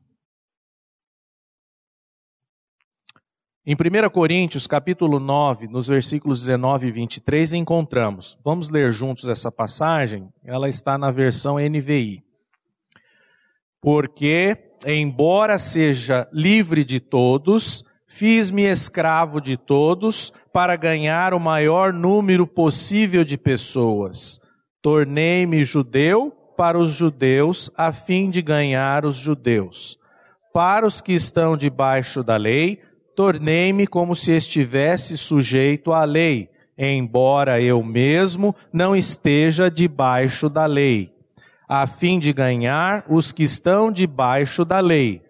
Em 3.69 3.75
1 3.75 4.09
Coríntios, 4.11 4.65
capítulo 4.65 5.19
9, 5.19 5.67
nos 5.67 5.89
versículos 5.89 6.39
19 6.39 6.87
e 6.87 6.93
23, 6.93 7.53
encontramos. 7.55 8.39
Vamos 8.45 8.71
ler 8.71 8.93
juntos 8.93 9.29
essa 9.29 9.51
passagem? 9.51 10.29
Ela 10.45 10.69
está 10.69 10.97
na 10.97 11.11
versão 11.11 11.57
NVI. 11.59 12.23
Porque, 13.83 14.57
embora 14.87 15.59
seja 15.59 16.29
livre 16.33 16.85
de 16.85 17.01
todos, 17.01 17.85
fiz-me 18.07 18.63
escravo 18.63 19.41
de 19.41 19.57
todos 19.57 20.33
para 20.53 20.77
ganhar 20.77 21.35
o 21.35 21.41
maior 21.41 21.93
número 21.93 22.47
possível 22.47 23.25
de 23.25 23.37
pessoas. 23.37 24.39
Tornei-me 24.81 25.65
judeu 25.65 26.31
para 26.57 26.79
os 26.79 26.93
judeus, 26.93 27.69
a 27.77 27.93
fim 27.93 28.31
de 28.31 28.43
ganhar 28.43 29.05
os 29.05 29.17
judeus. 29.17 29.99
Para 30.55 30.87
os 30.87 31.01
que 31.01 31.13
estão 31.13 31.57
debaixo 31.57 32.23
da 32.23 32.37
lei, 32.37 32.81
tornei-me 33.17 33.87
como 33.87 34.15
se 34.15 34.31
estivesse 34.33 35.17
sujeito 35.17 35.91
à 35.91 36.05
lei, 36.05 36.51
embora 36.77 37.61
eu 37.61 37.83
mesmo 37.83 38.55
não 38.71 38.95
esteja 38.95 39.71
debaixo 39.71 40.51
da 40.51 40.67
lei, 40.67 41.11
a 41.67 41.87
fim 41.87 42.19
de 42.19 42.31
ganhar 42.35 43.07
os 43.09 43.33
que 43.33 43.43
estão 43.43 43.91
debaixo 43.91 44.67
da 44.67 44.81
lei. 44.81 45.23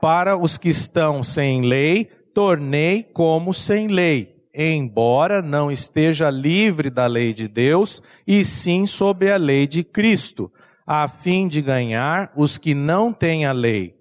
Para 0.00 0.38
os 0.38 0.56
que 0.56 0.70
estão 0.70 1.22
sem 1.22 1.60
lei, 1.60 2.06
tornei 2.34 3.02
como 3.02 3.52
sem 3.52 3.88
lei, 3.88 4.34
embora 4.54 5.42
não 5.42 5.70
esteja 5.70 6.30
livre 6.30 6.88
da 6.88 7.06
lei 7.06 7.34
de 7.34 7.46
Deus, 7.46 8.02
e 8.26 8.42
sim 8.42 8.86
sob 8.86 9.30
a 9.30 9.36
lei 9.36 9.66
de 9.66 9.84
Cristo, 9.84 10.50
a 10.86 11.06
fim 11.08 11.46
de 11.46 11.60
ganhar 11.60 12.32
os 12.34 12.56
que 12.56 12.74
não 12.74 13.12
têm 13.12 13.44
a 13.44 13.52
lei 13.52 13.95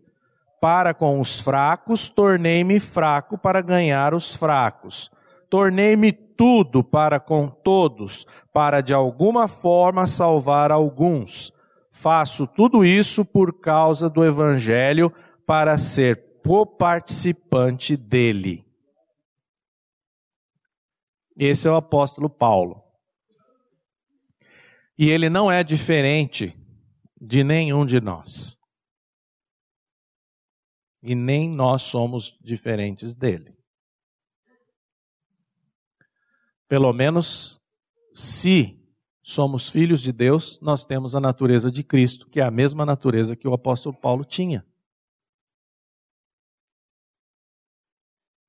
para 0.65 0.95
com 0.95 1.21
os 1.21 1.39
fracos, 1.39 2.09
tornei-me 2.09 2.79
fraco 2.79 3.37
para 3.37 3.61
ganhar 3.61 4.15
os 4.15 4.33
fracos. 4.33 5.11
Tornei-me 5.47 6.11
tudo 6.11 6.83
para 6.83 7.19
com 7.19 7.47
todos, 7.47 8.25
para 8.51 8.81
de 8.81 8.91
alguma 8.91 9.47
forma 9.47 10.07
salvar 10.07 10.71
alguns. 10.71 11.53
Faço 11.91 12.47
tudo 12.47 12.83
isso 12.83 13.23
por 13.23 13.61
causa 13.61 14.09
do 14.09 14.25
Evangelho, 14.25 15.13
para 15.45 15.77
ser 15.77 16.41
co-participante 16.43 17.95
dele. 17.95 18.65
Esse 21.37 21.67
é 21.67 21.71
o 21.71 21.75
apóstolo 21.75 22.27
Paulo. 22.27 22.81
E 24.97 25.11
ele 25.11 25.29
não 25.29 25.51
é 25.51 25.63
diferente 25.63 26.57
de 27.21 27.43
nenhum 27.43 27.85
de 27.85 28.01
nós 28.01 28.57
e 31.05 31.13
nem 31.13 31.47
nós 31.47 31.83
somos 31.83 32.35
diferentes 32.41 33.13
dele. 33.13 33.55
Pelo 36.67 36.91
menos, 36.91 37.61
se 38.11 38.83
somos 39.21 39.69
filhos 39.69 40.01
de 40.01 40.11
Deus, 40.11 40.59
nós 40.61 40.83
temos 40.83 41.13
a 41.13 41.19
natureza 41.19 41.71
de 41.71 41.83
Cristo, 41.83 42.27
que 42.27 42.39
é 42.39 42.43
a 42.43 42.49
mesma 42.49 42.83
natureza 42.85 43.35
que 43.35 43.47
o 43.47 43.53
apóstolo 43.53 43.95
Paulo 43.95 44.25
tinha. 44.25 44.65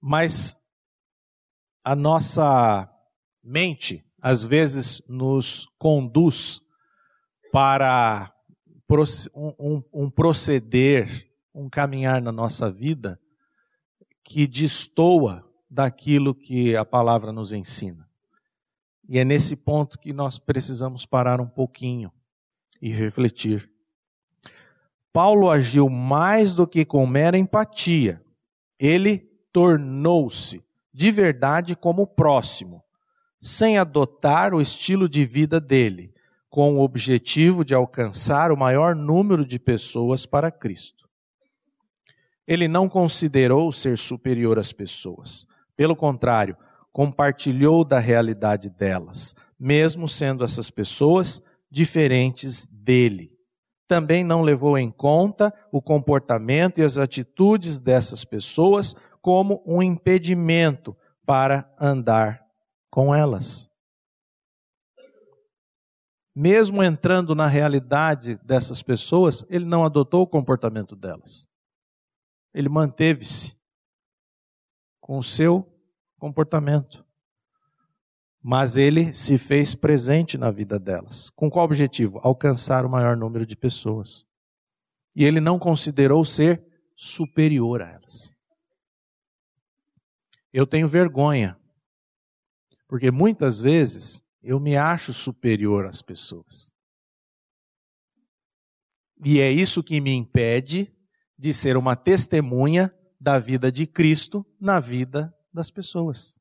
Mas 0.01 0.57
a 1.85 1.95
nossa 1.95 2.91
mente, 3.45 4.03
às 4.21 4.43
vezes, 4.43 5.03
nos 5.07 5.67
conduz 5.79 6.61
para 7.53 8.33
um, 9.35 9.83
um 9.93 10.11
proceder 10.11 11.26
um 11.57 11.71
caminhar 11.71 12.21
na 12.21 12.31
nossa 12.31 12.71
vida 12.71 13.19
que 14.23 14.47
destoa 14.47 15.43
daquilo 15.71 16.35
que 16.35 16.77
a 16.77 16.85
palavra 16.85 17.33
nos 17.33 17.51
ensina. 17.51 18.07
E 19.09 19.19
é 19.19 19.25
nesse 19.25 19.57
ponto 19.57 19.99
que 19.99 20.13
nós 20.13 20.39
precisamos 20.39 21.07
parar 21.07 21.41
um 21.41 21.49
pouquinho 21.49 22.13
e 22.83 22.91
refletir. 22.91 23.71
Paulo 25.13 25.49
agiu 25.49 25.89
mais 25.89 26.53
do 26.53 26.67
que 26.67 26.85
com 26.85 27.07
mera 27.07 27.39
empatia. 27.39 28.23
Ele 28.79 29.19
tornou-se 29.51 30.63
de 30.93 31.11
verdade 31.11 31.75
como 31.75 32.07
próximo, 32.07 32.85
sem 33.41 33.79
adotar 33.79 34.53
o 34.53 34.61
estilo 34.61 35.09
de 35.09 35.25
vida 35.25 35.59
dele, 35.59 36.13
com 36.51 36.77
o 36.77 36.83
objetivo 36.83 37.65
de 37.65 37.75
alcançar 37.75 38.53
o 38.53 38.57
maior 38.57 38.95
número 38.95 39.47
de 39.47 39.59
pessoas 39.59 40.27
para 40.27 40.51
Cristo. 40.51 40.96
Ele 42.47 42.69
não 42.69 42.89
considerou 42.89 43.73
ser 43.73 43.99
superior 43.99 44.59
às 44.59 44.73
pessoas. 44.73 45.47
Pelo 45.77 45.97
contrário, 45.97 46.57
compartilhou 46.93 47.85
da 47.85 47.99
realidade 47.99 48.71
delas, 48.71 49.35
mesmo 49.59 50.09
sendo 50.09 50.45
essas 50.45 50.71
pessoas 50.71 51.43
diferentes 51.71 52.67
dele. 52.67 53.33
Também 53.89 54.25
não 54.25 54.43
levou 54.43 54.79
em 54.79 54.91
conta 54.91 55.53
o 55.73 55.83
comportamento 55.83 56.79
e 56.79 56.83
as 56.83 56.97
atitudes 56.97 57.79
dessas 57.79 58.25
pessoas 58.25 58.95
como 59.21 59.63
um 59.67 59.83
impedimento 59.83 60.97
para 61.25 61.69
andar 61.81 62.41
com 62.91 63.15
elas. 63.15 63.69
Mesmo 66.35 66.83
entrando 66.83 67.35
na 67.35 67.47
realidade 67.47 68.39
dessas 68.45 68.83
pessoas, 68.83 69.45
ele 69.49 69.65
não 69.65 69.85
adotou 69.85 70.23
o 70.23 70.27
comportamento 70.27 70.95
delas 70.95 71.49
ele 72.57 72.71
manteve-se 72.71 73.55
com 74.99 75.19
o 75.19 75.23
seu 75.23 75.71
comportamento. 76.19 77.05
Mas 78.43 78.79
ele 78.79 79.13
se 79.13 79.37
fez 79.37 79.75
presente 79.75 80.39
na 80.39 80.51
vida 80.51 80.79
delas. 80.79 81.29
Com 81.29 81.51
qual 81.51 81.67
objetivo? 81.67 82.19
Alcançar 82.23 82.87
o 82.87 82.89
maior 82.89 83.15
número 83.15 83.45
de 83.45 83.55
pessoas. 83.55 84.27
E 85.15 85.23
ele 85.23 85.39
não 85.39 85.59
considerou 85.59 86.25
ser 86.25 86.65
superior 86.97 87.83
a 87.83 87.91
elas. 87.91 88.33
Eu 90.51 90.67
tenho 90.67 90.89
vergonha, 90.89 91.61
porque 92.89 93.11
muitas 93.11 93.61
vezes 93.61 94.25
eu 94.43 94.59
me 94.59 94.79
acho 94.79 95.13
superior 95.13 95.85
às 95.85 96.01
pessoas. 96.01 96.73
E 99.23 99.41
é 99.41 99.51
isso 99.51 99.83
que 99.83 100.01
me 100.01 100.15
impede 100.15 100.96
de 101.39 101.53
ser 101.53 101.77
uma 101.77 101.95
testemunha 101.95 102.95
da 103.21 103.39
vida 103.39 103.71
de 103.71 103.87
Cristo 103.87 104.45
na 104.61 104.81
vida 104.81 105.35
das 105.53 105.71
pessoas. 105.71 106.39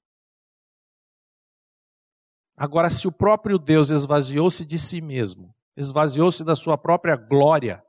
Agora, 2.58 2.90
se 2.90 3.08
o 3.08 3.12
próprio 3.12 3.58
Deus 3.58 3.90
esvaziou-se 3.90 4.66
de 4.66 4.80
si 4.80 5.02
mesmo, 5.02 5.54
esvaziou-se 5.76 6.44
da 6.44 6.56
sua 6.56 6.78
própria 6.78 7.16
glória, 7.16 7.84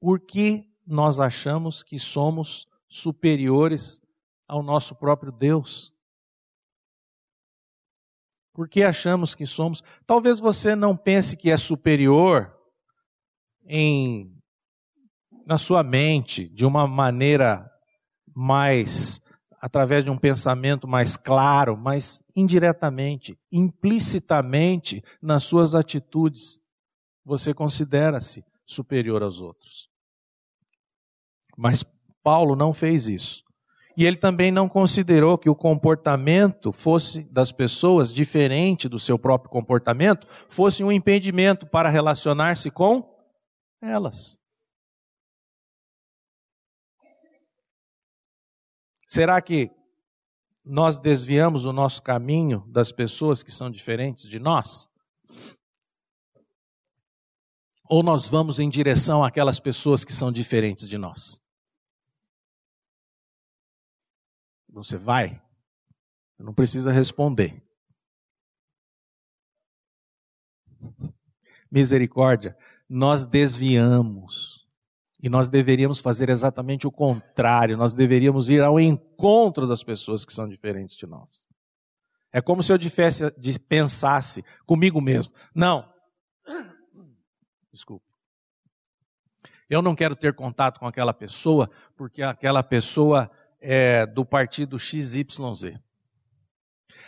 por 0.00 0.20
que 0.20 0.66
nós 0.86 1.20
achamos 1.20 1.82
que 1.82 1.98
somos 1.98 2.66
superiores 2.88 4.00
ao 4.46 4.62
nosso 4.62 4.94
próprio 4.94 5.32
Deus? 5.32 5.92
Por 8.52 8.68
que 8.68 8.82
achamos 8.82 9.34
que 9.34 9.44
somos? 9.44 9.82
Talvez 10.06 10.38
você 10.38 10.76
não 10.76 10.96
pense 10.96 11.36
que 11.36 11.50
é 11.50 11.58
superior 11.58 12.56
em 13.66 14.33
na 15.46 15.58
sua 15.58 15.82
mente 15.82 16.48
de 16.48 16.64
uma 16.64 16.86
maneira 16.86 17.70
mais 18.34 19.20
através 19.64 20.04
de 20.04 20.10
um 20.10 20.18
pensamento 20.18 20.86
mais 20.86 21.16
claro, 21.16 21.74
mas 21.74 22.22
indiretamente, 22.36 23.34
implicitamente 23.50 25.02
nas 25.22 25.42
suas 25.44 25.74
atitudes, 25.74 26.60
você 27.24 27.54
considera-se 27.54 28.44
superior 28.66 29.22
aos 29.22 29.40
outros. 29.40 29.88
Mas 31.56 31.82
Paulo 32.22 32.54
não 32.54 32.74
fez 32.74 33.08
isso. 33.08 33.42
E 33.96 34.04
ele 34.04 34.16
também 34.16 34.52
não 34.52 34.68
considerou 34.68 35.38
que 35.38 35.48
o 35.48 35.54
comportamento 35.54 36.70
fosse 36.70 37.22
das 37.32 37.50
pessoas 37.50 38.12
diferente 38.12 38.86
do 38.86 38.98
seu 38.98 39.18
próprio 39.18 39.50
comportamento, 39.50 40.26
fosse 40.48 40.84
um 40.84 40.92
impedimento 40.92 41.66
para 41.66 41.88
relacionar-se 41.88 42.70
com 42.70 43.02
elas. 43.80 44.43
Será 49.14 49.40
que 49.40 49.70
nós 50.64 50.98
desviamos 50.98 51.64
o 51.64 51.72
nosso 51.72 52.02
caminho 52.02 52.66
das 52.66 52.90
pessoas 52.90 53.44
que 53.44 53.52
são 53.52 53.70
diferentes 53.70 54.28
de 54.28 54.40
nós? 54.40 54.90
Ou 57.84 58.02
nós 58.02 58.28
vamos 58.28 58.58
em 58.58 58.68
direção 58.68 59.22
àquelas 59.22 59.60
pessoas 59.60 60.04
que 60.04 60.12
são 60.12 60.32
diferentes 60.32 60.88
de 60.88 60.98
nós? 60.98 61.40
Você 64.68 64.96
vai? 64.96 65.40
Não 66.36 66.52
precisa 66.52 66.90
responder. 66.90 67.64
Misericórdia, 71.70 72.58
nós 72.88 73.24
desviamos. 73.24 74.63
E 75.24 75.28
nós 75.30 75.48
deveríamos 75.48 76.00
fazer 76.00 76.28
exatamente 76.28 76.86
o 76.86 76.92
contrário, 76.92 77.78
nós 77.78 77.94
deveríamos 77.94 78.50
ir 78.50 78.60
ao 78.60 78.78
encontro 78.78 79.66
das 79.66 79.82
pessoas 79.82 80.22
que 80.22 80.34
são 80.34 80.46
diferentes 80.46 80.94
de 80.98 81.06
nós. 81.06 81.46
É 82.30 82.42
como 82.42 82.62
se 82.62 82.70
eu 82.70 82.76
dissesse, 82.76 83.32
pensasse 83.66 84.44
comigo 84.66 85.00
mesmo: 85.00 85.32
não, 85.54 85.90
desculpe, 87.72 88.04
eu 89.70 89.80
não 89.80 89.94
quero 89.94 90.14
ter 90.14 90.34
contato 90.34 90.78
com 90.78 90.86
aquela 90.86 91.14
pessoa 91.14 91.70
porque 91.96 92.22
aquela 92.22 92.62
pessoa 92.62 93.30
é 93.58 94.04
do 94.04 94.26
partido 94.26 94.78
XYZ. 94.78 95.24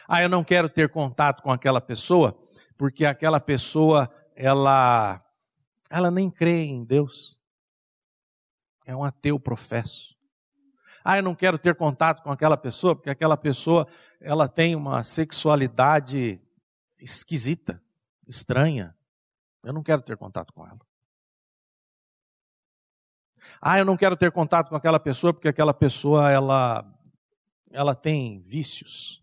Ah, 0.09 0.23
eu 0.23 0.31
não 0.31 0.43
quero 0.43 0.71
ter 0.71 0.89
contato 0.89 1.43
com 1.43 1.53
aquela 1.53 1.83
pessoa 1.83 2.35
porque 2.79 3.05
aquela 3.05 3.41
pessoa 3.41 4.11
ela 4.35 5.23
ela 5.91 6.11
nem 6.11 6.31
crê 6.31 6.64
em 6.64 6.83
Deus. 6.83 7.39
É 8.87 8.97
um 8.97 9.05
ateu 9.05 9.39
professo. 9.39 10.16
Ah, 11.05 11.18
eu 11.18 11.22
não 11.22 11.34
quero 11.34 11.59
ter 11.59 11.74
contato 11.74 12.22
com 12.22 12.30
aquela 12.30 12.57
pessoa, 12.57 12.97
porque 12.97 13.11
aquela 13.11 13.37
pessoa 13.37 13.87
ela 14.20 14.49
tem 14.49 14.74
uma 14.74 15.03
sexualidade 15.03 16.41
esquisita, 16.99 17.82
estranha. 18.26 18.97
Eu 19.62 19.72
não 19.72 19.82
quero 19.82 20.03
ter 20.03 20.16
contato 20.16 20.53
com 20.53 20.66
ela. 20.66 20.80
Ah, 23.61 23.78
eu 23.78 23.84
não 23.84 23.97
quero 23.97 24.16
ter 24.16 24.30
contato 24.32 24.68
com 24.68 24.76
aquela 24.76 24.99
pessoa 24.99 25.32
porque 25.32 25.49
aquela 25.49 25.74
pessoa 25.74 26.30
ela 26.30 26.84
ela 27.70 27.95
tem 27.95 28.41
vícios. 28.41 29.22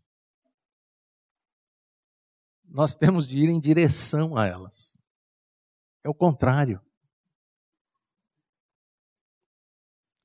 Nós 2.66 2.96
temos 2.96 3.26
de 3.26 3.40
ir 3.40 3.50
em 3.50 3.60
direção 3.60 4.38
a 4.38 4.46
elas. 4.46 4.98
É 6.04 6.10
o 6.10 6.14
contrário. 6.14 6.82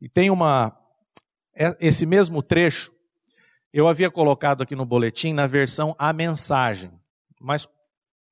E 0.00 0.08
tem 0.08 0.30
uma. 0.30 0.76
É, 1.54 1.76
esse 1.80 2.06
mesmo 2.06 2.42
trecho, 2.42 2.92
eu 3.72 3.88
havia 3.88 4.10
colocado 4.10 4.62
aqui 4.62 4.74
no 4.74 4.86
boletim 4.86 5.32
na 5.32 5.46
versão 5.46 5.94
A 5.98 6.12
Mensagem, 6.12 6.92
mas 7.40 7.68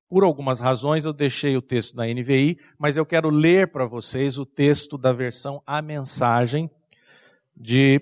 por 0.09 0.23
algumas 0.23 0.59
razões 0.59 1.03
eu 1.03 1.11
deixei 1.11 1.57
o 1.57 1.61
texto 1.61 1.95
da 1.95 2.05
NVI, 2.05 2.57
mas 2.79 2.95
eu 2.95 3.05
quero 3.05 3.29
ler 3.29 3.67
para 3.67 3.85
vocês 3.85 4.37
o 4.37 4.45
texto 4.45 4.97
da 4.97 5.11
versão 5.11 5.61
A 5.65 5.81
Mensagem 5.81 6.69
de, 7.55 8.01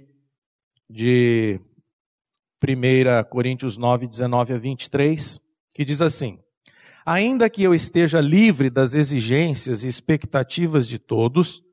de 0.90 1.60
1 2.64 3.30
Coríntios 3.30 3.78
9, 3.78 4.08
19 4.08 4.54
a 4.54 4.58
23, 4.58 5.40
que 5.74 5.84
diz 5.84 6.02
assim: 6.02 6.40
Ainda 7.06 7.50
que 7.50 7.64
eu 7.64 7.74
esteja 7.74 8.22
livre 8.22 8.70
das 8.70 8.94
exigências 8.94 9.84
e 9.84 9.88
expectativas 9.88 10.88
de 10.88 11.00
todos, 11.00 11.64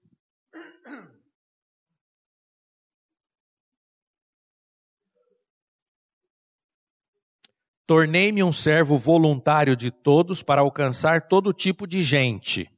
Tornei-me 7.93 8.43
um 8.43 8.55
servo 8.55 8.97
voluntário 8.97 9.76
de 9.76 9.90
todos 9.90 10.43
para 10.43 10.62
alcançar 10.62 11.28
todo 11.28 11.53
tipo 11.53 11.86
de 11.86 12.01
gente. 12.01 12.70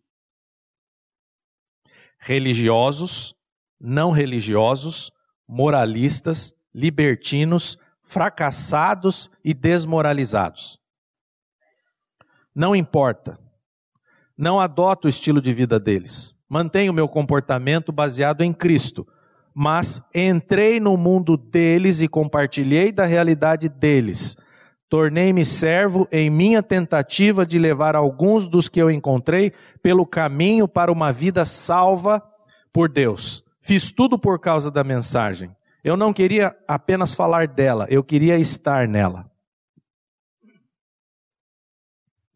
Religiosos, 2.18 3.32
não 3.80 4.10
religiosos, 4.10 5.12
moralistas, 5.46 6.52
libertinos, 6.74 7.78
fracassados 8.02 9.30
e 9.44 9.54
desmoralizados. 9.54 10.80
Não 12.52 12.74
importa. 12.74 13.38
Não 14.36 14.58
adoto 14.58 15.06
o 15.06 15.10
estilo 15.10 15.40
de 15.40 15.52
vida 15.52 15.78
deles. 15.78 16.34
Mantenho 16.48 16.92
meu 16.92 17.06
comportamento 17.06 17.92
baseado 17.92 18.40
em 18.42 18.52
Cristo. 18.52 19.06
Mas 19.54 20.02
entrei 20.12 20.80
no 20.80 20.96
mundo 20.96 21.36
deles 21.36 22.00
e 22.00 22.08
compartilhei 22.08 22.90
da 22.90 23.04
realidade 23.04 23.68
deles 23.68 24.36
Tornei-me 24.88 25.44
servo 25.44 26.06
em 26.12 26.30
minha 26.30 26.62
tentativa 26.62 27.44
de 27.44 27.58
levar 27.58 27.96
alguns 27.96 28.46
dos 28.46 28.68
que 28.68 28.80
eu 28.80 28.90
encontrei 28.90 29.52
pelo 29.82 30.06
caminho 30.06 30.68
para 30.68 30.92
uma 30.92 31.12
vida 31.12 31.44
salva 31.44 32.22
por 32.72 32.88
Deus. 32.88 33.42
Fiz 33.60 33.90
tudo 33.92 34.18
por 34.18 34.38
causa 34.38 34.70
da 34.70 34.84
mensagem. 34.84 35.54
Eu 35.82 35.96
não 35.96 36.12
queria 36.12 36.56
apenas 36.68 37.12
falar 37.14 37.46
dela, 37.48 37.86
eu 37.90 38.02
queria 38.02 38.38
estar 38.38 38.88
nela. 38.88 39.30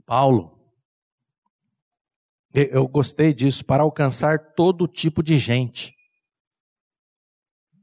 Paulo, 0.04 0.58
eu 2.52 2.88
gostei 2.88 3.34
disso, 3.34 3.64
para 3.64 3.82
alcançar 3.82 4.54
todo 4.54 4.88
tipo 4.88 5.22
de 5.22 5.36
gente. 5.36 5.97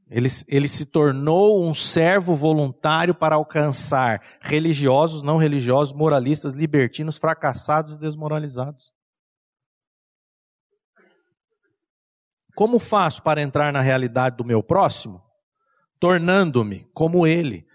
Ele, 0.08 0.28
ele 0.46 0.68
se 0.68 0.86
tornou 0.86 1.66
um 1.66 1.74
servo 1.74 2.34
voluntário 2.34 3.14
para 3.14 3.34
alcançar 3.34 4.22
religiosos, 4.40 5.22
não 5.22 5.36
religiosos, 5.36 5.92
moralistas, 5.92 6.52
libertinos, 6.52 7.18
fracassados 7.18 7.94
e 7.94 7.98
desmoralizados. 7.98 8.94
Como 12.54 12.78
faço 12.78 13.22
para 13.22 13.42
entrar 13.42 13.72
na 13.72 13.80
realidade 13.80 14.36
do 14.36 14.44
meu 14.44 14.62
próximo? 14.62 15.22
Tornando-me 15.98 16.86
como 16.94 17.26
ele, 17.26 17.66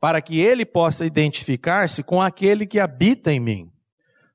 para 0.00 0.20
que 0.20 0.40
ele 0.40 0.66
possa 0.66 1.06
identificar-se 1.06 2.02
com 2.02 2.20
aquele 2.20 2.66
que 2.66 2.80
habita 2.80 3.32
em 3.32 3.40
mim. 3.40 3.72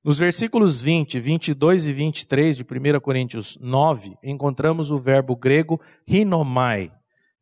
Nos 0.04 0.18
versículos 0.18 0.82
20, 0.82 1.20
22 1.20 1.86
e 1.86 1.94
23 1.94 2.58
de 2.58 2.64
1 2.64 3.00
Coríntios 3.02 3.58
9, 3.62 4.18
encontramos 4.24 4.90
o 4.90 4.98
verbo 4.98 5.36
grego 5.36 5.80
rinomai, 6.08 6.92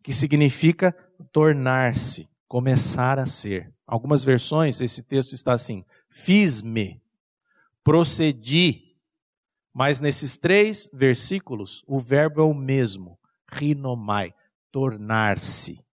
que 0.03 0.13
significa 0.13 0.95
tornar-se, 1.31 2.29
começar 2.47 3.19
a 3.19 3.27
ser. 3.27 3.73
Algumas 3.85 4.23
versões 4.23 4.81
esse 4.81 5.03
texto 5.03 5.33
está 5.33 5.53
assim: 5.53 5.83
fiz-me, 6.09 7.01
procedi. 7.83 8.85
Mas 9.73 9.99
nesses 9.99 10.37
três 10.37 10.89
versículos, 10.91 11.83
o 11.87 11.99
verbo 11.99 12.41
é 12.41 12.43
o 12.43 12.53
mesmo, 12.53 13.19
rinomai, 13.47 14.33
tornar-se. 14.71 15.85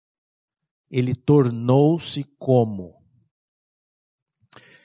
Ele 0.90 1.14
tornou-se 1.14 2.22
como. 2.38 2.94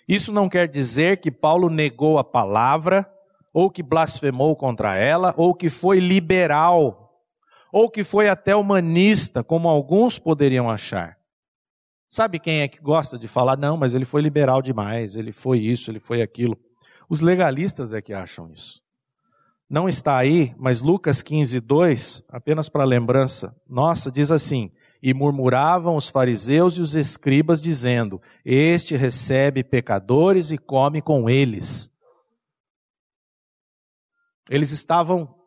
Isso 0.08 0.32
não 0.32 0.50
quer 0.50 0.68
dizer 0.68 1.22
que 1.22 1.30
Paulo 1.30 1.70
negou 1.70 2.18
a 2.18 2.24
palavra, 2.24 3.08
ou 3.54 3.70
que 3.70 3.84
blasfemou 3.84 4.56
contra 4.56 4.96
ela, 4.96 5.36
ou 5.38 5.54
que 5.54 5.70
foi 5.70 6.00
liberal 6.00 6.99
ou 7.72 7.90
que 7.90 8.04
foi 8.04 8.28
até 8.28 8.56
humanista, 8.56 9.44
como 9.44 9.68
alguns 9.68 10.18
poderiam 10.18 10.70
achar. 10.70 11.18
Sabe 12.10 12.40
quem 12.40 12.62
é 12.62 12.68
que 12.68 12.82
gosta 12.82 13.20
de 13.20 13.28
falar, 13.28 13.56
não, 13.56 13.78
mas 13.78 13.94
ele 13.94 14.06
foi 14.06 14.22
liberal 14.22 14.62
demais, 14.62 15.16
ele 15.16 15.32
foi 15.32 15.60
isso, 15.60 15.92
ele 15.92 16.00
foi 16.00 16.22
aquilo? 16.22 16.58
Os 17.08 17.22
legalistas 17.22 17.94
é 17.94 18.02
que 18.02 18.14
acham 18.14 18.52
isso. 18.52 18.82
Não 19.70 19.88
está 19.88 20.18
aí, 20.18 20.56
mas 20.58 20.82
Lucas 20.82 21.22
15, 21.22 21.60
2, 21.60 22.24
apenas 22.30 22.68
para 22.68 22.84
lembrança 22.84 23.56
nossa, 23.70 24.12
diz 24.12 24.32
assim: 24.32 24.72
E 25.02 25.14
murmuravam 25.14 25.96
os 25.96 26.10
fariseus 26.10 26.76
e 26.78 26.82
os 26.82 26.96
escribas, 26.96 27.62
dizendo: 27.62 28.20
Este 28.44 28.96
recebe 28.96 29.64
pecadores 29.64 30.50
e 30.50 30.58
come 30.58 31.04
com 31.04 31.30
eles. 31.30 31.88
Eles 34.50 34.72
estavam 34.72 35.39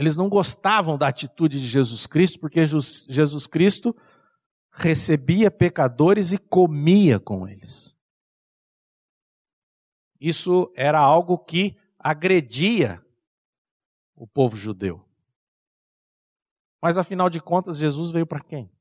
eles 0.00 0.16
não 0.16 0.30
gostavam 0.30 0.96
da 0.96 1.08
atitude 1.08 1.60
de 1.60 1.66
Jesus 1.66 2.06
Cristo, 2.06 2.40
porque 2.40 2.64
Jesus 2.64 3.46
Cristo 3.46 3.94
recebia 4.72 5.50
pecadores 5.50 6.32
e 6.32 6.38
comia 6.38 7.20
com 7.20 7.46
eles. 7.46 7.94
Isso 10.18 10.72
era 10.74 10.98
algo 10.98 11.36
que 11.36 11.76
agredia 11.98 13.04
o 14.16 14.26
povo 14.26 14.56
judeu. 14.56 15.06
Mas 16.80 16.96
afinal 16.96 17.28
de 17.28 17.38
contas, 17.38 17.76
Jesus 17.76 18.10
veio 18.10 18.26
para 18.26 18.40
quem? 18.40 18.72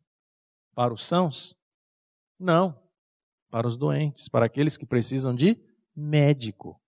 Para 0.73 0.93
os 0.93 1.05
sãos? 1.05 1.53
Não. 2.39 2.81
Para 3.49 3.67
os 3.67 3.75
doentes, 3.75 4.29
para 4.29 4.45
aqueles 4.45 4.77
que 4.77 4.85
precisam 4.85 5.35
de 5.35 5.61
médico. 5.93 6.81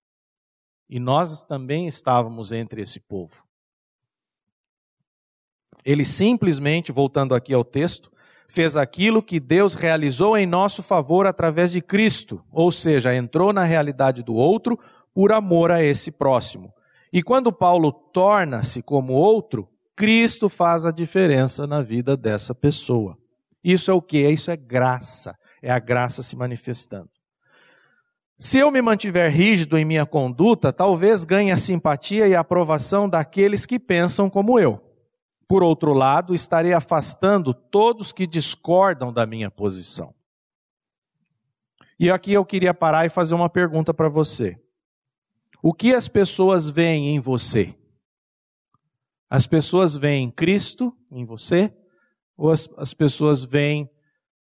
E 0.88 0.98
nós 0.98 1.44
também 1.44 1.86
estávamos 1.86 2.50
entre 2.50 2.80
esse 2.80 2.98
povo. 2.98 3.51
Ele 5.84 6.04
simplesmente, 6.04 6.92
voltando 6.92 7.34
aqui 7.34 7.52
ao 7.52 7.64
texto, 7.64 8.10
fez 8.48 8.76
aquilo 8.76 9.22
que 9.22 9.40
Deus 9.40 9.74
realizou 9.74 10.36
em 10.36 10.46
nosso 10.46 10.82
favor 10.82 11.26
através 11.26 11.72
de 11.72 11.80
Cristo, 11.80 12.44
ou 12.52 12.70
seja, 12.70 13.14
entrou 13.14 13.52
na 13.52 13.64
realidade 13.64 14.22
do 14.22 14.34
outro 14.34 14.78
por 15.14 15.32
amor 15.32 15.70
a 15.70 15.82
esse 15.82 16.10
próximo. 16.10 16.72
E 17.12 17.22
quando 17.22 17.52
Paulo 17.52 17.92
torna-se 17.92 18.82
como 18.82 19.12
outro, 19.14 19.68
Cristo 19.96 20.48
faz 20.48 20.84
a 20.84 20.90
diferença 20.90 21.66
na 21.66 21.80
vida 21.80 22.16
dessa 22.16 22.54
pessoa. 22.54 23.16
Isso 23.62 23.90
é 23.90 23.94
o 23.94 24.02
que? 24.02 24.28
Isso 24.28 24.50
é 24.50 24.56
graça. 24.56 25.36
É 25.62 25.70
a 25.70 25.78
graça 25.78 26.22
se 26.22 26.34
manifestando. 26.34 27.08
Se 28.38 28.58
eu 28.58 28.70
me 28.70 28.82
mantiver 28.82 29.30
rígido 29.30 29.78
em 29.78 29.84
minha 29.84 30.04
conduta, 30.04 30.72
talvez 30.72 31.24
ganhe 31.24 31.52
a 31.52 31.56
simpatia 31.56 32.26
e 32.26 32.34
a 32.34 32.40
aprovação 32.40 33.08
daqueles 33.08 33.64
que 33.64 33.78
pensam 33.78 34.28
como 34.28 34.58
eu. 34.58 34.91
Por 35.52 35.62
outro 35.62 35.92
lado, 35.92 36.34
estarei 36.34 36.72
afastando 36.72 37.52
todos 37.52 38.10
que 38.10 38.26
discordam 38.26 39.12
da 39.12 39.26
minha 39.26 39.50
posição. 39.50 40.14
E 42.00 42.10
aqui 42.10 42.32
eu 42.32 42.42
queria 42.42 42.72
parar 42.72 43.04
e 43.04 43.10
fazer 43.10 43.34
uma 43.34 43.50
pergunta 43.50 43.92
para 43.92 44.08
você. 44.08 44.58
O 45.62 45.74
que 45.74 45.92
as 45.92 46.08
pessoas 46.08 46.70
veem 46.70 47.14
em 47.14 47.20
você? 47.20 47.78
As 49.28 49.46
pessoas 49.46 49.94
veem 49.94 50.30
Cristo 50.30 50.96
em 51.10 51.26
você? 51.26 51.70
Ou 52.34 52.50
as, 52.50 52.66
as 52.78 52.94
pessoas 52.94 53.44
veem 53.44 53.90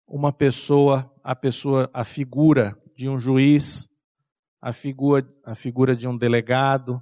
uma 0.09 0.33
pessoa, 0.33 1.09
a 1.23 1.37
pessoa, 1.37 1.89
a 1.95 2.03
figura 2.03 2.77
de 2.97 3.09
um 3.09 3.17
juiz, 3.17 3.89
a 4.61 4.73
figura, 4.73 5.25
a 5.45 5.55
figura 5.55 5.95
de 5.95 6.09
um 6.09 6.19
delegado, 6.19 7.01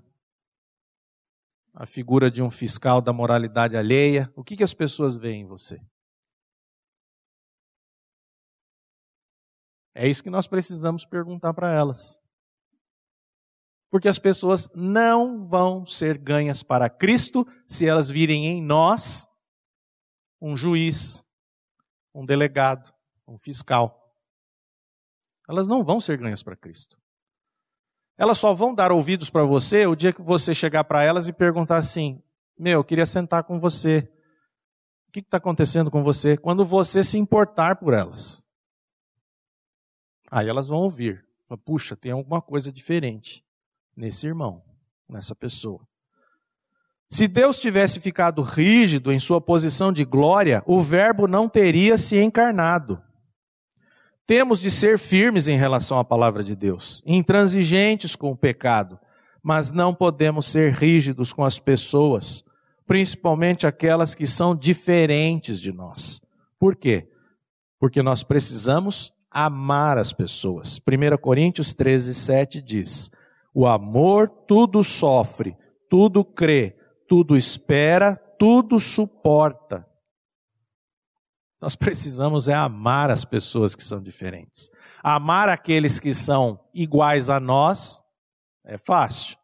a 1.74 1.84
figura 1.84 2.30
de 2.30 2.40
um 2.40 2.50
fiscal 2.50 3.02
da 3.02 3.12
moralidade 3.12 3.76
alheia? 3.76 4.32
O 4.36 4.44
que, 4.44 4.56
que 4.56 4.62
as 4.62 4.72
pessoas 4.72 5.16
veem 5.16 5.42
em 5.42 5.46
você? 5.46 5.80
É 9.94 10.08
isso 10.08 10.22
que 10.22 10.30
nós 10.30 10.46
precisamos 10.46 11.04
perguntar 11.04 11.52
para 11.52 11.72
elas. 11.72 12.20
Porque 13.90 14.08
as 14.08 14.18
pessoas 14.18 14.68
não 14.74 15.46
vão 15.46 15.86
ser 15.86 16.18
ganhas 16.18 16.62
para 16.62 16.90
Cristo 16.90 17.46
se 17.68 17.86
elas 17.86 18.08
virem 18.08 18.46
em 18.46 18.62
nós 18.62 19.28
um 20.40 20.56
juiz, 20.56 21.24
um 22.12 22.26
delegado, 22.26 22.92
um 23.26 23.38
fiscal. 23.38 24.12
Elas 25.48 25.68
não 25.68 25.84
vão 25.84 26.00
ser 26.00 26.18
ganhas 26.18 26.42
para 26.42 26.56
Cristo. 26.56 27.00
Elas 28.16 28.38
só 28.38 28.54
vão 28.54 28.74
dar 28.74 28.92
ouvidos 28.92 29.28
para 29.28 29.44
você 29.44 29.86
o 29.86 29.96
dia 29.96 30.12
que 30.12 30.22
você 30.22 30.54
chegar 30.54 30.84
para 30.84 31.02
elas 31.02 31.26
e 31.26 31.32
perguntar 31.32 31.78
assim: 31.78 32.22
Meu, 32.58 32.80
eu 32.80 32.84
queria 32.84 33.06
sentar 33.06 33.44
com 33.44 33.58
você. 33.58 34.08
O 35.08 35.12
que 35.12 35.20
está 35.20 35.36
acontecendo 35.38 35.90
com 35.90 36.02
você? 36.02 36.36
Quando 36.36 36.64
você 36.64 37.02
se 37.02 37.18
importar 37.18 37.76
por 37.76 37.92
elas. 37.92 38.44
Aí 40.30 40.48
elas 40.48 40.66
vão 40.66 40.78
ouvir. 40.78 41.24
Puxa, 41.64 41.94
tem 41.96 42.10
alguma 42.10 42.42
coisa 42.42 42.72
diferente 42.72 43.44
nesse 43.96 44.26
irmão, 44.26 44.62
nessa 45.08 45.34
pessoa. 45.34 45.86
Se 47.08 47.28
Deus 47.28 47.60
tivesse 47.60 48.00
ficado 48.00 48.42
rígido 48.42 49.12
em 49.12 49.20
sua 49.20 49.40
posição 49.40 49.92
de 49.92 50.04
glória, 50.04 50.64
o 50.66 50.80
Verbo 50.80 51.28
não 51.28 51.48
teria 51.48 51.96
se 51.96 52.18
encarnado. 52.18 53.00
Temos 54.26 54.60
de 54.60 54.70
ser 54.70 54.98
firmes 54.98 55.48
em 55.48 55.58
relação 55.58 55.98
à 55.98 56.04
palavra 56.04 56.42
de 56.42 56.56
Deus, 56.56 57.02
intransigentes 57.06 58.16
com 58.16 58.30
o 58.30 58.36
pecado, 58.36 58.98
mas 59.42 59.70
não 59.70 59.94
podemos 59.94 60.46
ser 60.46 60.72
rígidos 60.72 61.30
com 61.30 61.44
as 61.44 61.58
pessoas, 61.58 62.42
principalmente 62.86 63.66
aquelas 63.66 64.14
que 64.14 64.26
são 64.26 64.56
diferentes 64.56 65.60
de 65.60 65.72
nós. 65.72 66.22
Por 66.58 66.74
quê? 66.74 67.06
Porque 67.78 68.02
nós 68.02 68.22
precisamos 68.24 69.12
amar 69.30 69.98
as 69.98 70.14
pessoas. 70.14 70.78
1 70.78 71.18
Coríntios 71.18 71.74
13, 71.74 72.14
7 72.14 72.62
diz: 72.62 73.10
O 73.52 73.66
amor 73.66 74.30
tudo 74.48 74.82
sofre, 74.82 75.54
tudo 75.90 76.24
crê, 76.24 76.74
tudo 77.06 77.36
espera, 77.36 78.16
tudo 78.38 78.80
suporta. 78.80 79.86
Nós 81.64 81.76
precisamos 81.76 82.46
é 82.46 82.52
amar 82.52 83.10
as 83.10 83.24
pessoas 83.24 83.74
que 83.74 83.82
são 83.82 83.98
diferentes. 83.98 84.68
Amar 85.02 85.48
aqueles 85.48 85.98
que 85.98 86.12
são 86.12 86.60
iguais 86.74 87.30
a 87.30 87.40
nós 87.40 88.04
é 88.66 88.76
fácil. 88.76 89.38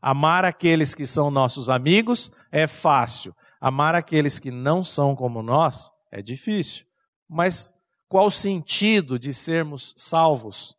Amar 0.00 0.44
aqueles 0.44 0.94
que 0.94 1.04
são 1.04 1.32
nossos 1.32 1.68
amigos 1.68 2.30
é 2.52 2.68
fácil. 2.68 3.34
Amar 3.60 3.96
aqueles 3.96 4.38
que 4.38 4.52
não 4.52 4.84
são 4.84 5.16
como 5.16 5.42
nós 5.42 5.90
é 6.12 6.22
difícil. 6.22 6.86
Mas 7.28 7.74
qual 8.08 8.28
o 8.28 8.30
sentido 8.30 9.18
de 9.18 9.34
sermos 9.34 9.94
salvos 9.96 10.76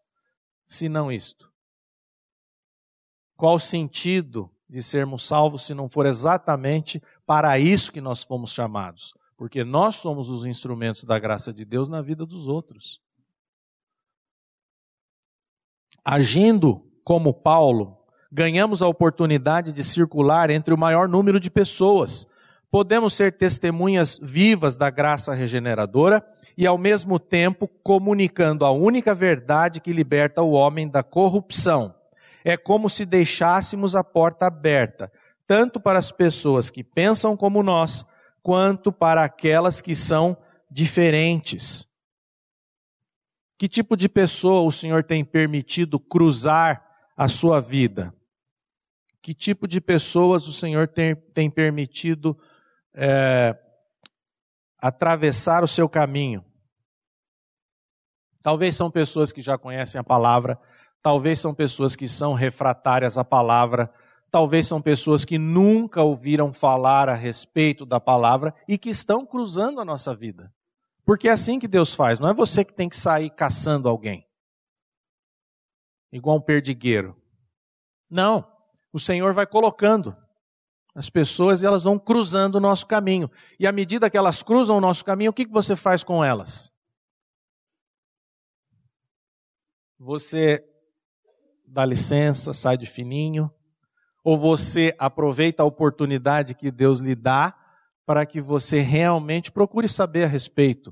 se 0.66 0.88
não 0.88 1.12
isto? 1.12 1.52
Qual 3.36 3.56
o 3.56 3.60
sentido 3.60 4.50
de 4.70 4.82
sermos 4.82 5.28
salvos 5.28 5.66
se 5.66 5.74
não 5.74 5.90
for 5.90 6.06
exatamente 6.06 7.04
para 7.26 7.60
isso 7.60 7.92
que 7.92 8.00
nós 8.00 8.24
fomos 8.24 8.54
chamados? 8.54 9.14
Porque 9.38 9.64
nós 9.64 9.98
somos 9.98 10.30
os 10.30 10.46
instrumentos 10.46 11.04
da 11.04 11.20
graça 11.20 11.54
de 11.54 11.66
Deus 11.66 11.90
na 11.90 12.02
vida 12.02 12.26
dos 12.26 12.48
outros. 12.48 13.02
Agindo 16.04 16.86
como 17.04 17.34
Paulo, 17.34 17.98
ganhamos 18.32 18.82
a 18.82 18.88
oportunidade 18.88 19.72
de 19.72 19.84
circular 19.84 20.50
entre 20.50 20.74
o 20.74 20.78
maior 20.78 21.08
número 21.08 21.40
de 21.40 21.50
pessoas. 21.50 22.26
Podemos 22.70 23.14
ser 23.14 23.38
testemunhas 23.38 24.20
vivas 24.22 24.76
da 24.76 24.90
graça 24.90 25.34
regeneradora 25.34 26.26
e 26.58 26.66
ao 26.66 26.78
mesmo 26.78 27.20
tempo 27.20 27.68
comunicando 27.84 28.64
a 28.64 28.72
única 28.72 29.14
verdade 29.14 29.82
que 29.82 29.92
liberta 29.92 30.42
o 30.42 30.52
homem 30.52 30.88
da 30.88 31.04
corrupção. 31.04 31.94
É 32.44 32.56
como 32.56 32.90
se 32.90 33.06
deixássemos 33.06 33.96
a 33.96 34.04
porta 34.04 34.46
aberta, 34.48 35.12
tanto 35.48 35.80
para 35.80 36.00
as 36.00 36.12
pessoas 36.12 36.70
que 36.70 36.84
pensam 36.84 37.36
como 37.36 37.64
nós, 37.64 38.06
quanto 38.46 38.92
para 38.92 39.24
aquelas 39.24 39.82
que 39.82 39.96
são 39.96 40.38
diferentes. 40.70 41.92
Que 43.58 43.68
tipo 43.68 43.98
de 43.98 44.08
pessoa 44.08 44.62
o 44.62 44.72
Senhor 44.72 45.04
tem 45.04 45.26
permitido 45.26 46.00
cruzar 46.00 46.86
a 47.18 47.28
sua 47.28 47.60
vida? 47.60 48.14
Que 49.20 49.34
tipo 49.34 49.68
de 49.68 49.82
pessoas 49.82 50.48
o 50.48 50.54
Senhor 50.54 50.88
tem, 50.88 51.16
tem 51.16 51.50
permitido 51.50 52.38
é, 52.94 53.58
atravessar 54.78 55.64
o 55.64 55.68
seu 55.68 55.90
caminho. 55.90 56.46
Talvez 58.44 58.76
são 58.76 58.92
pessoas 58.92 59.32
que 59.32 59.42
já 59.42 59.58
conhecem 59.58 60.00
a 60.00 60.04
palavra, 60.04 60.60
talvez 61.02 61.40
são 61.40 61.52
pessoas 61.52 61.96
que 61.96 62.08
são 62.08 62.34
refratárias 62.34 63.18
à 63.18 63.24
palavra, 63.24 63.92
talvez 64.32 64.68
são 64.68 64.82
pessoas 64.82 65.24
que 65.24 65.38
nunca 65.38 66.02
ouviram 66.04 66.54
falar 66.54 67.10
a 67.10 67.14
respeito 67.14 67.86
da 67.86 68.00
palavra 68.00 68.54
e 68.68 68.78
que 68.78 68.90
estão 68.90 69.26
cruzando 69.26 69.80
a 69.80 69.86
nossa 69.86 70.16
vida. 70.16 70.54
Porque 71.06 71.28
é 71.28 71.32
assim 71.32 71.60
que 71.60 71.68
Deus 71.68 71.94
faz, 71.94 72.20
não 72.20 72.30
é 72.30 72.34
você 72.34 72.66
que 72.66 72.74
tem 72.74 72.90
que 72.90 72.98
sair 72.98 73.30
caçando 73.30 73.88
alguém. 73.88 74.28
Igual 76.12 76.38
um 76.38 76.42
perdigueiro. 76.42 77.16
Não, 78.10 78.48
o 78.92 79.00
Senhor 79.00 79.34
vai 79.34 79.46
colocando 79.46 80.16
as 80.96 81.10
pessoas 81.10 81.62
elas 81.62 81.84
vão 81.84 82.00
cruzando 82.00 82.56
o 82.56 82.62
nosso 82.62 82.88
caminho. 82.88 83.30
E 83.60 83.68
à 83.68 83.72
medida 83.72 84.10
que 84.10 84.18
elas 84.18 84.42
cruzam 84.42 84.78
o 84.78 84.82
nosso 84.82 85.04
caminho, 85.04 85.32
o 85.32 85.34
que 85.34 85.46
você 85.46 85.76
faz 85.76 86.06
com 86.06 86.24
elas? 86.24 86.74
Você 90.00 90.66
dá 91.66 91.86
licença, 91.86 92.54
sai 92.54 92.78
de 92.78 92.86
fininho, 92.86 93.54
ou 94.26 94.40
você 94.40 94.96
aproveita 94.98 95.62
a 95.62 95.66
oportunidade 95.68 96.56
que 96.56 96.72
Deus 96.72 97.00
lhe 97.00 97.14
dá 97.14 97.56
para 98.08 98.26
que 98.26 98.42
você 98.42 98.80
realmente 98.80 99.52
procure 99.52 99.88
saber 99.88 100.24
a 100.24 100.28
respeito 100.28 100.92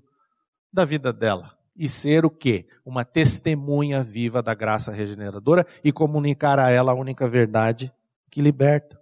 da 0.72 0.86
vida 0.86 1.12
dela 1.12 1.58
e 1.76 1.90
ser 1.90 2.26
o 2.26 2.30
quê? 2.30 2.68
Uma 2.86 3.04
testemunha 3.04 4.04
viva 4.04 4.44
da 4.44 4.54
graça 4.54 4.92
regeneradora 4.92 5.66
e 5.84 5.92
comunicar 5.92 6.60
a 6.60 6.70
ela 6.70 6.92
a 6.92 6.96
única 6.96 7.28
verdade 7.28 7.92
que 8.30 8.40
liberta. 8.40 9.02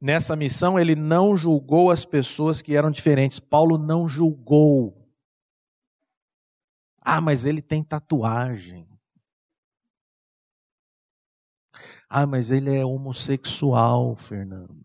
Nessa 0.00 0.34
missão, 0.34 0.80
ele 0.80 0.96
não 0.96 1.36
julgou 1.36 1.92
as 1.92 2.04
pessoas 2.04 2.60
que 2.60 2.74
eram 2.74 2.90
diferentes. 2.90 3.38
Paulo 3.38 3.78
não 3.78 4.08
julgou. 4.08 5.08
Ah, 7.00 7.20
mas 7.20 7.44
ele 7.44 7.62
tem 7.62 7.84
tatuagem. 7.84 8.91
Ah, 12.14 12.26
mas 12.26 12.50
ele 12.50 12.76
é 12.76 12.84
homossexual, 12.84 14.14
Fernando. 14.14 14.84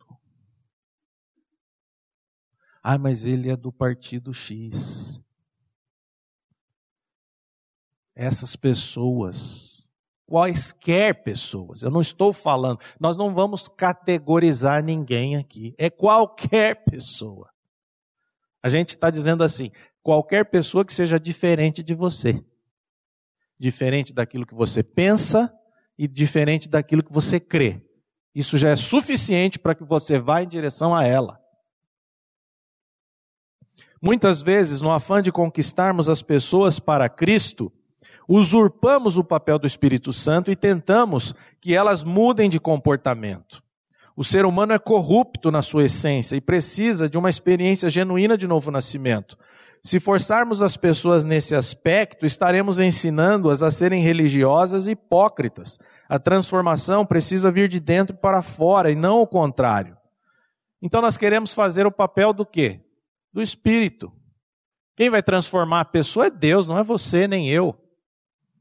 Ah, 2.82 2.98
mas 2.98 3.26
ele 3.26 3.52
é 3.52 3.58
do 3.58 3.70
partido 3.70 4.34
X. 4.34 5.22
Essas 8.16 8.56
pessoas 8.56 9.90
quaisquer 10.26 11.22
pessoas. 11.22 11.82
Eu 11.82 11.92
não 11.92 12.00
estou 12.00 12.32
falando, 12.32 12.80
nós 12.98 13.18
não 13.18 13.36
vamos 13.36 13.68
categorizar 13.68 14.82
ninguém 14.82 15.36
aqui. 15.36 15.76
É 15.78 15.90
qualquer 15.90 16.86
pessoa. 16.86 17.52
A 18.64 18.70
gente 18.70 18.92
está 18.92 19.10
dizendo 19.10 19.44
assim: 19.44 19.70
qualquer 20.02 20.46
pessoa 20.46 20.86
que 20.86 20.94
seja 20.94 21.20
diferente 21.20 21.84
de 21.84 21.94
você. 21.94 22.42
Diferente 23.60 24.14
daquilo 24.14 24.48
que 24.48 24.56
você 24.56 24.82
pensa 24.82 25.54
e 25.98 26.08
diferente 26.08 26.70
daquilo 26.70 27.04
que 27.04 27.12
você 27.12 27.40
crê. 27.40 27.82
Isso 28.36 28.58
já 28.58 28.70
é 28.70 28.76
suficiente 28.76 29.58
para 29.58 29.74
que 29.74 29.84
você 29.84 30.20
vá 30.20 30.44
em 30.44 30.48
direção 30.48 30.94
a 30.94 31.04
ela. 31.04 31.40
Muitas 34.02 34.44
vezes, 34.44 34.80
no 34.80 34.92
afã 34.92 35.22
de 35.22 35.32
conquistarmos 35.32 36.08
as 36.08 36.22
pessoas 36.22 36.80
para 36.80 37.10
Cristo, 37.10 37.72
usurpamos 38.28 39.18
o 39.18 39.24
papel 39.24 39.58
do 39.58 39.66
Espírito 39.66 40.14
Santo 40.14 40.52
e 40.52 40.56
tentamos 40.56 41.34
que 41.60 41.74
elas 41.74 42.04
mudem 42.04 42.50
de 42.50 42.60
comportamento. 42.60 43.64
O 44.16 44.24
ser 44.24 44.46
humano 44.46 44.74
é 44.74 44.80
corrupto 44.80 45.52
na 45.52 45.62
sua 45.62 45.86
essência 45.86 46.36
e 46.36 46.42
precisa 46.42 47.08
de 47.08 47.18
uma 47.18 47.30
experiência 47.30 47.90
genuína 47.90 48.38
de 48.38 48.48
novo 48.48 48.72
nascimento. 48.72 49.38
Se 49.88 50.02
forçarmos 50.02 50.62
as 50.62 50.76
pessoas 50.76 51.24
nesse 51.24 51.56
aspecto, 51.56 52.26
estaremos 52.26 52.78
ensinando-as 52.78 53.64
a 53.64 53.72
serem 53.72 54.02
religiosas 54.02 54.86
e 54.86 54.92
hipócritas. 54.92 55.80
A 56.10 56.20
transformação 56.20 57.06
precisa 57.06 57.50
vir 57.50 57.70
de 57.70 57.80
dentro 57.80 58.14
para 58.14 58.42
fora 58.42 58.92
e 58.92 58.96
não 58.96 59.22
o 59.22 59.26
contrário. 59.26 59.96
Então 60.82 61.02
nós 61.02 61.16
queremos 61.16 61.54
fazer 61.54 61.88
o 61.88 61.92
papel 61.92 62.34
do 62.34 62.46
quê? 62.46 62.82
Do 63.32 63.42
Espírito. 63.42 64.12
Quem 64.94 65.10
vai 65.10 65.24
transformar 65.24 65.80
a 65.80 65.86
pessoa 65.86 66.26
é 66.26 66.30
Deus, 66.30 66.68
não 66.68 66.78
é 66.78 66.84
você 66.84 67.26
nem 67.26 67.48
eu. 67.50 67.74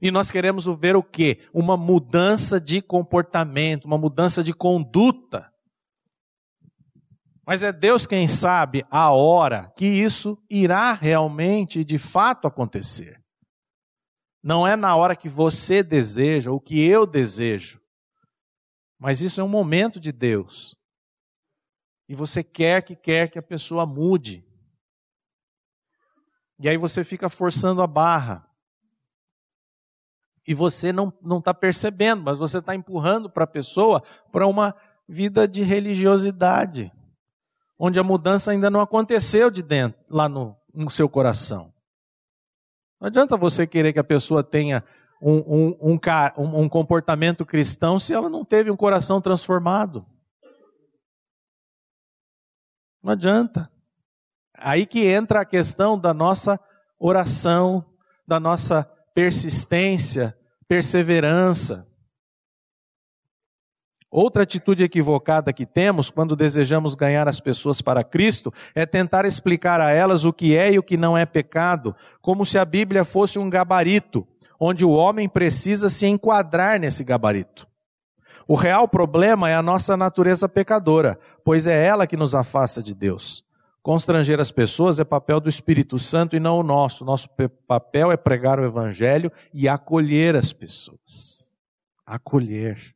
E 0.01 0.13
nós 0.13 0.31
queremos 0.31 0.65
ver 0.79 0.95
o 0.95 1.03
quê? 1.03 1.41
Uma 1.53 1.77
mudança 1.77 2.61
de 2.61 2.81
comportamento, 2.81 3.87
uma 3.87 3.99
mudança 3.99 4.45
de 4.45 4.55
conduta. 4.55 5.53
Mas 7.47 7.63
é 7.63 7.73
Deus 7.73 8.07
quem 8.07 8.27
sabe 8.27 8.85
a 8.91 9.13
hora 9.13 9.73
que 9.77 9.87
isso 9.87 10.37
irá 10.51 10.93
realmente, 10.93 11.85
de 11.85 11.97
fato, 11.97 12.49
acontecer. 12.49 13.23
Não 14.43 14.67
é 14.67 14.75
na 14.75 14.97
hora 14.97 15.15
que 15.15 15.29
você 15.29 15.83
deseja, 15.83 16.51
ou 16.51 16.61
que 16.61 16.85
eu 16.85 17.07
desejo. 17.07 17.81
Mas 18.99 19.21
isso 19.21 19.41
é 19.41 19.45
um 19.45 19.49
momento 19.49 20.01
de 20.01 20.11
Deus. 20.11 20.75
E 22.09 22.15
você 22.15 22.43
quer 22.43 22.83
que 22.83 22.97
quer 22.97 23.31
que 23.31 23.39
a 23.39 23.43
pessoa 23.43 23.87
mude. 23.87 24.45
E 26.59 26.69
aí 26.69 26.77
você 26.77 27.05
fica 27.05 27.29
forçando 27.29 27.81
a 27.81 27.87
barra. 27.87 28.49
E 30.47 30.55
você 30.55 30.93
não 30.93 31.13
está 31.39 31.53
percebendo, 31.53 32.23
mas 32.23 32.39
você 32.39 32.59
está 32.59 32.75
empurrando 32.75 33.31
para 33.31 33.45
a 33.45 33.49
pessoa 33.49 34.03
para 34.33 34.47
uma 34.47 34.75
vida 35.09 35.47
de 35.47 35.63
religiosidade, 35.63 36.93
onde 37.79 38.01
a 38.01 38.05
mudança 38.05 38.51
ainda 38.51 38.71
não 38.71 38.81
aconteceu 38.81 39.51
de 39.51 39.63
dentro, 39.63 40.01
lá 40.09 40.29
no, 40.29 40.57
no 40.73 40.91
seu 40.91 41.09
coração. 41.09 41.73
Não 43.01 43.09
adianta 43.09 43.37
você 43.37 43.67
querer 43.67 43.93
que 43.93 43.99
a 43.99 44.05
pessoa 44.05 44.43
tenha 44.43 44.83
um, 45.21 45.37
um, 45.37 45.99
um, 46.37 46.61
um 46.61 46.69
comportamento 46.69 47.45
cristão 47.45 47.99
se 47.99 48.13
ela 48.13 48.29
não 48.29 48.45
teve 48.45 48.71
um 48.71 48.77
coração 48.77 49.21
transformado. 49.21 50.07
Não 53.03 53.13
adianta. 53.13 53.71
Aí 54.55 54.87
que 54.87 55.07
entra 55.07 55.41
a 55.41 55.45
questão 55.45 55.99
da 55.99 56.15
nossa 56.15 56.59
oração, 56.99 57.85
da 58.27 58.41
nossa 58.41 58.85
persistência, 59.15 60.37
perseverança. 60.67 61.87
Outra 64.17 64.45
atitude 64.45 64.83
equivocada 64.83 65.53
que 65.53 65.67
temos 65.67 66.09
quando 66.09 66.35
desejamos 66.35 66.95
ganhar 66.95 67.29
as 67.29 67.39
pessoas 67.39 67.83
para 67.83 68.03
Cristo 68.03 68.51
é 68.75 68.87
tentar 68.87 69.27
explicar 69.27 69.79
a 69.79 69.91
elas 69.91 70.25
o 70.25 70.33
que 70.33 70.57
é 70.57 70.73
e 70.73 70.79
o 70.79 70.83
que 70.83 70.97
não 70.97 71.19
é 71.19 71.27
pecado, 71.27 71.95
como 72.23 72.43
se 72.43 72.57
a 72.57 72.65
Bíblia 72.65 73.05
fosse 73.05 73.39
um 73.39 73.51
gabarito, 73.51 74.27
onde 74.59 74.87
o 74.87 74.91
homem 74.91 75.29
precisa 75.29 75.91
se 75.91 76.07
enquadrar 76.07 76.81
nesse 76.81 77.05
gabarito. 77.05 77.69
O 78.49 78.55
real 78.55 78.89
problema 78.89 79.51
é 79.51 79.55
a 79.55 79.61
nossa 79.61 79.99
natureza 79.99 80.49
pecadora, 80.49 81.19
pois 81.45 81.67
é 81.67 81.85
ela 81.85 82.07
que 82.07 82.17
nos 82.17 82.35
afasta 82.35 82.83
de 82.83 82.95
Deus. 82.95 83.45
Constranger 83.83 84.41
as 84.41 84.51
pessoas 84.51 84.99
é 84.99 85.05
papel 85.05 85.41
do 85.41 85.51
Espírito 85.51 85.99
Santo 85.99 86.35
e 86.35 86.41
não 86.41 86.59
o 86.59 86.63
nosso. 86.63 87.05
Nosso 87.05 87.29
papel 87.69 88.11
é 88.11 88.17
pregar 88.17 88.59
o 88.59 88.65
Evangelho 88.65 89.31
e 89.53 89.69
acolher 89.69 90.35
as 90.35 90.55
pessoas. 90.55 91.55
Acolher. 92.07 92.96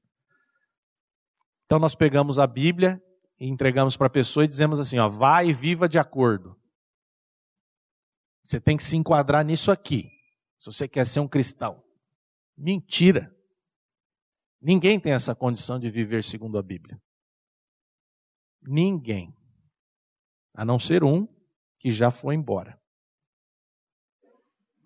Então 1.70 1.78
nós 1.78 1.94
pegamos 1.94 2.36
a 2.36 2.48
Bíblia 2.48 3.00
e 3.38 3.46
entregamos 3.46 3.96
para 3.96 4.08
a 4.08 4.10
pessoa 4.10 4.44
e 4.44 4.48
dizemos 4.48 4.80
assim: 4.80 4.98
ó, 4.98 5.08
vai 5.08 5.50
e 5.50 5.52
viva 5.52 5.88
de 5.88 6.00
acordo. 6.00 6.60
Você 8.44 8.60
tem 8.60 8.76
que 8.76 8.82
se 8.82 8.96
enquadrar 8.96 9.44
nisso 9.44 9.70
aqui, 9.70 10.10
se 10.58 10.66
você 10.66 10.88
quer 10.88 11.06
ser 11.06 11.20
um 11.20 11.28
cristão. 11.28 11.80
Mentira. 12.58 13.32
Ninguém 14.60 14.98
tem 14.98 15.12
essa 15.12 15.32
condição 15.32 15.78
de 15.78 15.88
viver 15.88 16.24
segundo 16.24 16.58
a 16.58 16.62
Bíblia. 16.62 17.00
Ninguém 18.60 19.32
a 20.52 20.64
não 20.64 20.80
ser 20.80 21.04
um 21.04 21.24
que 21.78 21.92
já 21.92 22.10
foi 22.10 22.34
embora, 22.34 22.82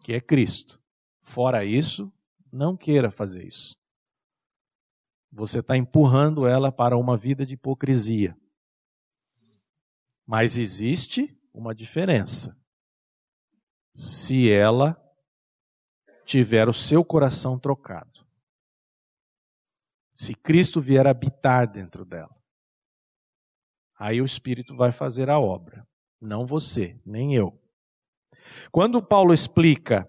que 0.02 0.12
é 0.12 0.20
Cristo. 0.20 0.78
Fora 1.22 1.64
isso, 1.64 2.12
não 2.52 2.76
queira 2.76 3.10
fazer 3.10 3.42
isso. 3.42 3.74
Você 5.34 5.58
está 5.58 5.76
empurrando 5.76 6.46
ela 6.46 6.70
para 6.70 6.96
uma 6.96 7.16
vida 7.16 7.44
de 7.44 7.54
hipocrisia. 7.54 8.36
Mas 10.24 10.56
existe 10.56 11.36
uma 11.52 11.74
diferença. 11.74 12.56
Se 13.92 14.48
ela 14.48 14.96
tiver 16.24 16.68
o 16.68 16.72
seu 16.72 17.04
coração 17.04 17.58
trocado. 17.58 18.24
Se 20.14 20.34
Cristo 20.34 20.80
vier 20.80 21.06
habitar 21.06 21.70
dentro 21.70 22.04
dela. 22.04 22.34
Aí 23.98 24.22
o 24.22 24.24
Espírito 24.24 24.76
vai 24.76 24.92
fazer 24.92 25.28
a 25.28 25.38
obra, 25.38 25.86
não 26.20 26.46
você, 26.46 27.00
nem 27.04 27.34
eu. 27.34 27.60
Quando 28.70 29.02
Paulo 29.02 29.32
explica 29.34 30.08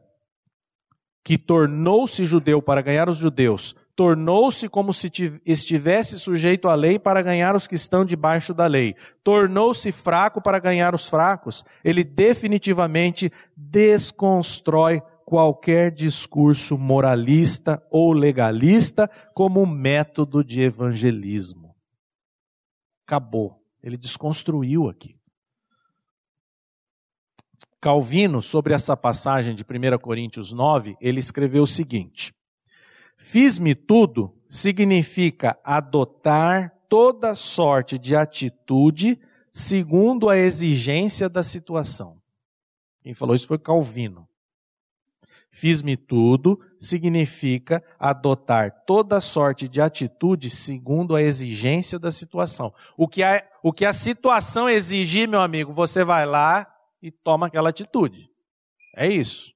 que 1.24 1.38
tornou-se 1.38 2.24
judeu 2.26 2.62
para 2.62 2.82
ganhar 2.82 3.10
os 3.10 3.18
judeus, 3.18 3.76
tornou-se 3.96 4.68
como 4.68 4.94
se 4.94 5.10
estivesse 5.46 6.20
sujeito 6.20 6.68
à 6.68 6.76
lei 6.76 7.00
para 7.00 7.22
ganhar 7.22 7.56
os 7.56 7.66
que 7.66 7.76
estão 7.76 8.04
debaixo 8.04 8.54
da 8.54 8.68
lei, 8.68 8.96
tornou-se 9.24 9.92
fraco 9.92 10.42
para 10.42 10.60
ganhar 10.60 10.94
os 10.94 11.08
fracos, 11.08 11.64
ele 11.84 12.04
definitivamente 12.04 13.32
desconstrói 13.56 15.02
qualquer 15.26 15.92
discurso 15.92 16.78
moralista 16.78 17.82
ou 17.90 18.12
legalista 18.12 19.10
como 19.34 19.66
método 19.66 20.44
de 20.44 20.62
evangelismo. 20.62 21.76
Acabou. 23.08 23.62
Ele 23.82 23.98
desconstruiu 23.98 24.90
aqui. 24.90 25.16
Calvino, 27.80 28.42
sobre 28.42 28.74
essa 28.74 28.98
passagem 28.98 29.54
de 29.54 29.64
1 29.64 29.98
Coríntios 30.00 30.52
9, 30.52 30.98
ele 31.00 31.20
escreveu 31.20 31.64
o 31.64 31.68
seguinte: 31.68 32.34
Fiz-me 33.18 33.74
tudo 33.74 34.34
significa 34.50 35.58
adotar 35.64 36.74
toda 36.90 37.36
sorte 37.36 37.98
de 37.98 38.16
atitude 38.16 39.20
segundo 39.52 40.30
a 40.30 40.38
exigência 40.38 41.28
da 41.30 41.44
situação. 41.44 42.22
Quem 43.02 43.14
falou 43.14 43.36
isso 43.36 43.48
foi 43.48 43.58
Calvino. 43.58 44.28
Fiz-me 45.52 45.96
tudo 45.96 46.60
significa 46.78 47.82
adotar 47.98 48.84
toda 48.86 49.22
sorte 49.22 49.70
de 49.70 49.80
atitude 49.80 50.50
segundo 50.50 51.16
a 51.16 51.22
exigência 51.22 51.98
da 51.98 52.12
situação. 52.12 52.74
O 52.98 53.08
que 53.08 53.24
a, 53.24 53.42
o 53.64 53.72
que 53.72 53.86
a 53.86 53.94
situação 53.94 54.68
exigir, 54.68 55.30
meu 55.30 55.40
amigo, 55.40 55.72
você 55.72 56.04
vai 56.04 56.26
lá 56.26 56.68
e 57.02 57.10
toma 57.10 57.48
aquela 57.48 57.70
atitude. 57.70 58.30
É 58.94 59.08
isso. 59.08 59.55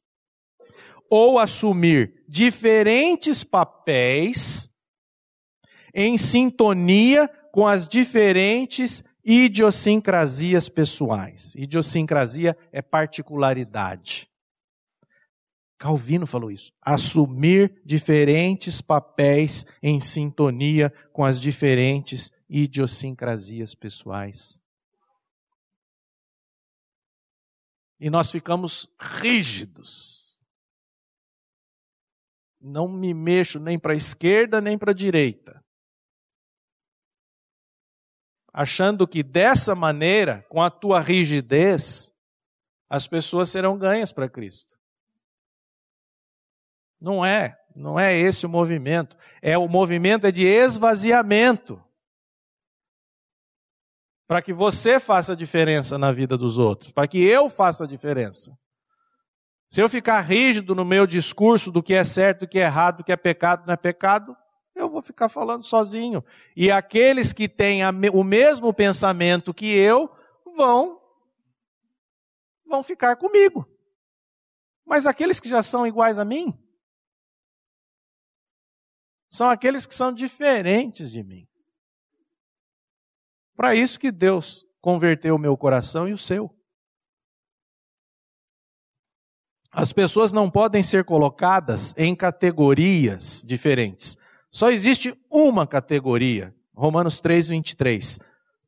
Ou 1.10 1.40
assumir 1.40 2.24
diferentes 2.28 3.44
papéis 3.44 4.70
em 5.94 6.18
sintonia 6.18 7.28
com 7.52 7.66
as 7.66 7.88
diferentes 7.88 9.04
idiosincrasias 9.24 10.70
pessoais. 10.70 11.56
Idiosincrasia 11.56 12.58
é 12.72 12.82
particularidade. 12.82 14.30
Calvino 15.78 16.28
falou 16.28 16.52
isso. 16.52 16.74
Assumir 16.82 17.82
diferentes 17.86 18.82
papéis 18.82 19.66
em 19.82 20.02
sintonia 20.02 20.92
com 21.14 21.24
as 21.24 21.40
diferentes 21.40 22.32
idiosincrasias 22.50 23.74
pessoais. 23.74 24.62
E 27.98 28.10
nós 28.10 28.30
ficamos 28.30 28.90
rígidos. 29.00 30.29
Não 32.60 32.88
me 32.88 33.14
mexo 33.14 33.60
nem 33.60 33.80
para 33.80 33.94
a 33.94 33.96
esquerda 33.96 34.60
nem 34.60 34.78
para 34.78 34.92
a 34.92 34.96
direita. 34.96 35.64
Achando 38.52 39.08
que 39.08 39.24
dessa 39.24 39.76
maneira, 39.76 40.46
com 40.50 40.62
a 40.62 40.70
tua 40.70 41.00
rigidez, 41.00 42.14
as 42.90 43.08
pessoas 43.08 43.50
serão 43.50 43.78
ganhas 43.78 44.12
para 44.12 44.28
Cristo. 44.28 44.78
Não 47.00 47.24
é, 47.24 47.58
não 47.76 47.98
é 47.98 48.18
esse 48.18 48.46
o 48.46 48.50
movimento. 48.50 49.16
É 49.42 49.58
o 49.58 49.68
movimento 49.68 50.28
é 50.28 50.32
de 50.32 50.46
esvaziamento. 50.46 51.82
Para 54.28 54.42
que 54.42 54.52
você 54.52 55.00
faça 55.00 55.36
diferença 55.36 55.98
na 55.98 56.12
vida 56.12 56.38
dos 56.38 56.58
outros, 56.58 56.92
para 56.92 57.08
que 57.08 57.24
eu 57.24 57.50
faça 57.50 57.88
diferença. 57.88 58.58
Se 59.70 59.82
eu 59.82 59.88
ficar 59.88 60.20
rígido 60.22 60.74
no 60.74 60.84
meu 60.84 61.06
discurso 61.06 61.72
do 61.72 61.84
que 61.84 61.94
é 61.94 62.04
certo, 62.04 62.42
do 62.42 62.48
que 62.48 62.58
é 62.58 62.64
errado, 62.64 62.98
do 62.98 63.04
que 63.04 63.12
é 63.12 63.16
pecado, 63.16 63.68
não 63.68 63.74
é 63.74 63.78
pecado, 63.78 64.36
eu 64.76 64.90
vou 64.90 65.02
ficar 65.02 65.30
falando 65.30 65.64
sozinho. 65.64 66.24
E 66.56 66.72
aqueles 66.72 67.32
que 67.32 67.48
têm 67.48 67.82
o 68.12 68.24
mesmo 68.24 68.74
pensamento 68.74 69.54
que 69.54 69.68
eu 69.68 70.10
vão 70.56 71.00
vão 72.66 72.82
ficar 72.82 73.16
comigo. 73.16 73.68
Mas 74.86 75.06
aqueles 75.06 75.40
que 75.40 75.48
já 75.48 75.62
são 75.62 75.86
iguais 75.86 76.18
a 76.18 76.26
mim 76.26 76.58
são 79.30 79.48
aqueles 79.48 79.86
que 79.86 79.94
são 79.94 80.12
diferentes 80.12 81.12
de 81.12 81.24
mim. 81.24 81.48
Para 83.56 83.76
isso 83.76 84.00
que 84.00 84.12
Deus 84.12 84.66
converteu 84.82 85.36
o 85.36 85.40
meu 85.40 85.56
coração 85.56 86.08
e 86.08 86.14
o 86.14 86.18
seu. 86.18 86.59
As 89.72 89.94
pessoas 89.94 90.32
não 90.32 90.50
podem 90.50 90.82
ser 90.82 91.04
colocadas 91.04 91.94
em 91.96 92.16
categorias 92.16 93.44
diferentes. 93.48 94.18
Só 94.52 94.72
existe 94.72 95.16
uma 95.30 95.68
categoria. 95.68 96.54
Romanos 96.76 97.22
3, 97.22 97.50
23. 97.50 98.20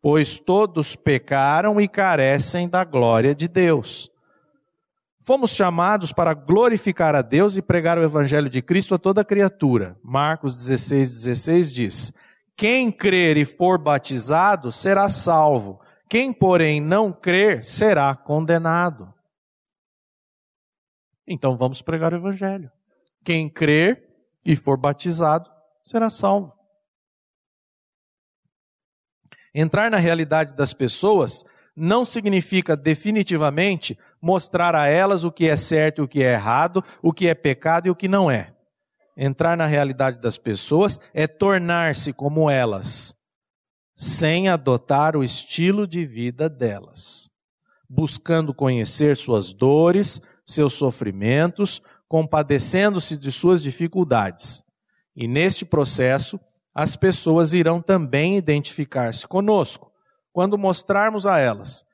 Pois 0.02 0.40
todos 0.40 0.96
pecaram 0.96 1.82
e 1.82 1.88
carecem 1.88 2.70
da 2.70 2.84
glória 2.84 3.34
de 3.34 3.48
Deus. 3.48 4.12
Fomos 5.24 5.52
chamados 5.52 6.12
para 6.12 6.34
glorificar 6.34 7.16
a 7.16 7.22
Deus 7.22 7.56
e 7.56 7.62
pregar 7.62 7.98
o 7.98 8.04
evangelho 8.04 8.50
de 8.50 8.62
Cristo 8.62 8.96
a 8.96 8.98
toda 8.98 9.26
criatura. 9.26 9.96
Marcos 10.04 10.56
16, 10.56 11.24
16 11.24 11.72
diz: 11.72 12.14
Quem 12.56 12.92
crer 12.92 13.38
e 13.38 13.46
for 13.46 13.78
batizado 13.78 14.72
será 14.72 15.10
salvo, 15.10 15.80
quem, 16.10 16.34
porém, 16.34 16.82
não 16.82 17.12
crer 17.14 17.64
será 17.64 18.16
condenado. 18.16 19.14
Então 21.28 21.56
vamos 21.56 21.82
pregar 21.82 22.14
o 22.14 22.18
evangelho. 22.18 22.72
Quem 23.24 23.50
crer 23.50 24.08
e 24.46 24.56
for 24.56 24.78
batizado 24.78 25.50
será 25.84 26.10
salvo. 26.10 26.54
Entrar 29.54 29.92
na 29.92 29.98
realidade 29.98 30.56
das 30.56 30.74
pessoas 30.74 31.44
não 31.76 32.06
significa 32.06 32.76
definitivamente 32.76 33.98
mostrar 34.22 34.76
a 34.76 34.88
elas 34.88 35.24
o 35.24 35.32
que 35.32 35.48
é 35.48 35.58
certo 35.58 36.00
e 36.00 36.04
o 36.04 36.08
que 36.08 36.24
é 36.24 36.34
errado, 36.34 36.84
o 37.02 37.12
que 37.12 37.28
é 37.28 37.34
pecado 37.34 37.88
e 37.88 37.90
o 37.90 37.96
que 37.96 38.08
não 38.08 38.30
é. 38.30 38.54
Entrar 39.18 39.58
na 39.58 39.66
realidade 39.66 40.20
das 40.20 40.38
pessoas 40.38 41.00
é 41.14 41.28
tornar-se 41.28 42.14
como 42.14 42.50
elas, 42.50 43.16
sem 43.96 44.48
adotar 44.48 45.18
o 45.18 45.24
estilo 45.24 45.86
de 45.86 46.06
vida 46.06 46.50
delas, 46.50 47.30
buscando 47.90 48.54
conhecer 48.54 49.18
suas 49.18 49.54
dores, 49.54 50.22
seus 50.52 50.74
sofrimentos, 50.74 51.82
compadecendo-se 52.08 53.18
de 53.18 53.32
suas 53.32 53.62
dificuldades. 53.62 54.64
E 55.16 55.28
neste 55.28 55.66
processo, 55.66 56.40
as 56.74 56.96
pessoas 56.96 57.54
irão 57.54 57.82
também 57.82 58.38
identificar-se 58.38 59.28
conosco, 59.28 59.92
quando 60.32 60.58
mostrarmos 60.58 61.26
a 61.26 61.40
elas 61.40 61.86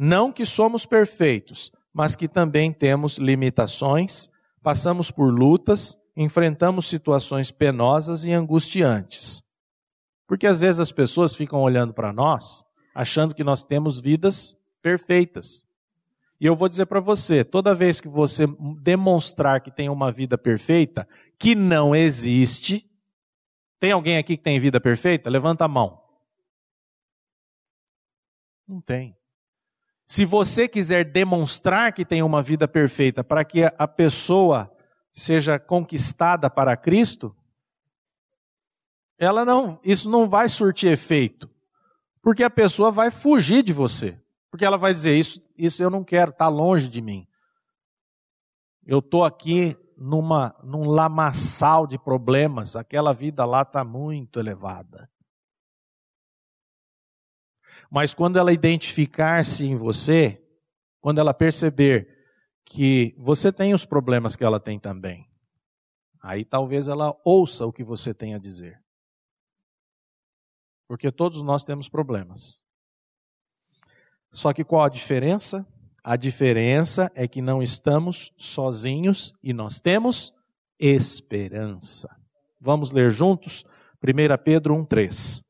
não 0.00 0.30
que 0.30 0.46
somos 0.46 0.86
perfeitos, 0.86 1.72
mas 1.92 2.14
que 2.14 2.28
também 2.28 2.72
temos 2.72 3.18
limitações, 3.18 4.28
passamos 4.62 5.10
por 5.10 5.28
lutas, 5.34 5.98
enfrentamos 6.16 6.86
situações 6.86 7.50
penosas 7.50 8.24
e 8.24 8.32
angustiantes. 8.32 9.42
Porque 10.24 10.46
às 10.46 10.60
vezes 10.60 10.78
as 10.78 10.92
pessoas 10.92 11.34
ficam 11.34 11.60
olhando 11.60 11.92
para 11.92 12.12
nós, 12.12 12.64
achando 12.94 13.34
que 13.34 13.42
nós 13.42 13.64
temos 13.64 13.98
vidas 13.98 14.56
perfeitas. 14.80 15.64
E 16.40 16.46
eu 16.46 16.54
vou 16.54 16.68
dizer 16.68 16.86
para 16.86 17.00
você: 17.00 17.44
toda 17.44 17.74
vez 17.74 18.00
que 18.00 18.08
você 18.08 18.46
demonstrar 18.80 19.60
que 19.60 19.70
tem 19.70 19.88
uma 19.88 20.12
vida 20.12 20.38
perfeita, 20.38 21.08
que 21.38 21.54
não 21.54 21.94
existe, 21.94 22.88
tem 23.80 23.92
alguém 23.92 24.18
aqui 24.18 24.36
que 24.36 24.42
tem 24.42 24.58
vida 24.58 24.80
perfeita? 24.80 25.30
Levanta 25.30 25.64
a 25.64 25.68
mão. 25.68 26.02
Não 28.66 28.80
tem. 28.80 29.16
Se 30.06 30.24
você 30.24 30.66
quiser 30.66 31.04
demonstrar 31.04 31.92
que 31.92 32.04
tem 32.04 32.22
uma 32.22 32.42
vida 32.42 32.66
perfeita 32.66 33.22
para 33.22 33.44
que 33.44 33.64
a 33.64 33.86
pessoa 33.86 34.72
seja 35.12 35.58
conquistada 35.58 36.48
para 36.48 36.76
Cristo, 36.76 37.34
ela 39.18 39.44
não, 39.44 39.80
isso 39.82 40.08
não 40.08 40.28
vai 40.28 40.48
surtir 40.48 40.92
efeito, 40.92 41.50
porque 42.22 42.42
a 42.42 42.50
pessoa 42.50 42.90
vai 42.90 43.10
fugir 43.10 43.62
de 43.62 43.72
você, 43.72 44.18
porque 44.50 44.64
ela 44.64 44.76
vai 44.76 44.92
dizer 44.92 45.16
isso, 45.16 45.40
isso 45.56 45.82
eu 45.82 45.90
não 45.90 46.02
quero, 46.02 46.30
está 46.30 46.48
longe 46.48 46.88
de 46.88 47.00
mim. 47.00 47.26
Eu 48.86 49.00
estou 49.00 49.24
aqui 49.24 49.76
numa, 49.96 50.54
num 50.62 50.88
lamaçal 50.88 51.86
de 51.86 51.98
problemas, 51.98 52.76
aquela 52.76 53.12
vida 53.12 53.44
lá 53.44 53.62
está 53.62 53.84
muito 53.84 54.38
elevada. 54.38 55.10
Mas 57.90 58.14
quando 58.14 58.38
ela 58.38 58.52
identificar-se 58.52 59.64
em 59.66 59.76
você, 59.76 60.42
quando 61.00 61.18
ela 61.18 61.34
perceber 61.34 62.16
que 62.64 63.14
você 63.18 63.52
tem 63.52 63.74
os 63.74 63.84
problemas 63.84 64.36
que 64.36 64.44
ela 64.44 64.60
tem 64.60 64.78
também, 64.78 65.28
aí 66.22 66.44
talvez 66.44 66.86
ela 66.86 67.18
ouça 67.24 67.66
o 67.66 67.72
que 67.72 67.82
você 67.82 68.12
tem 68.12 68.34
a 68.34 68.38
dizer. 68.38 68.82
Porque 70.86 71.10
todos 71.10 71.42
nós 71.42 71.64
temos 71.64 71.88
problemas. 71.88 72.62
Só 74.32 74.52
que 74.52 74.64
qual 74.64 74.82
a 74.82 74.88
diferença? 74.88 75.66
A 76.02 76.16
diferença 76.16 77.10
é 77.14 77.26
que 77.26 77.42
não 77.42 77.62
estamos 77.62 78.32
sozinhos 78.36 79.34
e 79.42 79.52
nós 79.52 79.80
temos 79.80 80.32
esperança. 80.78 82.08
Vamos 82.60 82.90
ler 82.90 83.10
juntos? 83.10 83.64
1 84.02 84.42
Pedro 84.44 84.74
1,3 84.76 85.44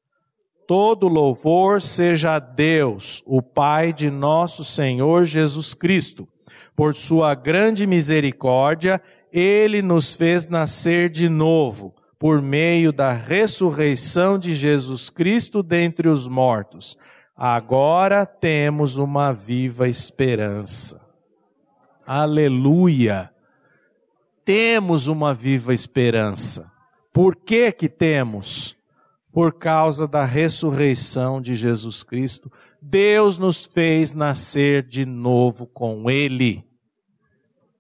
todo 0.69 1.09
louvor 1.09 1.81
seja 1.81 2.35
a 2.35 2.39
Deus, 2.39 3.23
o 3.25 3.41
Pai 3.41 3.91
de 3.91 4.11
nosso 4.11 4.63
Senhor 4.63 5.25
Jesus 5.25 5.73
Cristo. 5.73 6.29
Por 6.77 6.95
sua 6.95 7.35
grande 7.35 7.87
misericórdia, 7.87 9.01
ele 9.33 9.81
nos 9.81 10.15
fez 10.15 10.47
nascer 10.47 11.09
de 11.09 11.27
novo, 11.27 11.95
por 12.19 12.43
meio 12.43 12.93
da 12.93 13.13
ressurreição 13.13 14.39
de 14.39 14.53
Jesus 14.53 15.09
Cristo 15.09 15.63
dentre 15.63 16.07
os 16.07 16.29
mortos. 16.29 16.99
Agora 17.39 18.27
temos 18.27 18.97
uma 18.97 19.33
viva 19.33 19.89
esperança. 19.89 21.01
Aleluia! 22.05 23.33
Temos 24.45 25.07
uma 25.07 25.33
viva 25.33 25.73
esperança. 25.73 26.71
Por 27.13 27.37
que 27.37 27.71
que 27.71 27.89
temos? 27.89 28.79
por 29.39 29.53
causa 29.53 30.09
da 30.09 30.25
ressurreição 30.25 31.41
de 31.41 31.55
Jesus 31.55 32.03
Cristo, 32.03 32.51
Deus 32.83 33.39
nos 33.39 33.65
fez 33.67 34.15
nascer 34.15 34.83
de 34.83 35.07
novo 35.07 35.67
com 35.67 36.11
Ele. 36.11 36.67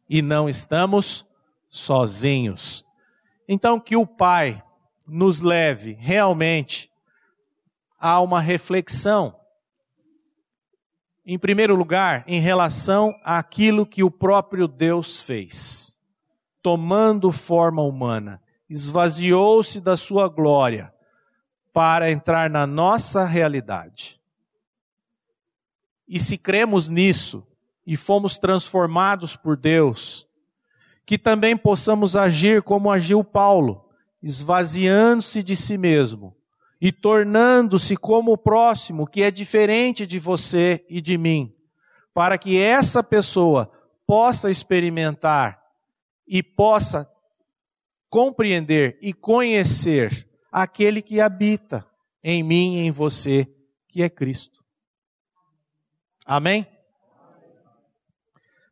E 0.09 0.23
não 0.23 0.49
estamos 0.49 1.27
sozinhos. 1.69 2.85
Então, 3.49 3.81
que 3.81 3.97
o 3.97 4.07
Pai 4.07 4.63
nos 5.05 5.41
leve 5.41 5.97
realmente 5.99 6.91
a 7.99 8.21
uma 8.21 8.41
reflexão. 8.41 9.38
Em 11.31 11.39
primeiro 11.39 11.77
lugar, 11.77 12.25
em 12.27 12.41
relação 12.41 13.15
àquilo 13.23 13.85
que 13.85 14.03
o 14.03 14.11
próprio 14.11 14.67
Deus 14.67 15.21
fez. 15.21 16.01
Tomando 16.63 17.31
forma 17.31 17.83
humana, 17.83 18.41
esvaziou-se 18.67 19.79
da 19.79 19.95
sua 19.95 20.27
glória 20.27 20.91
para 21.71 22.11
entrar 22.11 22.49
na 22.49 22.67
nossa 22.67 23.27
realidade. 23.27 24.19
E 26.09 26.19
se 26.19 26.39
cremos 26.39 26.89
nisso 26.89 27.47
e 27.87 27.95
fomos 27.95 28.39
transformados 28.39 29.37
por 29.37 29.55
Deus, 29.55 30.27
que 31.05 31.19
também 31.19 31.59
possamos 31.59 32.17
agir 32.17 32.63
como 32.63 32.91
agiu 32.91 33.23
Paulo, 33.23 33.85
esvaziando-se 34.23 35.43
de 35.43 35.55
si 35.55 35.77
mesmo 35.77 36.38
e 36.81 36.93
tornando-se 36.93 37.97
como 37.97 38.33
o 38.33 38.39
próximo, 38.39 39.07
que 39.07 39.23
é 39.23 39.31
diferente 39.31 40.07
de 40.07 40.19
você 40.19 40.85
e 40.89 41.01
de 41.01 41.19
mim, 41.19 41.55
para 42.15 42.39
que 42.39 42.59
essa 42.59 43.03
pessoa 43.03 43.71
possa 44.07 44.51
experimentar 44.51 45.63
e 46.27 46.43
possa 46.43 47.11
compreender 48.09 48.99
e 49.03 49.13
conhecer 49.13 50.29
aquele 50.51 51.03
que 51.03 51.21
habita 51.21 51.87
em 52.23 52.43
mim 52.43 52.77
e 52.77 52.87
em 52.87 52.91
você, 52.91 53.47
que 53.89 54.03
é 54.03 54.09
Cristo. 54.09 54.65
Amém? 56.25 56.67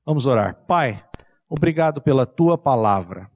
Vamos 0.05 0.27
orar. 0.27 0.55
Pai, 0.67 1.05
obrigado 1.49 2.01
pela 2.01 2.25
tua 2.25 2.57
palavra, 2.57 3.31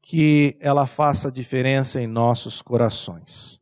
que 0.00 0.56
ela 0.60 0.86
faça 0.86 1.30
diferença 1.30 2.00
em 2.00 2.06
nossos 2.06 2.60
corações. 2.60 3.61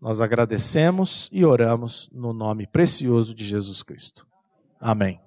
Nós 0.00 0.20
agradecemos 0.20 1.28
e 1.30 1.44
oramos 1.44 2.08
no 2.12 2.32
nome 2.32 2.66
precioso 2.66 3.34
de 3.34 3.44
Jesus 3.44 3.82
Cristo. 3.82 4.26
Amém. 4.80 5.20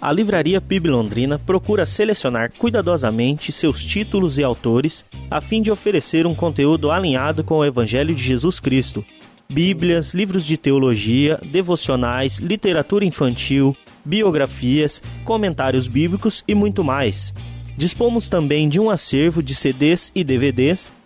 a 0.00 0.12
Livraria 0.12 0.60
PIB 0.60 0.88
Londrina 0.88 1.38
procura 1.38 1.86
selecionar 1.86 2.52
cuidadosamente 2.58 3.50
seus 3.50 3.82
títulos 3.82 4.36
e 4.36 4.42
autores 4.42 5.02
a 5.30 5.40
fim 5.40 5.62
de 5.62 5.70
oferecer 5.70 6.26
um 6.26 6.34
conteúdo 6.34 6.90
alinhado 6.90 7.42
com 7.42 7.56
o 7.56 7.64
Evangelho 7.64 8.14
de 8.14 8.22
Jesus 8.22 8.60
Cristo. 8.60 9.04
Bíblias, 9.50 10.12
livros 10.12 10.44
de 10.44 10.56
teologia, 10.56 11.38
devocionais, 11.50 12.38
literatura 12.38 13.04
infantil, 13.04 13.76
biografias, 14.04 15.02
comentários 15.24 15.88
bíblicos 15.88 16.44
e 16.46 16.54
muito 16.54 16.84
mais. 16.84 17.32
Dispomos 17.76 18.28
também 18.28 18.68
de 18.68 18.78
um 18.78 18.90
acervo 18.90 19.42
de 19.42 19.54
CDs 19.54 20.12
e 20.14 20.22
DVDs 20.22 20.90